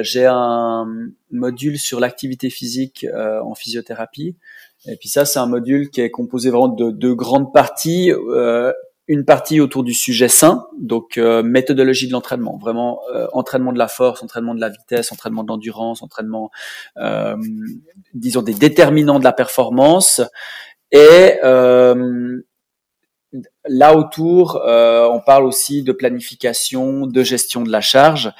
j'ai 0.00 0.26
un 0.26 0.86
module 1.30 1.78
sur 1.78 2.00
l'activité 2.00 2.50
physique 2.50 3.06
en 3.14 3.54
physiothérapie 3.54 4.36
et 4.86 4.96
puis 4.96 5.08
ça, 5.08 5.24
c'est 5.24 5.38
un 5.38 5.46
module 5.46 5.90
qui 5.90 6.00
est 6.00 6.10
composé 6.10 6.50
vraiment 6.50 6.68
de 6.68 6.90
deux 6.90 7.14
grandes 7.14 7.52
parties. 7.52 8.12
Euh, 8.12 8.72
une 9.06 9.26
partie 9.26 9.60
autour 9.60 9.84
du 9.84 9.92
sujet 9.92 10.28
sain, 10.28 10.66
donc 10.78 11.18
euh, 11.18 11.42
méthodologie 11.42 12.06
de 12.06 12.12
l'entraînement, 12.12 12.56
vraiment 12.56 13.00
euh, 13.14 13.26
entraînement 13.34 13.74
de 13.74 13.78
la 13.78 13.88
force, 13.88 14.22
entraînement 14.22 14.54
de 14.54 14.62
la 14.62 14.70
vitesse, 14.70 15.12
entraînement 15.12 15.42
de 15.42 15.48
l'endurance, 15.48 16.02
entraînement, 16.02 16.50
euh, 16.96 17.36
disons 18.14 18.40
des 18.40 18.54
déterminants 18.54 19.18
de 19.18 19.24
la 19.24 19.32
performance. 19.32 20.22
Et 20.90 21.34
là 23.66 23.96
autour, 23.96 24.60
on 24.64 25.20
parle 25.20 25.44
aussi 25.44 25.82
de 25.82 25.92
planification, 25.92 27.06
de 27.06 27.22
gestion 27.22 27.62
de 27.62 27.70
la 27.70 27.80
charge 27.80 28.32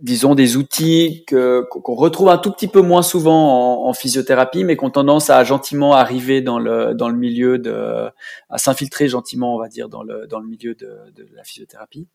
disons 0.00 0.34
des 0.34 0.56
outils 0.56 1.24
que 1.26 1.62
qu'on 1.70 1.94
retrouve 1.94 2.28
un 2.28 2.38
tout 2.38 2.50
petit 2.52 2.68
peu 2.68 2.80
moins 2.80 3.02
souvent 3.02 3.84
en, 3.84 3.88
en 3.88 3.92
physiothérapie, 3.92 4.64
mais 4.64 4.76
qu'on 4.76 4.90
tendance 4.90 5.30
à 5.30 5.42
gentiment 5.44 5.94
arriver 5.94 6.42
dans 6.42 6.58
le 6.58 6.94
dans 6.94 7.08
le 7.08 7.16
milieu 7.16 7.58
de 7.58 8.08
à 8.48 8.58
s'infiltrer 8.58 9.08
gentiment, 9.08 9.54
on 9.54 9.58
va 9.58 9.68
dire, 9.68 9.88
dans 9.88 10.02
le 10.02 10.26
dans 10.26 10.40
le 10.40 10.46
milieu 10.46 10.74
de, 10.74 11.12
de 11.14 11.26
la 11.34 11.44
physiothérapie. 11.44 12.08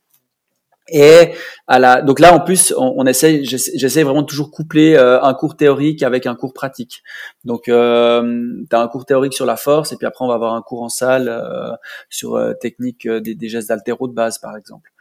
Et 0.88 1.34
à 1.68 1.80
la 1.80 2.02
donc 2.02 2.20
là 2.20 2.34
en 2.34 2.40
plus 2.40 2.74
on, 2.76 2.96
on 2.98 3.06
essaie 3.06 3.44
j'essaie 3.44 4.04
vraiment 4.04 4.24
toujours 4.24 4.52
coupler 4.52 4.96
euh, 4.96 5.22
un 5.22 5.34
cours 5.34 5.56
théorique 5.56 6.04
avec 6.04 6.26
un 6.26 6.36
cours 6.36 6.54
pratique. 6.54 7.04
Donc 7.46 7.70
euh, 7.70 8.22
tu 8.70 8.76
as 8.76 8.80
un 8.80 8.88
cours 8.88 9.06
théorique 9.06 9.34
sur 9.34 9.46
la 9.46 9.58
force 9.58 9.94
et 9.94 9.98
puis 9.98 10.08
après 10.08 10.26
on 10.26 10.28
va 10.28 10.34
avoir 10.34 10.54
un 10.54 10.62
cours 10.62 10.82
en 10.82 10.90
salle 10.90 11.30
euh, 11.30 11.72
sur 12.10 12.36
euh, 12.36 12.54
technique 12.54 13.06
euh, 13.06 13.22
des, 13.22 13.36
des 13.36 13.48
gestes 13.48 13.70
d'altéro 13.70 14.08
de 14.08 14.14
base 14.14 14.40
par 14.40 14.58
exemple 14.58 14.92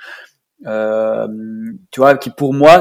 euh, 0.67 1.27
tu 1.91 2.01
vois, 2.01 2.17
qui 2.17 2.31
pour 2.31 2.55
moi 2.55 2.81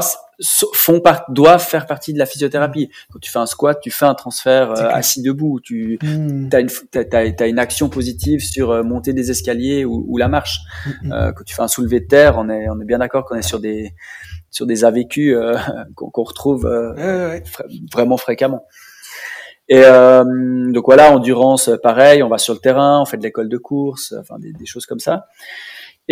font 0.72 1.00
part, 1.00 1.24
doivent 1.28 1.62
faire 1.62 1.86
partie 1.86 2.12
de 2.12 2.18
la 2.18 2.26
physiothérapie. 2.26 2.90
Quand 3.12 3.18
tu 3.18 3.30
fais 3.30 3.38
un 3.38 3.46
squat, 3.46 3.78
tu 3.80 3.90
fais 3.90 4.06
un 4.06 4.14
transfert 4.14 4.70
euh, 4.70 4.88
assis 4.90 5.22
debout, 5.22 5.60
tu 5.60 5.98
hmm. 6.02 6.48
as, 6.52 6.60
une, 6.60 6.70
as, 7.38 7.46
une 7.46 7.58
action 7.58 7.88
positive 7.88 8.40
sur 8.40 8.70
euh, 8.70 8.82
monter 8.82 9.12
des 9.12 9.30
escaliers 9.30 9.84
ou, 9.84 10.04
ou 10.08 10.16
la 10.16 10.28
marche. 10.28 10.60
Euh, 11.10 11.32
quand 11.32 11.44
tu 11.44 11.54
fais 11.54 11.62
un 11.62 11.68
soulevé 11.68 12.00
de 12.00 12.06
terre, 12.06 12.36
on 12.38 12.48
est, 12.48 12.68
on 12.70 12.80
est 12.80 12.84
bien 12.84 12.98
d'accord 12.98 13.24
qu'on 13.24 13.36
est 13.36 13.42
sur 13.42 13.60
des 13.60 13.94
sur 14.50 14.66
des 14.66 14.84
AVQ 14.84 15.36
euh, 15.36 15.56
qu'on 15.94 16.24
retrouve 16.24 16.68
vraiment 17.92 18.16
fréquemment. 18.16 18.64
Et 19.68 19.82
donc 19.82 20.84
voilà, 20.86 21.12
endurance, 21.12 21.70
pareil, 21.80 22.24
on 22.24 22.28
va 22.28 22.38
sur 22.38 22.54
le 22.54 22.58
terrain, 22.58 23.00
on 23.00 23.04
fait 23.04 23.18
de 23.18 23.22
l'école 23.22 23.48
de 23.48 23.56
course, 23.56 24.14
enfin 24.18 24.36
des, 24.40 24.52
des 24.52 24.66
choses 24.66 24.84
comme 24.84 24.98
ça. 24.98 25.26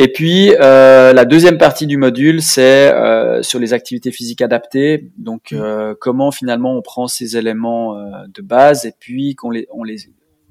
Et 0.00 0.06
puis 0.12 0.54
euh, 0.54 1.12
la 1.12 1.24
deuxième 1.24 1.58
partie 1.58 1.88
du 1.88 1.96
module, 1.96 2.40
c'est 2.40 2.94
euh, 2.94 3.42
sur 3.42 3.58
les 3.58 3.72
activités 3.72 4.12
physiques 4.12 4.40
adaptées. 4.40 5.11
Donc 5.18 5.50
mmh. 5.50 5.56
euh, 5.56 5.94
comment 6.00 6.30
finalement 6.30 6.76
on 6.76 6.82
prend 6.82 7.08
ces 7.08 7.37
éléments 7.37 8.00
de 8.28 8.40
base 8.40 8.87
et 8.87 8.94
puis 8.96 9.34
qu'on 9.34 9.50
les 9.50 9.66
on 9.72 9.82
les 9.82 9.96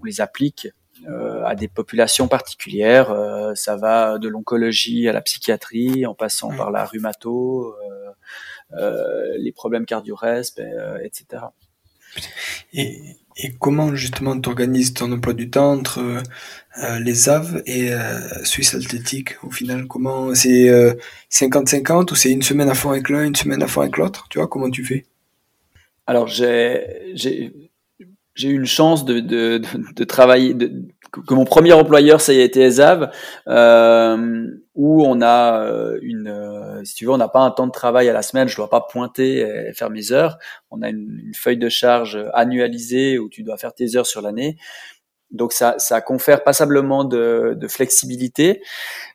on 0.02 0.04
les 0.04 0.20
applique 0.20 0.68
à 1.46 1.56
des 1.56 1.70
populations 1.70 2.28
particulières. 2.28 3.16
ça 3.56 3.78
va 3.78 4.18
de 4.18 4.28
l'oncologie 4.28 5.08
à 5.08 5.14
la 5.14 5.22
psychiatrie, 5.22 6.06
en 6.06 6.14
passant 6.14 6.50
par 6.50 6.70
la 6.70 6.84
rhumato, 6.84 7.74
les 9.38 9.52
problèmes 9.54 9.86
cardio-resp, 9.86 10.60
etc. 11.02 11.44
Et, 12.74 13.16
et 13.38 13.54
comment 13.60 13.96
justement 13.96 14.40
tu 14.40 14.50
organises 14.50 14.94
ton 14.94 15.12
emploi 15.12 15.34
du 15.34 15.50
temps 15.50 15.74
entre 15.74 16.00
euh, 16.00 17.00
les 17.00 17.30
AV 17.30 17.62
et 17.66 17.94
euh, 17.94 18.20
Suisse 18.44 18.74
Athlétique 18.74 19.36
au 19.44 19.52
final? 19.52 19.88
Comment 19.88 20.34
c'est 20.34 20.96
50-50 21.32 21.92
euh, 21.92 22.06
ou 22.12 22.16
c'est 22.16 22.32
une 22.32 22.42
semaine 22.42 22.70
à 22.70 22.74
fond 22.74 22.92
avec 22.92 23.10
l'un, 23.10 23.24
une 23.24 23.36
semaine 23.36 23.62
à 23.62 23.68
fond 23.68 23.82
avec 23.82 23.98
l'autre? 23.98 24.28
Tu 24.30 24.40
vois 24.40 24.48
comment 24.48 24.70
tu 24.70 24.84
fais? 24.84 25.06
Alors 26.08 26.28
j'ai 26.28 27.14
j'ai 27.14 28.50
eu 28.50 28.56
une 28.56 28.68
chance 28.68 29.04
de, 29.04 29.20
de, 29.20 29.62
de, 29.96 30.04
travailler, 30.04 30.54
de, 30.54 30.72
que 31.12 31.34
mon 31.34 31.44
premier 31.44 31.74
employeur, 31.74 32.22
ça 32.22 32.34
y 32.34 32.40
a 32.40 32.44
été 32.44 32.62
ESAV, 32.62 33.10
euh, 33.48 34.48
où 34.78 35.04
on 35.04 35.22
a 35.22 35.70
une, 36.02 36.82
si 36.86 36.96
tu 36.96 37.06
veux, 37.06 37.12
on 37.12 37.18
n'a 37.18 37.28
pas 37.28 37.42
un 37.42 37.52
temps 37.52 37.68
de 37.68 37.72
travail 37.74 38.08
à 38.08 38.14
la 38.14 38.22
semaine, 38.22 38.48
je 38.48 38.56
dois 38.56 38.70
pas 38.70 38.82
pointer 38.82 39.40
et 39.40 39.74
faire 39.74 39.90
mes 39.90 40.14
heures. 40.14 40.38
On 40.72 40.82
a 40.82 40.90
une, 40.90 41.20
une 41.26 41.34
feuille 41.36 41.58
de 41.58 41.68
charge 41.68 42.18
annualisée 42.34 43.20
où 43.20 43.28
tu 43.28 43.44
dois 43.44 43.58
faire 43.58 43.74
tes 43.74 43.98
heures 43.98 44.08
sur 44.08 44.22
l'année. 44.22 44.56
Donc 45.30 45.52
ça, 45.52 45.76
ça 45.78 46.00
confère 46.00 46.46
passablement 46.46 47.04
de, 47.04 47.54
de 47.60 47.68
flexibilité. 47.68 48.62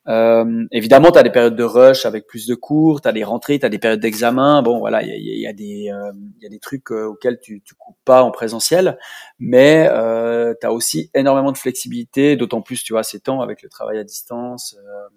Euh, 0.09 0.67
évidemment, 0.71 1.11
tu 1.11 1.19
as 1.19 1.23
des 1.23 1.31
périodes 1.31 1.57
de 1.57 1.65
rush 1.65 2.05
avec 2.05 2.27
plus 2.27 2.47
de 2.47 2.55
cours, 2.55 3.01
tu 3.01 3.09
as 3.09 3.13
des 3.13 3.25
rentrées, 3.25 3.59
tu 3.59 3.65
as 3.65 3.71
des 3.71 3.79
périodes 3.79 4.01
d'examen. 4.01 4.61
Bon, 4.61 4.79
voilà, 4.79 5.03
il 5.03 5.09
y 5.09 5.13
a, 5.13 5.17
y, 5.17 5.47
a 5.47 5.55
des, 5.55 5.91
euh, 5.91 6.13
y 6.43 6.47
a 6.47 6.51
des 6.51 6.59
trucs 6.59 6.91
euh, 6.93 7.07
auxquels 7.07 7.41
tu 7.41 7.63
tu 7.63 7.75
coupes 7.77 7.97
pas 8.05 8.23
en 8.23 8.31
présentiel, 8.31 8.99
mais 9.39 9.89
euh, 9.91 10.53
tu 10.61 10.67
as 10.67 10.73
aussi 10.73 11.11
énormément 11.15 11.51
de 11.51 11.57
flexibilité, 11.57 12.37
d'autant 12.37 12.61
plus, 12.61 12.83
tu 12.83 12.93
vois, 12.93 13.05
ces 13.05 13.21
temps 13.21 13.41
avec 13.41 13.63
le 13.63 13.71
travail 13.71 13.97
à 13.99 14.05
distance, 14.05 14.77
euh, 14.79 15.09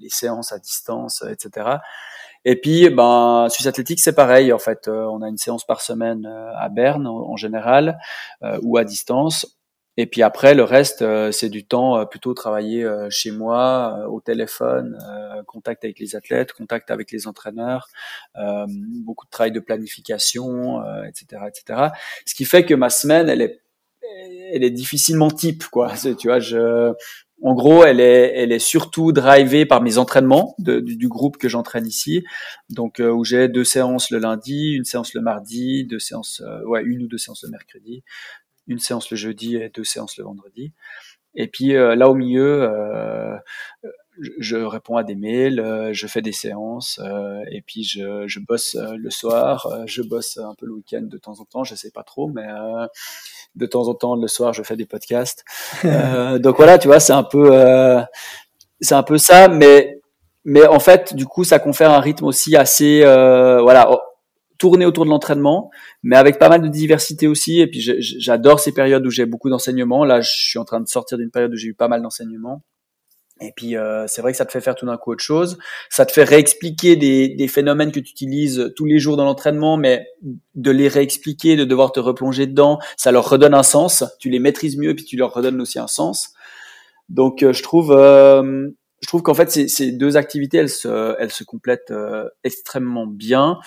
les 0.00 0.08
séances 0.08 0.52
à 0.52 0.58
distance, 0.58 1.24
etc. 1.30 1.78
Et 2.44 2.60
puis, 2.60 2.88
ben, 2.90 3.48
Suisse 3.50 3.66
Athlétique, 3.66 4.00
c'est 4.00 4.14
pareil. 4.14 4.52
En 4.52 4.58
fait, 4.58 4.88
on 4.88 5.22
a 5.22 5.28
une 5.28 5.38
séance 5.38 5.64
par 5.64 5.80
semaine 5.82 6.26
à 6.56 6.68
Berne 6.68 7.06
en, 7.06 7.36
général 7.36 7.98
ou 8.62 8.78
à 8.78 8.84
distance 8.84 9.60
et 10.00 10.06
puis 10.06 10.22
après, 10.22 10.54
le 10.54 10.62
reste, 10.62 11.02
euh, 11.02 11.30
c'est 11.30 11.50
du 11.50 11.66
temps 11.66 11.98
euh, 11.98 12.04
plutôt 12.06 12.32
travailler 12.32 12.84
euh, 12.84 13.08
chez 13.10 13.32
moi, 13.32 14.06
au 14.08 14.22
téléphone, 14.22 14.96
contact 15.46 15.84
avec 15.84 15.98
les 15.98 16.16
athlètes, 16.16 16.54
contact 16.54 16.90
avec 16.90 17.10
les 17.12 17.26
entraîneurs, 17.26 17.88
beaucoup 19.04 19.26
de 19.26 19.30
travail 19.30 19.52
de 19.52 19.60
planification, 19.60 20.82
etc., 21.04 21.42
etc. 21.48 21.88
Ce 22.24 22.34
qui 22.34 22.44
fait 22.44 22.64
que 22.64 22.74
ma 22.74 22.88
semaine, 22.88 23.28
elle 23.28 23.42
est, 23.42 23.60
elle 24.52 24.64
est 24.64 24.70
difficilement 24.70 25.30
type, 25.30 25.64
quoi. 25.66 25.92
Tu 26.18 26.28
vois, 26.28 26.38
je, 26.38 26.92
en 27.42 27.54
gros, 27.54 27.84
elle 27.84 28.00
est, 28.00 28.32
elle 28.36 28.52
est 28.52 28.58
surtout 28.58 29.12
drivée 29.12 29.64
par 29.66 29.82
mes 29.82 29.98
entraînements 29.98 30.54
du, 30.58 31.08
groupe 31.08 31.38
que 31.38 31.48
j'entraîne 31.48 31.86
ici. 31.86 32.22
Donc, 32.68 33.00
où 33.00 33.24
j'ai 33.24 33.48
deux 33.48 33.64
séances 33.64 34.10
le 34.10 34.18
lundi, 34.18 34.74
une 34.74 34.84
séance 34.84 35.14
le 35.14 35.22
mardi, 35.22 35.86
deux 35.86 35.98
séances, 35.98 36.42
ouais, 36.66 36.82
une 36.84 37.02
ou 37.02 37.08
deux 37.08 37.18
séances 37.18 37.42
le 37.44 37.50
mercredi, 37.50 38.04
une 38.66 38.78
séance 38.78 39.10
le 39.10 39.16
jeudi 39.16 39.56
et 39.56 39.70
deux 39.70 39.84
séances 39.84 40.16
le 40.18 40.24
vendredi. 40.24 40.72
Et 41.34 41.46
puis 41.46 41.74
euh, 41.74 41.94
là 41.94 42.08
au 42.08 42.14
milieu, 42.14 42.62
euh, 42.62 43.36
je 44.38 44.56
réponds 44.56 44.96
à 44.96 45.04
des 45.04 45.14
mails, 45.14 45.60
euh, 45.60 45.92
je 45.92 46.06
fais 46.06 46.22
des 46.22 46.32
séances, 46.32 47.00
et 47.50 47.62
puis 47.62 47.84
je, 47.84 48.26
je 48.26 48.40
bosse 48.40 48.76
le 48.76 49.10
soir, 49.10 49.66
je 49.86 50.02
bosse 50.02 50.36
un 50.38 50.54
peu 50.54 50.66
le 50.66 50.72
week-end 50.72 51.02
de 51.02 51.18
temps 51.18 51.40
en 51.40 51.44
temps, 51.44 51.64
je 51.64 51.74
sais 51.74 51.90
pas 51.90 52.02
trop, 52.02 52.28
mais 52.28 52.46
de 53.54 53.66
temps 53.66 53.88
en 53.88 53.94
temps 53.94 54.16
le 54.16 54.28
soir 54.28 54.52
je 54.52 54.62
fais 54.62 54.76
des 54.76 54.86
podcasts. 54.86 55.44
donc 55.84 56.56
voilà, 56.56 56.78
tu 56.78 56.88
vois, 56.88 57.00
c'est 57.00 57.12
un 57.12 57.24
peu, 57.24 57.50
c'est 58.80 58.94
un 58.94 59.02
peu 59.02 59.18
ça, 59.18 59.48
mais 59.48 59.96
mais 60.44 60.66
en 60.66 60.80
fait, 60.80 61.14
du 61.14 61.26
coup, 61.26 61.44
ça 61.44 61.58
confère 61.58 61.90
un 61.90 62.00
rythme 62.00 62.24
aussi 62.24 62.56
assez, 62.56 63.02
voilà, 63.02 63.88
tourner 64.60 64.84
autour 64.84 65.06
de 65.06 65.10
l'entraînement, 65.10 65.70
mais 66.02 66.16
avec 66.16 66.38
pas 66.38 66.50
mal 66.50 66.60
de 66.60 66.68
diversité 66.68 67.26
aussi. 67.26 67.60
Et 67.60 67.66
puis 67.66 67.80
j'adore 67.80 68.60
ces 68.60 68.72
périodes 68.72 69.04
où 69.04 69.10
j'ai 69.10 69.26
beaucoup 69.26 69.48
d'enseignement. 69.48 70.04
Là, 70.04 70.20
je 70.20 70.30
suis 70.30 70.58
en 70.58 70.64
train 70.64 70.80
de 70.80 70.86
sortir 70.86 71.18
d'une 71.18 71.30
période 71.30 71.52
où 71.52 71.56
j'ai 71.56 71.68
eu 71.68 71.74
pas 71.74 71.88
mal 71.88 72.02
d'enseignement. 72.02 72.62
Et 73.40 73.52
puis 73.56 73.76
euh, 73.76 74.06
c'est 74.06 74.20
vrai 74.20 74.32
que 74.32 74.38
ça 74.38 74.44
te 74.44 74.52
fait 74.52 74.60
faire 74.60 74.74
tout 74.74 74.86
d'un 74.86 74.98
coup 74.98 75.12
autre 75.12 75.24
chose. 75.24 75.58
Ça 75.88 76.04
te 76.04 76.12
fait 76.12 76.24
réexpliquer 76.24 76.96
des, 76.96 77.28
des 77.28 77.48
phénomènes 77.48 77.90
que 77.90 78.00
tu 78.00 78.10
utilises 78.10 78.72
tous 78.76 78.84
les 78.84 78.98
jours 78.98 79.16
dans 79.16 79.24
l'entraînement, 79.24 79.76
mais 79.76 80.06
de 80.54 80.70
les 80.70 80.88
réexpliquer, 80.88 81.56
de 81.56 81.64
devoir 81.64 81.92
te 81.92 82.00
replonger 82.00 82.46
dedans, 82.46 82.78
ça 82.96 83.12
leur 83.12 83.28
redonne 83.28 83.54
un 83.54 83.62
sens. 83.62 84.04
Tu 84.18 84.28
les 84.28 84.38
maîtrises 84.38 84.76
mieux, 84.76 84.94
puis 84.94 85.04
tu 85.04 85.16
leur 85.16 85.32
redonnes 85.32 85.60
aussi 85.60 85.78
un 85.78 85.86
sens. 85.86 86.34
Donc 87.08 87.42
euh, 87.42 87.52
je 87.52 87.62
trouve, 87.62 87.92
euh, 87.92 88.68
je 89.00 89.08
trouve 89.08 89.22
qu'en 89.22 89.34
fait 89.34 89.50
ces, 89.50 89.68
ces, 89.68 89.90
deux 89.90 90.18
activités, 90.18 90.58
elles 90.58 90.68
se, 90.68 91.16
elles 91.18 91.32
se 91.32 91.44
complètent 91.44 91.92
extrêmement 92.44 93.06
bien. 93.06 93.58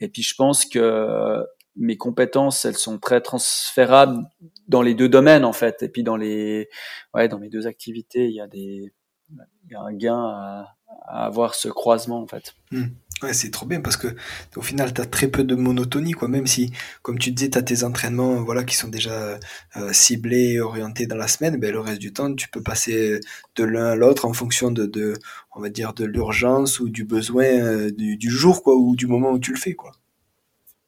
Et 0.00 0.08
puis 0.08 0.22
je 0.22 0.34
pense 0.34 0.66
que 0.66 1.44
mes 1.78 1.96
compétences, 1.96 2.64
elles 2.64 2.76
sont 2.76 2.98
très 2.98 3.20
transférables 3.20 4.24
dans 4.66 4.82
les 4.82 4.94
deux 4.94 5.08
domaines 5.08 5.44
en 5.44 5.52
fait. 5.52 5.82
Et 5.82 5.88
puis 5.88 6.02
dans 6.02 6.16
les, 6.16 6.68
ouais, 7.14 7.28
dans 7.28 7.38
mes 7.38 7.48
deux 7.48 7.66
activités, 7.66 8.26
il 8.26 8.34
y 8.34 8.40
a 8.40 8.46
des, 8.46 8.92
il 9.30 9.72
y 9.72 9.74
a 9.74 9.80
un 9.80 9.92
gain 9.92 10.18
à, 10.18 10.76
à 11.06 11.26
avoir 11.26 11.54
ce 11.54 11.68
croisement 11.68 12.22
en 12.22 12.26
fait. 12.26 12.54
Hmm. 12.70 12.88
Ouais, 13.22 13.32
c'est 13.32 13.50
trop 13.50 13.66
bien 13.66 13.80
parce 13.80 13.96
que 13.96 14.06
au 14.54 14.62
final, 14.62 14.94
tu 14.94 15.00
as 15.00 15.04
très 15.04 15.26
peu 15.26 15.42
de 15.42 15.56
monotonie, 15.56 16.12
quoi. 16.12 16.28
Même 16.28 16.46
si, 16.46 16.70
comme 17.02 17.18
tu 17.18 17.32
disais, 17.32 17.50
tu 17.50 17.58
as 17.58 17.62
tes 17.62 17.82
entraînements 17.82 18.42
voilà, 18.44 18.62
qui 18.62 18.76
sont 18.76 18.86
déjà 18.86 19.40
euh, 19.76 19.92
ciblés, 19.92 20.60
orientés 20.60 21.06
dans 21.06 21.16
la 21.16 21.26
semaine, 21.26 21.56
ben, 21.58 21.72
le 21.72 21.80
reste 21.80 21.98
du 21.98 22.12
temps, 22.12 22.32
tu 22.32 22.48
peux 22.48 22.62
passer 22.62 23.18
de 23.56 23.64
l'un 23.64 23.86
à 23.86 23.96
l'autre 23.96 24.24
en 24.24 24.32
fonction 24.32 24.70
de, 24.70 24.86
de, 24.86 25.14
on 25.56 25.60
va 25.60 25.68
dire, 25.68 25.94
de 25.94 26.04
l'urgence 26.04 26.78
ou 26.78 26.88
du 26.90 27.04
besoin 27.04 27.44
euh, 27.44 27.90
du, 27.90 28.16
du, 28.16 28.30
jour, 28.30 28.62
quoi, 28.62 28.76
ou 28.76 28.94
du 28.94 29.08
moment 29.08 29.32
où 29.32 29.40
tu 29.40 29.52
le 29.52 29.58
fais, 29.58 29.74
quoi. 29.74 29.90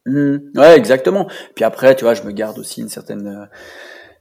Mmh. 0.07 0.37
ouais, 0.55 0.77
exactement. 0.77 1.29
Puis 1.57 1.65
après, 1.65 1.97
tu 1.97 2.05
vois, 2.05 2.15
je 2.15 2.23
me 2.23 2.31
garde 2.31 2.59
aussi 2.61 2.81
une 2.81 2.89
certaine 2.89 3.27
euh, 3.27 3.47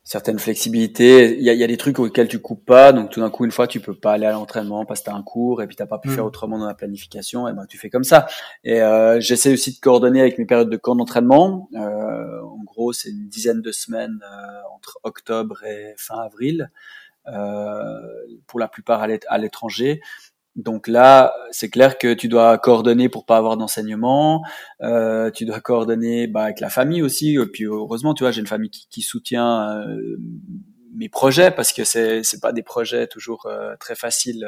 certaines 0.09 0.39
flexibilités. 0.39 1.37
Il 1.37 1.43
y 1.43 1.51
a, 1.51 1.53
y 1.53 1.63
a 1.63 1.67
des 1.67 1.77
trucs 1.77 1.99
auxquels 1.99 2.27
tu 2.27 2.39
coupes 2.39 2.65
pas, 2.65 2.93
donc 2.93 3.11
tout 3.11 3.19
d'un 3.19 3.29
coup, 3.29 3.45
une 3.45 3.51
fois, 3.51 3.67
tu 3.67 3.79
peux 3.79 3.93
pas 3.93 4.13
aller 4.13 4.25
à 4.25 4.31
l'entraînement 4.31 4.83
parce 4.83 5.01
que 5.01 5.05
t'as 5.05 5.13
un 5.13 5.21
cours 5.21 5.61
et 5.61 5.67
puis 5.67 5.75
t'as 5.75 5.85
pas 5.85 5.99
pu 5.99 6.09
faire 6.09 6.23
mm. 6.23 6.27
autrement 6.27 6.57
dans 6.57 6.65
la 6.65 6.73
planification, 6.73 7.47
et 7.47 7.53
ben 7.53 7.67
tu 7.67 7.77
fais 7.77 7.91
comme 7.91 8.03
ça. 8.03 8.25
Et 8.63 8.81
euh, 8.81 9.19
j'essaie 9.19 9.53
aussi 9.53 9.71
de 9.75 9.79
coordonner 9.79 10.19
avec 10.19 10.39
mes 10.39 10.45
périodes 10.45 10.71
de 10.71 10.77
camp 10.77 10.95
d'entraînement. 10.95 11.69
Euh, 11.75 12.41
en 12.41 12.63
gros, 12.63 12.91
c'est 12.91 13.09
une 13.09 13.27
dizaine 13.27 13.61
de 13.61 13.71
semaines 13.71 14.19
euh, 14.23 14.75
entre 14.75 14.99
octobre 15.03 15.63
et 15.63 15.93
fin 15.95 16.17
avril, 16.17 16.71
euh, 17.27 17.99
pour 18.47 18.59
la 18.59 18.67
plupart 18.67 19.03
à 19.03 19.37
l'étranger. 19.37 20.01
Donc 20.59 20.89
là, 20.89 21.33
c'est 21.51 21.69
clair 21.69 21.97
que 21.97 22.13
tu 22.13 22.27
dois 22.27 22.57
coordonner 22.57 23.07
pour 23.07 23.25
pas 23.25 23.37
avoir 23.37 23.55
d'enseignement, 23.55 24.43
euh, 24.81 25.31
tu 25.31 25.45
dois 25.45 25.61
coordonner 25.61 26.27
bah, 26.27 26.43
avec 26.43 26.59
la 26.59 26.69
famille 26.69 27.01
aussi. 27.01 27.35
Et 27.35 27.45
puis 27.45 27.63
heureusement, 27.63 28.13
tu 28.13 28.23
vois, 28.23 28.31
j'ai 28.31 28.41
une 28.41 28.47
famille 28.47 28.69
qui, 28.69 29.01
soutient 29.01 29.79
euh, 29.79 30.17
mes 30.93 31.07
projets 31.07 31.49
parce 31.49 31.71
que 31.71 31.85
c'est 31.85 32.23
c'est 32.23 32.41
pas 32.41 32.51
des 32.51 32.61
projets 32.61 33.07
toujours 33.07 33.45
euh, 33.45 33.75
très 33.79 33.95
faciles 33.95 34.45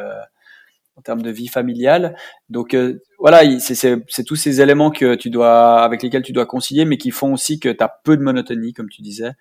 en 0.98 1.02
termes 1.02 1.22
de 1.22 1.32
vie 1.32 1.48
familiale. 1.48 2.18
Donc 2.50 2.76
voilà, 3.18 3.44
c'est 3.60 4.24
tous 4.26 4.36
ces 4.36 4.60
éléments 4.60 4.92
que 4.92 5.16
tu 5.16 5.30
dois 5.30 5.82
avec 5.82 6.04
lesquels 6.04 6.24
tu 6.24 6.34
dois 6.34 6.46
concilier, 6.46 6.84
mais 6.84 6.98
qui 6.98 7.12
font 7.12 7.34
aussi 7.34 7.58
que 7.58 7.70
tu 7.70 7.84
as 7.84 7.90
peu 8.04 8.18
de 8.18 8.22
monotonie, 8.22 8.74
comme 8.74 8.90
tu 8.90 9.02
disais, 9.02 9.32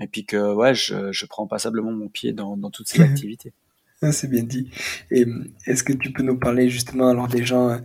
et 0.00 0.06
puis 0.06 0.26
que 0.26 0.52
ouais, 0.52 0.74
je 0.74 1.26
prends 1.26 1.46
passablement 1.46 1.92
mon 1.92 2.08
pied 2.08 2.34
dans 2.34 2.70
toutes 2.70 2.88
ces 2.88 3.00
activités. 3.00 3.54
C'est 4.12 4.28
bien 4.28 4.42
dit. 4.42 4.70
Et 5.10 5.26
est-ce 5.66 5.82
que 5.82 5.92
tu 5.92 6.12
peux 6.12 6.22
nous 6.22 6.38
parler 6.38 6.68
justement 6.68 7.08
alors 7.08 7.28
des 7.28 7.44
gens 7.44 7.70
euh, 7.70 7.78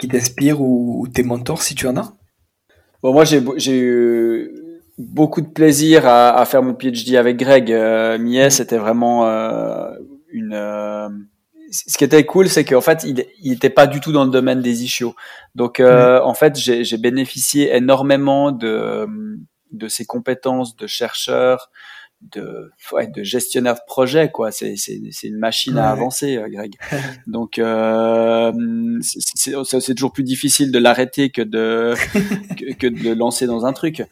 qui 0.00 0.08
t'inspirent 0.08 0.60
ou, 0.60 1.06
tes 1.12 1.22
mentors 1.22 1.62
si 1.62 1.74
tu 1.74 1.86
en 1.86 1.96
as? 1.96 2.14
Bon, 3.02 3.12
moi 3.12 3.24
j'ai 3.24 3.78
eu 3.78 4.50
beaucoup 4.98 5.40
de 5.40 5.48
plaisir 5.48 6.06
à, 6.06 6.44
faire 6.46 6.62
mon 6.62 6.74
PhD 6.74 7.16
avec 7.16 7.36
Greg. 7.36 7.70
Euh, 7.70 8.18
Mies, 8.18 8.50
c'était 8.50 8.78
vraiment 8.78 9.26
euh, 9.26 9.90
une. 10.30 10.54
Euh, 10.54 11.08
ce 11.70 11.98
qui 11.98 12.04
était 12.04 12.24
cool, 12.24 12.48
c'est 12.48 12.64
qu'en 12.64 12.80
fait, 12.80 13.04
il 13.04 13.26
n'était 13.44 13.70
pas 13.70 13.86
du 13.86 14.00
tout 14.00 14.12
dans 14.12 14.24
le 14.24 14.30
domaine 14.30 14.60
des 14.60 14.84
issues. 14.84 15.04
Donc, 15.56 15.80
en 15.80 16.34
fait, 16.34 16.56
j'ai 16.56 16.96
bénéficié 16.96 17.74
énormément 17.74 18.52
de, 18.52 19.06
de 19.72 19.88
ses 19.88 20.06
compétences 20.06 20.76
de 20.76 20.86
chercheur, 20.86 21.70
de, 22.22 22.70
ouais, 22.92 23.06
de 23.06 23.22
gestionnaire 23.22 23.74
de 23.74 23.80
projet, 23.86 24.30
quoi. 24.30 24.50
C'est, 24.50 24.76
c'est, 24.76 25.00
c'est 25.12 25.28
une 25.28 25.38
machine 25.38 25.76
à 25.78 25.90
avancer, 25.90 26.36
euh, 26.36 26.48
Greg. 26.48 26.74
Donc, 27.26 27.58
euh, 27.58 28.52
c'est, 29.02 29.54
c'est, 29.64 29.94
toujours 29.94 30.12
plus 30.12 30.24
difficile 30.24 30.72
de 30.72 30.78
l'arrêter 30.78 31.30
que 31.30 31.42
de, 31.42 31.94
que, 32.78 32.86
de 32.86 33.02
le 33.02 33.14
lancer 33.14 33.46
dans 33.46 33.66
un 33.66 33.72
truc. 33.72 34.02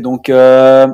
Donc, 0.00 0.28
euh, 0.28 0.86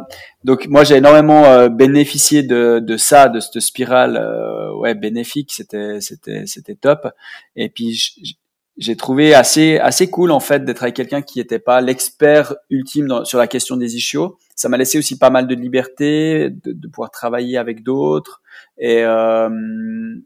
donc 0.44 0.66
moi, 0.68 0.84
j'ai 0.84 0.96
énormément 0.96 1.44
euh, 1.44 1.68
bénéficié 1.68 2.42
de, 2.42 2.78
de 2.78 2.96
ça, 2.96 3.28
de 3.28 3.40
cette 3.40 3.60
spirale, 3.60 4.16
euh, 4.16 4.74
ouais, 4.74 4.94
bénéfique. 4.94 5.52
C'était, 5.52 6.00
c'était, 6.00 6.46
c'était 6.46 6.74
top. 6.74 7.08
Et 7.56 7.68
puis, 7.68 8.32
j'ai 8.76 8.96
trouvé 8.96 9.34
assez 9.34 9.78
assez 9.78 10.10
cool 10.10 10.32
en 10.32 10.40
fait 10.40 10.64
d'être 10.64 10.82
avec 10.82 10.96
quelqu'un 10.96 11.22
qui 11.22 11.38
n'était 11.38 11.60
pas 11.60 11.80
l'expert 11.80 12.54
ultime 12.70 13.24
sur 13.24 13.38
la 13.38 13.46
question 13.46 13.76
des 13.76 13.96
issues. 13.96 14.18
Ça 14.54 14.68
m'a 14.68 14.76
laissé 14.76 14.98
aussi 14.98 15.18
pas 15.18 15.30
mal 15.30 15.46
de 15.46 15.54
liberté, 15.54 16.50
de, 16.50 16.72
de 16.72 16.88
pouvoir 16.88 17.10
travailler 17.10 17.58
avec 17.58 17.82
d'autres 17.82 18.42
et 18.78 19.04
euh, 19.04 19.50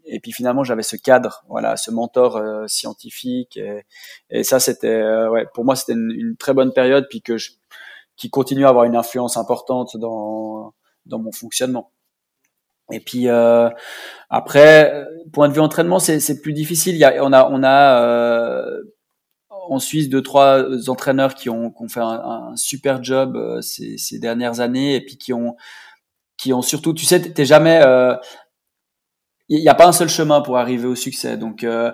et 0.05 0.21
puis 0.21 0.33
finalement 0.33 0.65
j'avais 0.65 0.83
ce 0.83 0.97
cadre, 0.97 1.45
voilà, 1.49 1.77
ce 1.77 1.91
mentor 1.91 2.37
euh, 2.37 2.67
scientifique 2.67 3.59
et, 4.31 4.45
ça 4.45 4.61
c'était 4.61 4.89
euh, 4.89 5.31
ouais 5.31 5.47
pour 5.55 5.65
moi 5.65 5.77
c'était 5.77 5.95
une, 5.95 6.11
une, 6.11 6.37
très 6.37 6.53
bonne 6.55 6.73
période 6.73 7.07
puis 7.09 7.23
que 7.23 7.39
je, 7.39 7.53
qui 8.17 8.31
continue 8.31 8.67
à 8.67 8.69
avoir 8.69 8.85
une 8.85 8.97
influence 8.97 9.37
importante 9.37 9.97
dans 9.97 10.75
dans 11.07 11.19
mon 11.19 11.33
fonctionnement. 11.33 11.91
Et 12.91 13.01
puis 13.01 13.29
euh, 13.29 13.69
après, 14.31 15.07
point 15.33 15.49
de 15.49 15.53
vue 15.55 15.61
entraînement, 15.61 15.99
c'est 15.99 16.41
plus 16.41 16.53
difficile. 16.53 16.95
Il 16.95 16.99
y 16.99 17.05
a, 17.05 17.23
on 17.23 17.33
a, 17.33 17.49
on 17.51 17.63
a 17.63 18.03
euh, 18.03 18.83
en 19.69 19.79
Suisse 19.79 20.09
deux 20.09 20.23
trois 20.23 20.89
entraîneurs 20.89 21.35
qui 21.35 21.51
ont, 21.51 21.73
fait 21.89 22.01
un, 22.01 22.55
super 22.57 23.03
job 23.03 23.37
euh, 23.37 23.61
ces, 23.61 24.19
dernières 24.19 24.61
années 24.61 24.95
et 24.95 25.01
puis 25.01 25.17
qui 25.17 25.33
ont, 25.33 25.57
qui 26.37 26.53
ont 26.53 26.63
surtout, 26.63 26.95
tu 26.95 27.05
sais, 27.05 27.21
t'es 27.21 27.45
jamais, 27.45 27.81
euh, 27.85 28.15
il 29.49 29.61
n'y 29.61 29.69
a 29.69 29.75
pas 29.75 29.87
un 29.87 29.93
seul 29.93 30.09
chemin 30.09 30.43
pour 30.43 30.59
arriver 30.59 30.87
au 30.87 30.95
succès. 30.95 31.37
Donc, 31.37 31.65
euh, 31.65 31.93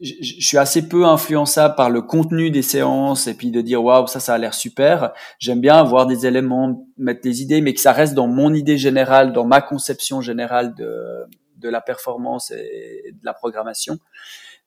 je, 0.00 0.46
suis 0.46 0.58
assez 0.58 0.88
peu 0.88 1.06
influençable 1.06 1.74
par 1.74 1.88
le 1.88 2.02
contenu 2.02 2.50
des 2.50 2.62
séances 2.62 3.26
et 3.26 3.34
puis 3.34 3.50
de 3.50 3.62
dire 3.62 3.82
waouh 3.82 4.06
ça 4.06 4.20
ça 4.20 4.34
a 4.34 4.38
l'air 4.38 4.54
super. 4.54 5.12
J'aime 5.38 5.60
bien 5.60 5.76
avoir 5.76 6.06
des 6.06 6.26
éléments, 6.26 6.86
mettre 6.98 7.22
des 7.22 7.42
idées, 7.42 7.62
mais 7.62 7.72
que 7.72 7.80
ça 7.80 7.92
reste 7.92 8.14
dans 8.14 8.28
mon 8.28 8.52
idée 8.52 8.76
générale, 8.76 9.32
dans 9.32 9.46
ma 9.46 9.62
conception 9.62 10.20
générale 10.20 10.74
de 10.74 11.26
de 11.62 11.68
la 11.68 11.80
performance 11.80 12.50
et 12.50 13.12
de 13.12 13.24
la 13.24 13.32
programmation. 13.32 13.98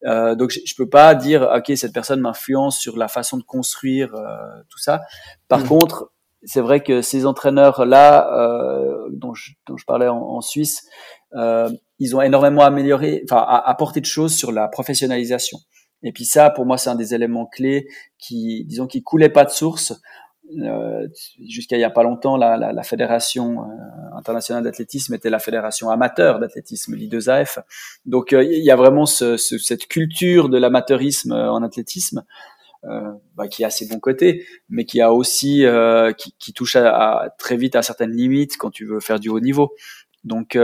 Euh, 0.04 0.36
donc 0.36 0.52
je, 0.52 0.60
je 0.66 0.76
peux 0.76 0.90
pas 0.90 1.16
dire 1.16 1.50
ok 1.56 1.76
cette 1.76 1.94
personne 1.94 2.20
m'influence 2.20 2.78
sur 2.80 2.98
la 2.98 3.08
façon 3.08 3.38
de 3.38 3.44
construire 3.44 4.14
euh, 4.14 4.62
tout 4.70 4.78
ça. 4.78 5.02
Par 5.48 5.62
mmh. 5.62 5.68
contre, 5.68 6.12
c'est 6.46 6.62
vrai 6.62 6.82
que 6.82 7.02
ces 7.02 7.26
entraîneurs 7.26 7.86
là 7.86 8.32
euh, 8.40 9.08
dont, 9.12 9.34
je, 9.34 9.52
dont, 9.68 9.78
je, 9.78 9.86
parlais 9.86 10.08
en, 10.08 10.18
en 10.18 10.42
Suisse, 10.42 10.88
euh, 11.34 11.70
ils 12.00 12.16
ont 12.16 12.22
énormément 12.22 12.62
amélioré, 12.62 13.24
enfin 13.24 13.44
apporté 13.66 14.00
de 14.00 14.06
choses 14.06 14.36
sur 14.36 14.52
la 14.52 14.68
professionnalisation. 14.68 15.58
Et 16.04 16.12
puis 16.12 16.26
ça, 16.26 16.52
pour 16.52 16.66
moi, 16.66 16.78
c'est 16.78 16.90
un 16.90 16.96
des 16.96 17.16
éléments 17.16 17.48
clés 17.48 17.88
qui, 18.20 18.64
disons, 18.66 18.86
qui 18.86 19.02
coulait 19.02 19.30
pas 19.30 19.44
de 19.44 19.50
source. 19.50 19.94
Euh, 20.62 21.08
Jusqu'à 21.48 21.76
il 21.76 21.80
y 21.80 21.84
a 21.84 21.90
pas 21.90 22.04
longtemps, 22.04 22.38
la, 22.38 22.58
la, 22.58 22.72
la 22.72 22.84
fédération 22.84 23.64
euh, 23.64 24.18
internationale 24.18 24.64
d'athlétisme 24.64 25.14
était 25.14 25.30
la 25.30 25.40
fédération 25.40 25.90
amateur 25.90 26.40
d'athlétisme, 26.40 26.96
l'I2AF. 26.96 27.64
Donc 28.06 28.34
euh, 28.34 28.44
il 28.44 28.64
y 28.64 28.72
a 28.72 28.76
vraiment 28.76 29.06
ce, 29.06 29.38
ce, 29.38 29.58
cette 29.58 29.88
culture 29.88 30.50
de 30.50 30.58
l'amateurisme 30.58 31.32
en 31.34 31.64
athlétisme 31.64 32.24
bah, 33.36 33.48
qui 33.48 33.66
a 33.66 33.72
ses 33.72 33.88
bons 33.88 34.00
côtés, 34.00 34.46
mais 34.70 34.86
qui 34.86 35.02
a 35.02 35.12
aussi 35.12 35.66
qui, 36.20 36.36
qui, 36.38 36.54
touche 36.54 36.76
à, 36.76 37.22
à, 37.24 37.30
très 37.32 37.58
vite 37.58 37.76
à 37.76 37.82
certaines 37.82 38.12
limites 38.12 38.58
quand 38.58 38.70
tu 38.70 38.86
veux 38.86 39.00
faire 39.00 39.20
du 39.20 39.30
haut 39.30 39.40
niveau. 39.40 39.74
Donc 40.24 40.56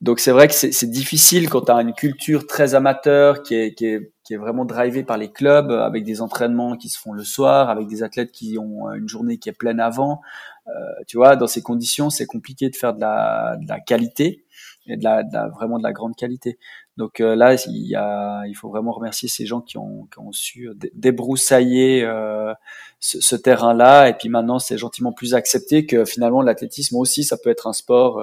donc 0.00 0.20
c'est 0.20 0.30
vrai 0.30 0.46
que 0.46 0.54
c'est 0.54 0.90
difficile 0.90 1.48
quand 1.48 1.62
tu 1.62 1.72
as 1.72 1.80
une 1.80 1.94
culture 1.94 2.46
très 2.46 2.76
amateur 2.76 3.42
qui 3.42 3.54
est, 3.54 3.74
qui 3.74 3.86
est, 3.86 4.12
qui 4.24 4.34
est 4.34 4.38
vraiment 4.38 4.64
drivée 4.64 5.04
par 5.04 5.18
les 5.18 5.30
clubs, 5.30 5.70
avec 5.70 6.02
des 6.04 6.22
entraînements 6.22 6.76
qui 6.76 6.88
se 6.88 6.98
font 6.98 7.12
le 7.12 7.24
soir, 7.24 7.68
avec 7.68 7.86
des 7.86 8.02
athlètes 8.02 8.32
qui 8.32 8.58
ont 8.58 8.90
une 8.92 9.08
journée 9.08 9.38
qui 9.38 9.50
est 9.50 9.52
pleine 9.52 9.80
avant. 9.80 10.22
Euh, 10.66 10.72
tu 11.06 11.18
vois, 11.18 11.36
dans 11.36 11.46
ces 11.46 11.62
conditions, 11.62 12.08
c'est 12.08 12.26
compliqué 12.26 12.70
de 12.70 12.76
faire 12.76 12.94
de 12.94 13.00
la, 13.00 13.56
de 13.60 13.68
la 13.68 13.80
qualité 13.80 14.44
et 14.86 14.96
de 14.96 15.04
la, 15.04 15.22
de 15.22 15.32
la, 15.32 15.48
vraiment 15.48 15.78
de 15.78 15.82
la 15.82 15.92
grande 15.92 16.16
qualité. 16.16 16.58
Donc 16.96 17.20
euh, 17.20 17.34
là, 17.34 17.54
il, 17.66 17.86
y 17.86 17.96
a, 17.96 18.44
il 18.46 18.54
faut 18.54 18.70
vraiment 18.70 18.92
remercier 18.92 19.28
ces 19.28 19.46
gens 19.46 19.60
qui 19.60 19.76
ont, 19.78 20.06
qui 20.12 20.18
ont 20.20 20.32
su 20.32 20.70
débroussailler 20.94 22.04
euh, 22.04 22.54
ce, 23.00 23.20
ce 23.20 23.36
terrain-là. 23.36 24.08
Et 24.08 24.14
puis 24.14 24.28
maintenant, 24.30 24.58
c'est 24.58 24.78
gentiment 24.78 25.12
plus 25.12 25.34
accepté 25.34 25.86
que 25.86 26.04
finalement 26.04 26.40
l'athlétisme 26.40 26.96
aussi, 26.96 27.24
ça 27.24 27.36
peut 27.36 27.50
être 27.50 27.66
un 27.66 27.72
sport. 27.72 28.22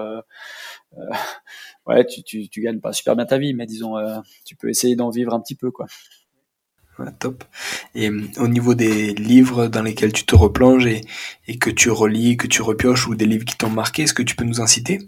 Ouais, 1.87 2.05
tu, 2.05 2.23
tu, 2.23 2.47
tu 2.47 2.61
gagnes 2.61 2.79
pas 2.79 2.93
super 2.93 3.15
bien 3.15 3.25
ta 3.25 3.37
vie, 3.37 3.53
mais 3.53 3.65
disons, 3.65 3.97
euh, 3.97 4.19
tu 4.45 4.55
peux 4.55 4.69
essayer 4.69 4.95
d'en 4.95 5.09
vivre 5.09 5.33
un 5.33 5.39
petit 5.39 5.55
peu, 5.55 5.71
quoi. 5.71 5.87
top. 7.19 7.43
Et 7.95 8.09
euh, 8.09 8.21
au 8.37 8.47
niveau 8.47 8.75
des 8.75 9.13
livres 9.13 9.67
dans 9.67 9.81
lesquels 9.81 10.13
tu 10.13 10.25
te 10.25 10.35
replonges 10.35 10.85
et, 10.85 11.01
et 11.47 11.57
que 11.57 11.69
tu 11.69 11.89
relis, 11.89 12.37
que 12.37 12.47
tu 12.47 12.61
repioches, 12.61 13.07
ou 13.07 13.15
des 13.15 13.25
livres 13.25 13.45
qui 13.45 13.57
t'ont 13.57 13.69
marqué, 13.69 14.03
est-ce 14.03 14.13
que 14.13 14.23
tu 14.23 14.35
peux 14.35 14.45
nous 14.45 14.59
en 14.59 14.67
citer? 14.67 14.99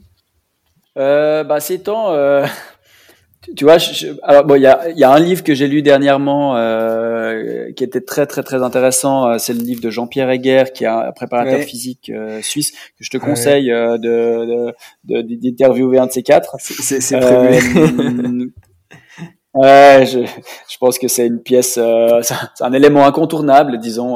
Euh, 0.97 1.43
bah, 1.43 1.59
Ces 1.59 1.83
temps, 1.83 2.11
euh, 2.11 2.45
tu 3.55 3.65
vois, 3.65 3.77
je, 3.77 4.07
alors 4.23 4.45
bon, 4.45 4.55
il 4.55 4.61
y 4.61 4.67
a, 4.67 4.89
y 4.91 5.03
a, 5.03 5.11
un 5.11 5.19
livre 5.19 5.43
que 5.43 5.53
j'ai 5.53 5.67
lu 5.67 5.81
dernièrement 5.81 6.55
euh, 6.55 7.71
qui 7.73 7.83
était 7.83 8.01
très 8.01 8.25
très 8.25 8.41
très 8.41 8.63
intéressant. 8.63 9.27
Euh, 9.27 9.37
c'est 9.37 9.53
le 9.53 9.59
livre 9.59 9.81
de 9.81 9.89
Jean-Pierre 9.89 10.29
Heger, 10.29 10.71
qui 10.71 10.85
est 10.85 10.87
un 10.87 11.11
préparateur 11.11 11.59
physique 11.59 12.09
euh, 12.09 12.41
suisse 12.41 12.71
que 12.71 13.03
je 13.03 13.09
te 13.09 13.17
conseille 13.17 13.71
euh, 13.71 13.97
de 13.97 14.73
d'interviewer 15.03 15.99
un 15.99 16.07
de 16.07 16.11
ces 16.11 16.23
quatre. 16.23 16.55
C'est 16.59 17.19
prévu. 17.19 18.53
ouais, 19.53 20.05
je, 20.05 20.19
je, 20.25 20.77
pense 20.79 20.97
que 20.97 21.09
c'est 21.09 21.27
une 21.27 21.41
pièce, 21.41 21.73
c'est 21.73 22.63
un, 22.63 22.73
élément 22.73 23.05
incontournable, 23.05 23.77
disons, 23.77 24.15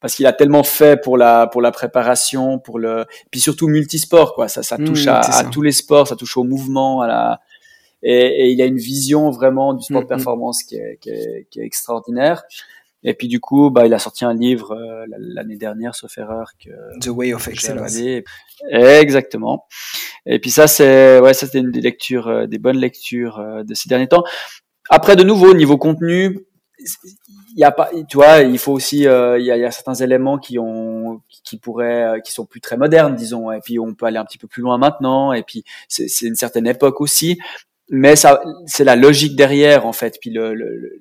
parce 0.00 0.14
qu'il 0.14 0.26
a 0.26 0.32
tellement 0.32 0.62
fait 0.62 1.00
pour 1.00 1.18
la 1.18 1.46
pour 1.48 1.60
la 1.60 1.70
préparation, 1.70 2.58
pour 2.58 2.78
le, 2.78 3.04
puis 3.30 3.40
surtout 3.40 3.68
multisport, 3.68 4.34
quoi. 4.34 4.48
Ça 4.48 4.62
ça 4.62 4.78
touche 4.78 5.04
mmh, 5.04 5.10
à, 5.10 5.20
à 5.20 5.44
tous 5.44 5.62
les 5.62 5.72
sports, 5.72 6.08
ça 6.08 6.16
touche 6.16 6.38
au 6.38 6.44
mouvement, 6.44 7.02
à 7.02 7.06
la 7.06 7.40
et, 8.02 8.12
et, 8.12 8.50
il 8.50 8.62
a 8.62 8.66
une 8.66 8.78
vision 8.78 9.30
vraiment 9.30 9.74
du 9.74 9.82
sport 9.82 10.02
de 10.02 10.06
mm-hmm. 10.06 10.08
performance 10.08 10.62
qui 10.62 10.76
est, 10.76 10.98
qui, 11.00 11.10
est, 11.10 11.46
qui 11.50 11.60
est, 11.60 11.64
extraordinaire. 11.64 12.44
Et 13.04 13.14
puis 13.14 13.28
du 13.28 13.40
coup, 13.40 13.70
bah, 13.70 13.86
il 13.86 13.94
a 13.94 13.98
sorti 13.98 14.24
un 14.24 14.34
livre 14.34 14.72
euh, 14.72 15.04
l'année 15.08 15.56
dernière, 15.56 15.94
sauf 15.94 16.16
erreur, 16.18 16.52
que 16.62 16.70
The 17.00 17.08
Way 17.08 17.32
of 17.32 17.46
Excellence. 17.48 17.96
Exactement. 18.70 19.66
Et 20.26 20.38
puis 20.40 20.50
ça, 20.50 20.66
c'est 20.66 21.20
ouais, 21.20 21.32
ça 21.32 21.46
c'était 21.46 21.60
une 21.60 21.70
des 21.70 21.80
lectures, 21.80 22.28
euh, 22.28 22.46
des 22.46 22.58
bonnes 22.58 22.78
lectures 22.78 23.38
euh, 23.38 23.62
de 23.62 23.74
ces 23.74 23.88
derniers 23.88 24.08
temps. 24.08 24.24
Après, 24.90 25.14
de 25.14 25.22
nouveau, 25.22 25.54
niveau 25.54 25.78
contenu, 25.78 26.40
il 26.80 27.60
y 27.60 27.64
a 27.64 27.70
pas, 27.70 27.90
tu 28.08 28.16
vois, 28.16 28.40
il 28.40 28.58
faut 28.58 28.72
aussi, 28.72 28.98
il 28.98 29.02
y, 29.02 29.08
a, 29.08 29.38
y, 29.38 29.64
a, 29.64 29.70
certains 29.70 29.94
éléments 29.94 30.38
qui 30.38 30.58
ont, 30.58 31.20
qui 31.44 31.58
pourraient, 31.58 32.20
qui 32.24 32.32
sont 32.32 32.46
plus 32.46 32.60
très 32.60 32.76
modernes, 32.76 33.14
disons. 33.14 33.52
Et 33.52 33.60
puis 33.60 33.78
on 33.78 33.94
peut 33.94 34.06
aller 34.06 34.16
un 34.16 34.24
petit 34.24 34.38
peu 34.38 34.46
plus 34.46 34.62
loin 34.62 34.78
maintenant. 34.78 35.32
Et 35.32 35.42
puis 35.42 35.64
c'est 35.88 36.06
une 36.22 36.36
certaine 36.36 36.66
époque 36.66 37.00
aussi 37.00 37.38
mais 37.90 38.16
ça, 38.16 38.42
c'est 38.66 38.84
la 38.84 38.96
logique 38.96 39.34
derrière 39.34 39.86
en 39.86 39.92
fait, 39.92 40.18
puis 40.20 40.30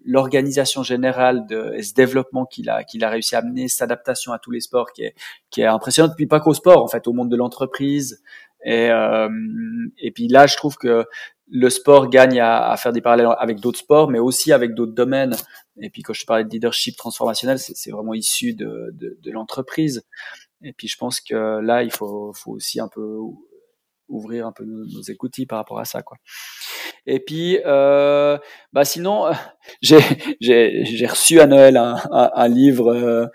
l'organisation 0.06 0.84
générale 0.84 1.46
de 1.48 1.76
ce 1.82 1.94
développement 1.94 2.46
qu'il 2.46 2.70
a, 2.70 2.84
qu'il 2.84 3.04
a 3.04 3.10
réussi 3.10 3.36
à 3.36 3.40
amener, 3.40 3.68
cette 3.68 3.82
adaptation 3.82 4.32
à 4.32 4.40
tous 4.40 4.52
les 4.52 4.62
sports 4.62 4.92
qui 4.94 5.04
est, 5.04 5.16
qui 5.50 5.62
est 5.62 5.66
impressionnante, 5.66 6.14
puis 6.16 6.28
pas 6.28 6.40
qu'au 6.40 6.54
sport 6.54 6.82
en 6.84 6.88
fait, 6.88 7.08
au 7.08 7.14
monde 7.14 7.30
de 7.30 7.36
l'entreprise. 7.36 8.22
Et, 8.64 8.90
euh, 8.90 9.30
et 9.98 10.12
puis 10.12 10.28
là, 10.28 10.48
je 10.48 10.56
trouve 10.56 10.78
que 10.78 11.06
le 11.50 11.70
sport 11.70 12.10
gagne 12.10 12.40
à, 12.40 12.70
à 12.70 12.78
faire 12.78 12.94
des 12.94 13.02
parallèles 13.02 13.30
avec 13.38 13.60
d'autres 13.60 13.80
sports, 13.80 14.10
mais 14.10 14.20
aussi 14.20 14.52
avec 14.52 14.74
d'autres 14.74 14.94
domaines. 14.94 15.36
Et 15.82 15.90
puis 15.90 16.02
quand 16.02 16.14
je 16.14 16.26
parlais 16.26 16.44
de 16.44 16.50
leadership 16.50 16.96
transformationnel, 16.98 17.60
c'est 17.60 17.92
vraiment 17.92 18.14
issu 18.14 18.54
de, 18.54 18.92
de, 18.94 19.18
de 19.22 19.32
l'entreprise. 19.32 20.04
Et 20.64 20.74
puis 20.74 20.88
je 20.88 20.98
pense 20.98 21.22
que 21.22 21.60
là, 21.62 21.84
il 21.84 21.92
faut, 21.92 22.34
faut 22.34 22.52
aussi 22.52 22.80
un 22.80 22.88
peu 22.88 23.18
ouvrir 24.10 24.48
un 24.48 24.52
peu 24.52 24.66
nos, 24.66 24.86
nos 24.86 25.02
écoutilles 25.02 25.46
par 25.46 25.60
rapport 25.60 25.80
à 25.80 25.86
ça, 25.86 26.02
quoi. 26.02 26.18
Et 27.06 27.20
puis, 27.20 27.60
euh, 27.66 28.38
bah 28.74 28.86
sinon, 28.86 29.26
j'ai 29.82 30.00
j'ai 30.42 31.08
reçu 31.08 31.40
à 31.40 31.48
Noël 31.48 31.78
un, 31.78 31.96
un, 32.12 32.32
un 32.34 32.48
livre. 32.48 32.94
Euh, 32.94 33.26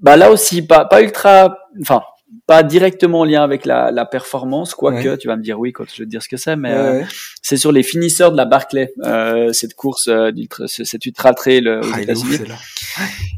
bah 0.00 0.16
là 0.16 0.30
aussi, 0.30 0.66
pas 0.66 0.84
pas 0.84 1.02
ultra, 1.02 1.58
enfin 1.80 2.02
pas 2.46 2.62
directement 2.62 3.20
en 3.20 3.24
lien 3.24 3.42
avec 3.42 3.64
la, 3.64 3.90
la 3.90 4.04
performance, 4.04 4.74
quoique 4.74 5.16
tu 5.16 5.28
vas 5.28 5.36
me 5.36 5.42
dire 5.42 5.58
oui 5.58 5.72
quand 5.72 5.84
je 5.88 6.02
vais 6.02 6.04
te 6.04 6.10
dire 6.10 6.22
ce 6.22 6.28
que 6.28 6.36
c'est, 6.36 6.56
mais 6.56 6.72
euh, 6.72 7.02
c'est 7.42 7.56
sur 7.56 7.72
les 7.72 7.82
finisseurs 7.82 8.32
de 8.32 8.36
la 8.36 8.44
Barclay, 8.44 8.92
euh, 9.04 9.52
cette 9.52 9.74
course, 9.74 10.08
euh, 10.08 10.30
cette 10.66 11.06
ultra 11.06 11.32
trail 11.32 11.66
euh, 11.66 11.80
aux 11.80 11.92
ah, 11.94 12.02
États-Unis. 12.02 12.38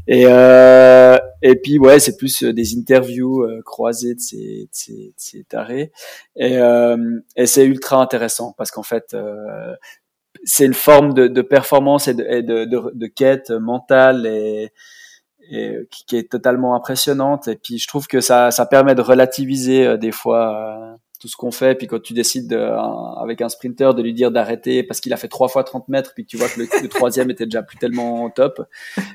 Et 0.07 0.25
euh, 0.27 1.17
et 1.41 1.55
puis 1.55 1.79
ouais, 1.79 1.99
c'est 1.99 2.17
plus 2.17 2.43
des 2.43 2.77
interviews 2.77 3.45
croisées 3.65 4.15
de 4.15 4.19
ces, 4.19 4.37
de 4.37 4.69
ces, 4.71 4.93
de 4.93 5.13
ces 5.17 5.43
tarés, 5.43 5.91
et, 6.35 6.57
et 7.35 7.45
c'est 7.45 7.65
ultra 7.65 8.01
intéressant 8.01 8.53
parce 8.57 8.71
qu'en 8.71 8.83
fait 8.83 9.15
c'est 10.43 10.65
une 10.65 10.73
forme 10.73 11.13
de, 11.13 11.27
de 11.27 11.41
performance 11.41 12.07
et 12.07 12.13
de, 12.13 12.41
de, 12.41 12.91
de, 12.93 13.07
quête 13.07 13.51
mentale 13.51 14.25
et 14.25 14.71
et 15.51 15.87
qui, 16.07 16.15
est 16.15 16.31
totalement 16.31 16.75
impressionnante. 16.75 17.47
Et 17.47 17.55
puis 17.55 17.77
je 17.77 17.87
trouve 17.87 18.07
que 18.07 18.21
ça, 18.21 18.51
ça 18.51 18.65
permet 18.65 18.95
de 18.95 19.01
relativiser 19.01 19.85
euh, 19.85 19.97
des 19.97 20.11
fois 20.11 20.93
euh, 20.93 20.95
tout 21.21 21.27
ce 21.27 21.35
qu'on 21.37 21.51
fait. 21.51 21.75
Puis 21.75 21.87
quand 21.87 22.01
tu 22.01 22.13
décides 22.13 22.47
de, 22.47 22.57
avec 23.21 23.41
un 23.41 23.49
sprinter 23.49 23.93
de 23.93 24.01
lui 24.01 24.13
dire 24.13 24.31
d'arrêter 24.31 24.81
parce 24.81 24.99
qu'il 24.99 25.13
a 25.13 25.17
fait 25.17 25.27
trois 25.27 25.47
fois 25.47 25.63
30 25.63 25.87
mètres, 25.87 26.13
puis 26.15 26.25
que 26.25 26.29
tu 26.29 26.37
vois 26.37 26.49
que 26.49 26.59
le, 26.59 26.89
troisième 26.89 27.29
était 27.29 27.45
déjà 27.45 27.61
plus 27.61 27.77
tellement 27.77 28.29
top, 28.31 28.61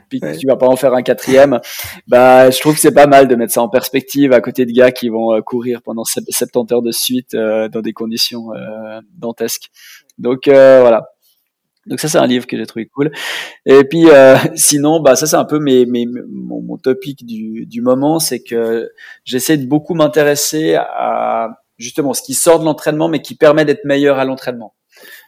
puis 0.08 0.20
que 0.20 0.36
tu 0.38 0.46
vas 0.46 0.56
pas 0.56 0.68
en 0.68 0.76
faire 0.76 0.94
un 0.94 1.02
quatrième, 1.02 1.60
bah 2.06 2.50
je 2.50 2.60
trouve 2.60 2.74
que 2.74 2.80
c'est 2.80 2.94
pas 2.94 3.08
mal 3.08 3.26
de 3.26 3.34
mettre 3.34 3.52
ça 3.52 3.62
en 3.62 3.68
perspective 3.68 4.32
à 4.32 4.40
côté 4.40 4.64
de 4.64 4.72
gars 4.72 4.92
qui 4.92 5.08
vont 5.08 5.34
euh, 5.34 5.40
courir 5.40 5.82
pendant 5.82 6.04
70 6.04 6.72
heures 6.72 6.82
de 6.82 6.92
suite 6.92 7.34
dans 7.34 7.82
des 7.82 7.92
conditions 7.92 8.50
dantesques. 9.18 9.70
Donc 10.18 10.42
voilà, 10.46 11.08
donc 11.86 12.00
ça 12.00 12.08
c'est 12.08 12.18
un 12.18 12.26
livre 12.26 12.46
que 12.46 12.56
j'ai 12.56 12.66
trouvé 12.66 12.86
cool. 12.86 13.10
Et 13.64 13.84
puis 13.84 14.08
euh, 14.08 14.36
sinon 14.54 15.00
bah 15.00 15.16
ça 15.16 15.26
c'est 15.26 15.36
un 15.36 15.44
peu 15.44 15.58
mes, 15.58 15.86
mes 15.86 16.06
mon, 16.06 16.60
mon 16.62 16.76
topic 16.76 17.24
du, 17.24 17.66
du 17.66 17.80
moment, 17.80 18.18
c'est 18.18 18.42
que 18.42 18.90
j'essaie 19.24 19.56
de 19.56 19.66
beaucoup 19.66 19.94
m'intéresser 19.94 20.74
à 20.76 21.62
justement 21.78 22.14
ce 22.14 22.22
qui 22.22 22.34
sort 22.34 22.60
de 22.60 22.64
l'entraînement 22.64 23.08
mais 23.08 23.22
qui 23.22 23.34
permet 23.34 23.64
d'être 23.64 23.84
meilleur 23.84 24.18
à 24.18 24.24
l'entraînement. 24.24 24.74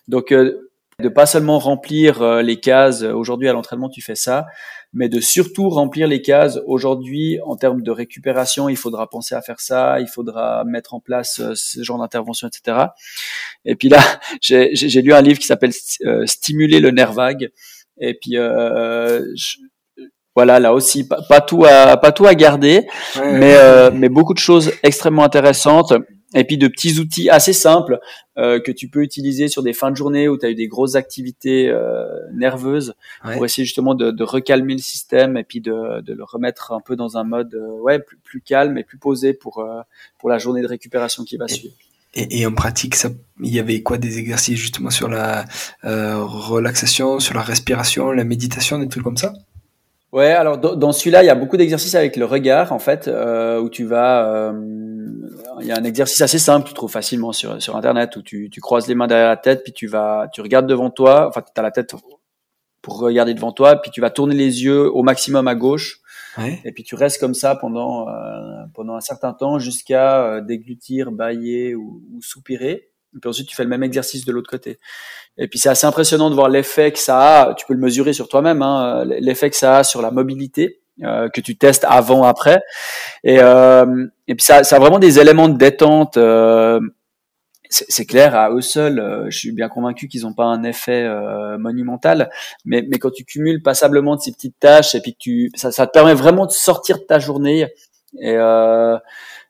Donc 0.07 0.33
euh, 0.33 0.71
de 1.01 1.09
pas 1.09 1.27
seulement 1.27 1.59
remplir 1.59 2.23
euh, 2.23 2.43
les 2.43 2.59
cases 2.59 3.03
aujourd'hui 3.03 3.49
à 3.49 3.53
l'entraînement 3.53 3.89
tu 3.89 4.03
fais 4.03 4.17
ça, 4.17 4.47
mais 4.93 5.09
de 5.09 5.21
surtout 5.21 5.69
remplir 5.69 6.09
les 6.09 6.23
cases. 6.23 6.59
Aujourd'hui, 6.67 7.39
en 7.45 7.57
termes 7.57 7.83
de 7.83 7.91
récupération, 7.91 8.69
il 8.69 8.77
faudra 8.77 9.09
penser 9.09 9.35
à 9.35 9.43
faire 9.43 9.61
ça, 9.61 10.01
il 10.01 10.09
faudra 10.09 10.65
mettre 10.65 10.95
en 10.95 11.01
place 11.01 11.41
euh, 11.41 11.53
ce 11.55 11.83
genre 11.83 11.99
d'intervention, 11.99 12.49
etc. 12.49 12.87
Et 13.65 13.75
puis 13.75 13.89
là, 13.89 14.01
j'ai 14.41 15.03
lu 15.03 15.13
un 15.13 15.23
livre 15.23 15.39
qui 15.39 15.47
s'appelle 15.47 15.73
euh, 16.05 16.25
Stimuler 16.27 16.81
le 16.81 16.91
nerf 16.91 17.13
vague. 17.13 17.51
Et 18.01 18.15
puis 18.15 18.37
euh, 18.37 19.25
voilà, 20.35 20.61
là 20.61 20.73
aussi, 20.73 21.07
pas, 21.07 21.41
tout 21.41 21.65
à 21.65 21.97
pas 21.97 22.13
tout 22.13 22.27
à 22.27 22.35
garder, 22.37 22.87
mais 23.17 23.57
mais 23.91 24.09
beaucoup 24.09 24.35
de 24.35 24.39
choses 24.39 24.71
extrêmement 24.85 25.25
intéressantes 25.25 25.93
et 26.35 26.45
puis 26.45 26.59
de 26.59 26.69
petits 26.69 26.99
outils 26.99 27.31
assez 27.31 27.53
simples 27.53 27.99
euh, 28.37 28.61
que 28.61 28.71
tu 28.71 28.89
peux 28.89 29.03
utiliser 29.03 29.49
sur 29.49 29.63
des 29.63 29.73
fins 29.73 29.91
de 29.91 29.97
journée 29.97 30.29
où 30.29 30.37
tu 30.37 30.47
as 30.47 30.51
eu 30.51 30.55
des 30.55 30.69
grosses 30.69 30.95
activités 30.95 31.69
euh, 31.69 32.07
nerveuses 32.33 32.95
pour 33.33 33.45
essayer 33.45 33.65
justement 33.65 33.95
de, 33.95 34.11
de, 34.11 34.25
recalmer 34.25 34.75
le 34.75 34.81
système 34.81 35.37
et 35.37 35.45
puis 35.45 35.61
de, 35.61 36.03
de, 36.03 36.13
le 36.13 36.25
remettre 36.25 36.73
un 36.73 36.81
peu 36.81 36.97
dans 36.97 37.17
un 37.17 37.25
mode 37.25 37.55
euh, 37.55 37.81
ouais 37.81 37.99
plus, 37.99 38.19
plus, 38.19 38.41
calme 38.41 38.77
et 38.77 38.85
plus 38.85 38.99
posé 38.99 39.33
pour 39.33 39.67
pour 40.19 40.29
la 40.29 40.39
journée 40.39 40.63
de 40.63 40.67
récupération 40.67 41.25
qui 41.25 41.37
va 41.37 41.49
suivre. 41.49 41.75
Et, 42.15 42.41
et, 42.41 42.47
en 42.47 42.53
pratique, 42.53 42.95
ça, 42.95 43.11
il 43.43 43.55
y 43.55 43.59
avait 43.59 43.83
quoi 43.83 43.99
des 43.99 44.19
exercices 44.19 44.59
justement 44.59 44.91
sur 44.91 45.09
la 45.09 45.45
relaxation, 45.83 47.21
sur 47.21 47.35
la 47.35 47.43
respiration, 47.43 48.13
la 48.13 48.25
méditation, 48.25 48.79
des 48.79 48.89
trucs 48.89 49.05
comme 49.05 49.17
ça? 49.17 49.35
Ouais, 50.13 50.31
alors 50.31 50.57
dans, 50.57 50.93
celui-là, 50.93 51.23
il 51.23 51.27
y 51.27 51.31
a 51.31 51.35
beaucoup 51.35 51.59
d'exercices 51.59 51.95
avec 51.95 52.17
le 52.17 52.25
regard, 52.25 52.73
en 52.73 52.79
fait, 52.79 53.09
euh, 53.09 53.61
où 53.61 53.69
tu 53.69 53.85
vas. 53.85 54.27
Euh, 54.27 54.53
il 55.61 55.67
y 55.67 55.73
a 55.73 55.77
un 55.77 55.85
exercice 55.85 56.21
assez 56.23 56.39
simple, 56.39 56.67
tu 56.67 56.73
trouves 56.73 56.91
facilement 56.91 57.33
sur 57.33 57.61
sur 57.61 57.77
internet, 57.77 58.17
où 58.17 58.23
tu, 58.23 58.49
tu 58.51 58.61
croises 58.61 58.87
les 58.87 58.95
mains 58.95 59.07
derrière 59.07 59.29
la 59.29 59.37
tête, 59.37 59.63
puis 59.65 59.73
tu 59.73 59.87
vas, 59.87 60.29
tu 60.33 60.41
regardes 60.41 60.67
devant 60.67 60.89
toi. 60.89 61.29
Enfin, 61.29 61.43
tu 61.43 61.61
as 61.61 61.63
la 61.63 61.71
tête 61.71 61.95
pour 62.81 62.99
regarder 63.01 63.35
devant 63.35 63.53
toi, 63.53 63.77
puis 63.77 63.91
tu 63.91 64.01
vas 64.01 64.11
tourner 64.11 64.35
les 64.35 64.65
yeux 64.65 64.91
au 64.91 65.03
maximum 65.03 65.47
à 65.47 65.55
gauche, 65.55 66.01
ouais. 66.39 66.61
et 66.65 66.73
puis 66.73 66.85
tu 66.85 66.95
restes 66.95 67.21
comme 67.21 67.35
ça 67.35 67.55
pendant 67.55 68.09
euh, 68.09 68.65
pendant 68.73 68.95
un 68.95 69.01
certain 69.01 69.35
temps 69.35 69.59
jusqu'à 69.59 70.25
euh, 70.25 70.41
déglutir, 70.41 71.13
bailler 71.13 71.75
ou, 71.75 72.03
ou 72.13 72.23
soupirer. 72.23 72.89
Et 73.17 73.21
puis 73.21 73.29
ensuite, 73.29 73.49
tu 73.49 73.57
fais 73.57 73.65
le 73.65 73.71
même 73.71 73.83
exercice 73.83 74.25
de 74.25 74.33
l'autre 74.33 74.51
côté. 74.51 74.79
Et 75.39 75.49
puis 75.49 75.59
c'est 75.59 75.69
assez 75.69 75.87
impressionnant 75.87 76.31
de 76.31 76.35
voir 76.35 76.49
l'effet 76.49 76.93
que 76.93 76.99
ça 76.99 77.43
a. 77.43 77.55
Tu 77.55 77.65
peux 77.67 77.75
le 77.75 77.81
mesurer 77.81 78.13
sur 78.13 78.29
toi-même, 78.29 78.63
hein, 78.63 79.05
l'effet 79.05 79.51
que 79.51 79.57
ça 79.57 79.79
a 79.79 79.85
sur 79.85 80.03
la 80.03 80.11
mobilité 80.11 80.81
euh, 81.05 81.29
que 81.29 81.41
tu 81.41 81.57
testes 81.57 81.87
avant, 81.89 82.25
après. 82.25 82.61
Et, 83.23 83.39
euh, 83.41 84.07
puis 84.27 84.37
ça, 84.41 84.57
a 84.59 84.79
vraiment 84.81 84.99
des 84.99 85.21
éléments 85.21 85.49
de 85.49 85.57
détente. 85.57 86.17
Euh, 86.17 86.81
c'est 87.71 88.07
clair, 88.07 88.35
à 88.35 88.51
eux 88.51 88.63
seuls, 88.63 89.27
je 89.29 89.39
suis 89.39 89.53
bien 89.53 89.69
convaincu 89.69 90.09
qu'ils 90.09 90.23
n'ont 90.23 90.33
pas 90.33 90.47
un 90.47 90.63
effet 90.65 91.07
monumental, 91.59 92.31
mais, 92.65 92.83
quand 92.99 93.11
tu 93.11 93.25
cumules 93.25 93.63
passablement 93.63 94.17
de 94.17 94.23
ces 94.23 94.33
petites 94.33 94.59
tâches 94.59 94.95
et 94.95 95.03
puis 95.03 95.13
que 95.13 95.19
tu, 95.19 95.51
ça, 95.55 95.71
te 95.71 95.93
permet 95.93 96.15
vraiment 96.15 96.47
de 96.47 96.51
sortir 96.51 96.97
de 96.99 97.03
ta 97.03 97.19
journée 97.19 97.67
et, 98.19 98.37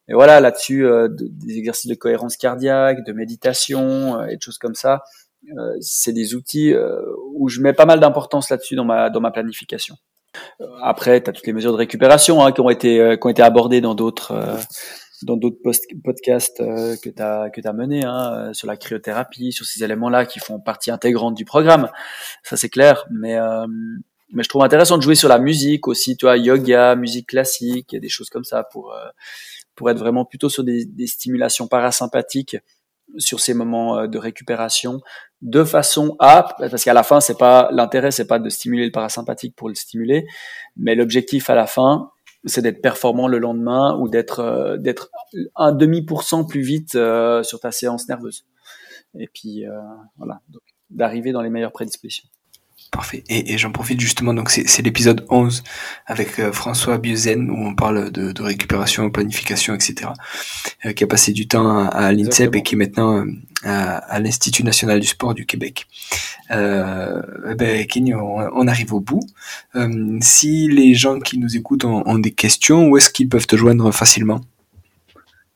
et 0.08 0.14
voilà, 0.14 0.40
là-dessus, 0.40 0.86
euh, 0.86 1.08
des 1.10 1.58
exercices 1.58 1.86
de 1.86 1.94
cohérence 1.94 2.36
cardiaque, 2.36 3.04
de 3.04 3.12
méditation 3.12 4.18
euh, 4.18 4.26
et 4.26 4.36
de 4.36 4.42
choses 4.42 4.58
comme 4.58 4.74
ça, 4.74 5.02
euh, 5.56 5.76
c'est 5.80 6.12
des 6.12 6.34
outils 6.34 6.74
où 7.34 7.48
je 7.48 7.60
mets 7.60 7.74
pas 7.74 7.86
mal 7.86 8.00
d'importance 8.00 8.50
là-dessus 8.50 8.74
dans 8.74 8.84
ma, 8.84 9.10
dans 9.10 9.20
ma 9.20 9.30
planification. 9.30 9.96
Après, 10.82 11.22
tu 11.22 11.30
as 11.30 11.32
toutes 11.32 11.46
les 11.46 11.52
mesures 11.52 11.72
de 11.72 11.78
récupération 11.78 12.44
hein, 12.44 12.52
qui, 12.52 12.60
ont 12.60 12.70
été, 12.70 13.16
qui 13.20 13.26
ont 13.26 13.30
été 13.30 13.42
abordées 13.42 13.80
dans 13.80 13.94
d'autres 13.94 14.58
dans 15.22 15.36
d'autres 15.36 15.58
podcasts 16.04 16.58
que 16.58 17.08
tu 17.08 17.22
as 17.22 17.50
que 17.50 17.60
tu 17.60 17.72
mené 17.72 18.04
hein, 18.04 18.52
sur 18.52 18.68
la 18.68 18.76
cryothérapie, 18.76 19.52
sur 19.52 19.66
ces 19.66 19.82
éléments-là 19.82 20.26
qui 20.26 20.38
font 20.38 20.60
partie 20.60 20.90
intégrante 20.90 21.34
du 21.34 21.44
programme. 21.44 21.88
Ça 22.44 22.56
c'est 22.56 22.68
clair, 22.68 23.06
mais 23.10 23.36
mais 24.32 24.42
je 24.42 24.48
trouve 24.48 24.62
intéressant 24.62 24.98
de 24.98 25.02
jouer 25.02 25.14
sur 25.14 25.28
la 25.28 25.38
musique 25.38 25.88
aussi, 25.88 26.16
tu 26.16 26.26
vois, 26.26 26.36
yoga, 26.36 26.94
musique 26.94 27.28
classique, 27.28 27.94
et 27.94 28.00
des 28.00 28.10
choses 28.10 28.28
comme 28.28 28.44
ça 28.44 28.62
pour 28.62 28.94
pour 29.78 29.88
être 29.90 29.98
vraiment 29.98 30.24
plutôt 30.24 30.48
sur 30.48 30.64
des, 30.64 31.06
stimulations 31.06 31.68
parasympathiques 31.68 32.56
sur 33.16 33.38
ces 33.38 33.54
moments 33.54 33.96
euh, 33.96 34.06
de 34.08 34.18
récupération 34.18 35.00
de 35.40 35.62
façon 35.62 36.16
à 36.18 36.56
parce 36.58 36.82
qu'à 36.82 36.92
la 36.92 37.04
fin 37.04 37.20
c'est 37.20 37.38
pas 37.38 37.70
l'intérêt 37.70 38.10
c'est 38.10 38.26
pas 38.26 38.40
de 38.40 38.48
stimuler 38.48 38.84
le 38.84 38.90
parasympathique 38.90 39.54
pour 39.54 39.68
le 39.68 39.76
stimuler 39.76 40.26
mais 40.76 40.96
l'objectif 40.96 41.48
à 41.48 41.54
la 41.54 41.68
fin 41.68 42.10
c'est 42.44 42.60
d'être 42.60 42.82
performant 42.82 43.28
le 43.28 43.38
lendemain 43.38 43.96
ou 44.00 44.08
d'être 44.08 44.40
euh, 44.40 44.76
d'être 44.76 45.10
un 45.54 45.70
demi 45.70 46.02
pour 46.02 46.24
cent 46.24 46.44
plus 46.44 46.62
vite 46.62 46.96
euh, 46.96 47.44
sur 47.44 47.60
ta 47.60 47.70
séance 47.70 48.08
nerveuse. 48.08 48.44
Et 49.18 49.26
puis 49.26 49.64
voilà. 50.18 50.40
D'arriver 50.90 51.32
dans 51.32 51.40
les 51.40 51.50
meilleures 51.50 51.72
prédispositions 51.72 52.28
Parfait. 52.90 53.22
Et, 53.28 53.52
et 53.52 53.58
j'en 53.58 53.70
profite 53.70 54.00
justement, 54.00 54.32
donc 54.32 54.48
c'est 54.48 54.82
l'épisode 54.82 55.26
11 55.28 55.62
avec 56.06 56.38
euh, 56.38 56.52
François 56.52 56.96
Bieuzen 56.96 57.50
où 57.50 57.66
on 57.66 57.74
parle 57.74 58.10
de, 58.10 58.32
de 58.32 58.42
récupération, 58.42 59.10
planification, 59.10 59.74
etc. 59.74 60.10
Euh, 60.86 60.92
qui 60.92 61.04
a 61.04 61.06
passé 61.06 61.32
du 61.32 61.46
temps 61.46 61.86
à, 61.86 62.12
l'INSEP 62.12 62.56
et 62.56 62.62
qui 62.62 62.76
est 62.76 62.78
maintenant 62.78 63.18
euh, 63.18 63.26
à, 63.62 63.96
à 63.96 64.20
l'Institut 64.20 64.64
national 64.64 65.00
du 65.00 65.06
sport 65.06 65.34
du 65.34 65.44
Québec. 65.44 65.86
Euh, 66.50 67.20
eh 67.50 67.54
ben, 67.56 67.86
Kenny, 67.86 68.14
on, 68.14 68.38
on, 68.38 68.66
arrive 68.66 68.94
au 68.94 69.00
bout. 69.00 69.20
si 70.22 70.68
les 70.68 70.94
gens 70.94 71.18
qui 71.18 71.38
nous 71.38 71.56
écoutent 71.56 71.84
ont, 71.84 72.02
ont 72.06 72.18
des 72.18 72.32
questions, 72.32 72.88
où 72.88 72.96
est-ce 72.96 73.10
qu'ils 73.10 73.28
peuvent 73.28 73.46
te 73.46 73.56
joindre 73.56 73.92
facilement? 73.92 74.40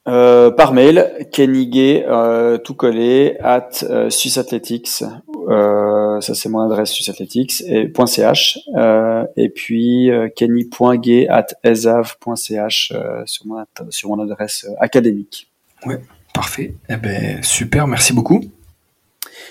Par 0.05 0.73
mail, 0.73 1.29
Kenny 1.33 2.03
euh, 2.07 2.59
tout 2.59 2.75
collé, 2.75 3.37
at 3.41 3.71
euh, 3.85 4.11
Athletics, 4.37 5.05
euh, 5.49 6.21
ça 6.21 6.35
c'est 6.35 6.49
mon 6.49 6.61
adresse 6.61 6.93
SwissAthletics, 6.93 7.63
et 7.67 7.93
.ch, 8.07 8.59
euh, 8.77 9.25
et 9.37 9.49
puis 9.49 10.11
euh, 10.11 10.29
kenny.gay 10.29 11.29
at 11.29 11.47
esav.ch 11.65 12.93
euh, 12.95 13.23
sur, 13.27 13.47
mon, 13.47 13.65
sur 13.91 14.09
mon 14.09 14.23
adresse 14.23 14.67
académique. 14.81 15.51
Ouais, 15.87 16.01
parfait. 16.33 16.75
Eh 16.89 16.97
ben, 16.97 17.43
super, 17.43 17.87
merci 17.87 18.13
beaucoup. 18.13 18.41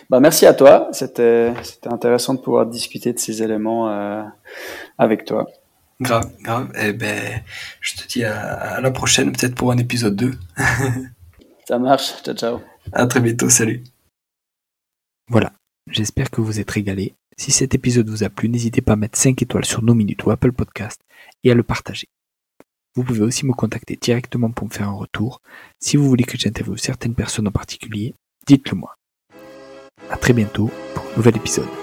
Bah, 0.10 0.20
merci 0.20 0.46
à 0.46 0.54
toi, 0.54 0.90
c'était 0.92 1.54
intéressant 1.86 2.34
de 2.34 2.40
pouvoir 2.40 2.66
discuter 2.66 3.14
de 3.14 3.20
ces 3.20 3.42
éléments 3.44 3.88
avec 4.98 5.26
toi. 5.26 5.48
Grave, 6.02 6.32
grave. 6.42 6.72
Eh 6.82 6.94
ben, 6.94 7.44
je 7.80 7.96
te 7.96 8.08
dis 8.08 8.24
à, 8.24 8.82
la 8.82 8.92
prochaine, 8.92 9.32
peut-être 9.32 9.56
pour 9.56 9.72
un 9.72 9.78
épisode 9.78 10.16
2. 10.16 10.32
Ça 11.68 11.78
marche. 11.78 12.24
Ciao, 12.24 12.36
ciao. 12.36 12.60
À 12.92 13.06
très 13.06 13.20
bientôt. 13.20 13.50
Salut. 13.50 13.84
Voilà. 15.30 15.54
J'espère 15.88 16.30
que 16.30 16.42
vous 16.42 16.60
êtes 16.60 16.70
régalés. 16.70 17.16
Si 17.38 17.52
cet 17.52 17.74
épisode 17.74 18.10
vous 18.10 18.24
a 18.24 18.30
plu, 18.30 18.50
n'hésitez 18.50 18.82
pas 18.82 18.94
à 18.94 18.96
mettre 18.96 19.18
5 19.18 19.42
étoiles 19.42 19.66
sur 19.66 19.82
nos 19.82 19.96
minutes 19.96 20.24
ou 20.26 20.32
Apple 20.32 20.52
Podcast 20.52 21.02
et 21.44 21.52
à 21.52 21.56
le 21.56 21.64
partager. 21.64 22.08
Vous 22.96 23.04
pouvez 23.04 23.22
aussi 23.22 23.46
me 23.46 23.54
contacter 23.54 23.98
directement 24.00 24.52
pour 24.52 24.68
me 24.68 24.72
faire 24.72 24.90
un 24.90 24.94
retour. 24.94 25.42
Si 25.80 25.98
vous 25.98 26.08
voulez 26.08 26.26
que 26.26 26.38
j'interviewe 26.38 26.78
certaines 26.78 27.16
personnes 27.16 27.48
en 27.48 27.52
particulier, 27.52 28.14
dites-le 28.46 28.78
moi. 28.78 28.96
À 30.10 30.18
très 30.18 30.34
bientôt 30.34 30.70
pour 30.94 31.06
un 31.06 31.18
nouvel 31.18 31.38
épisode. 31.38 31.81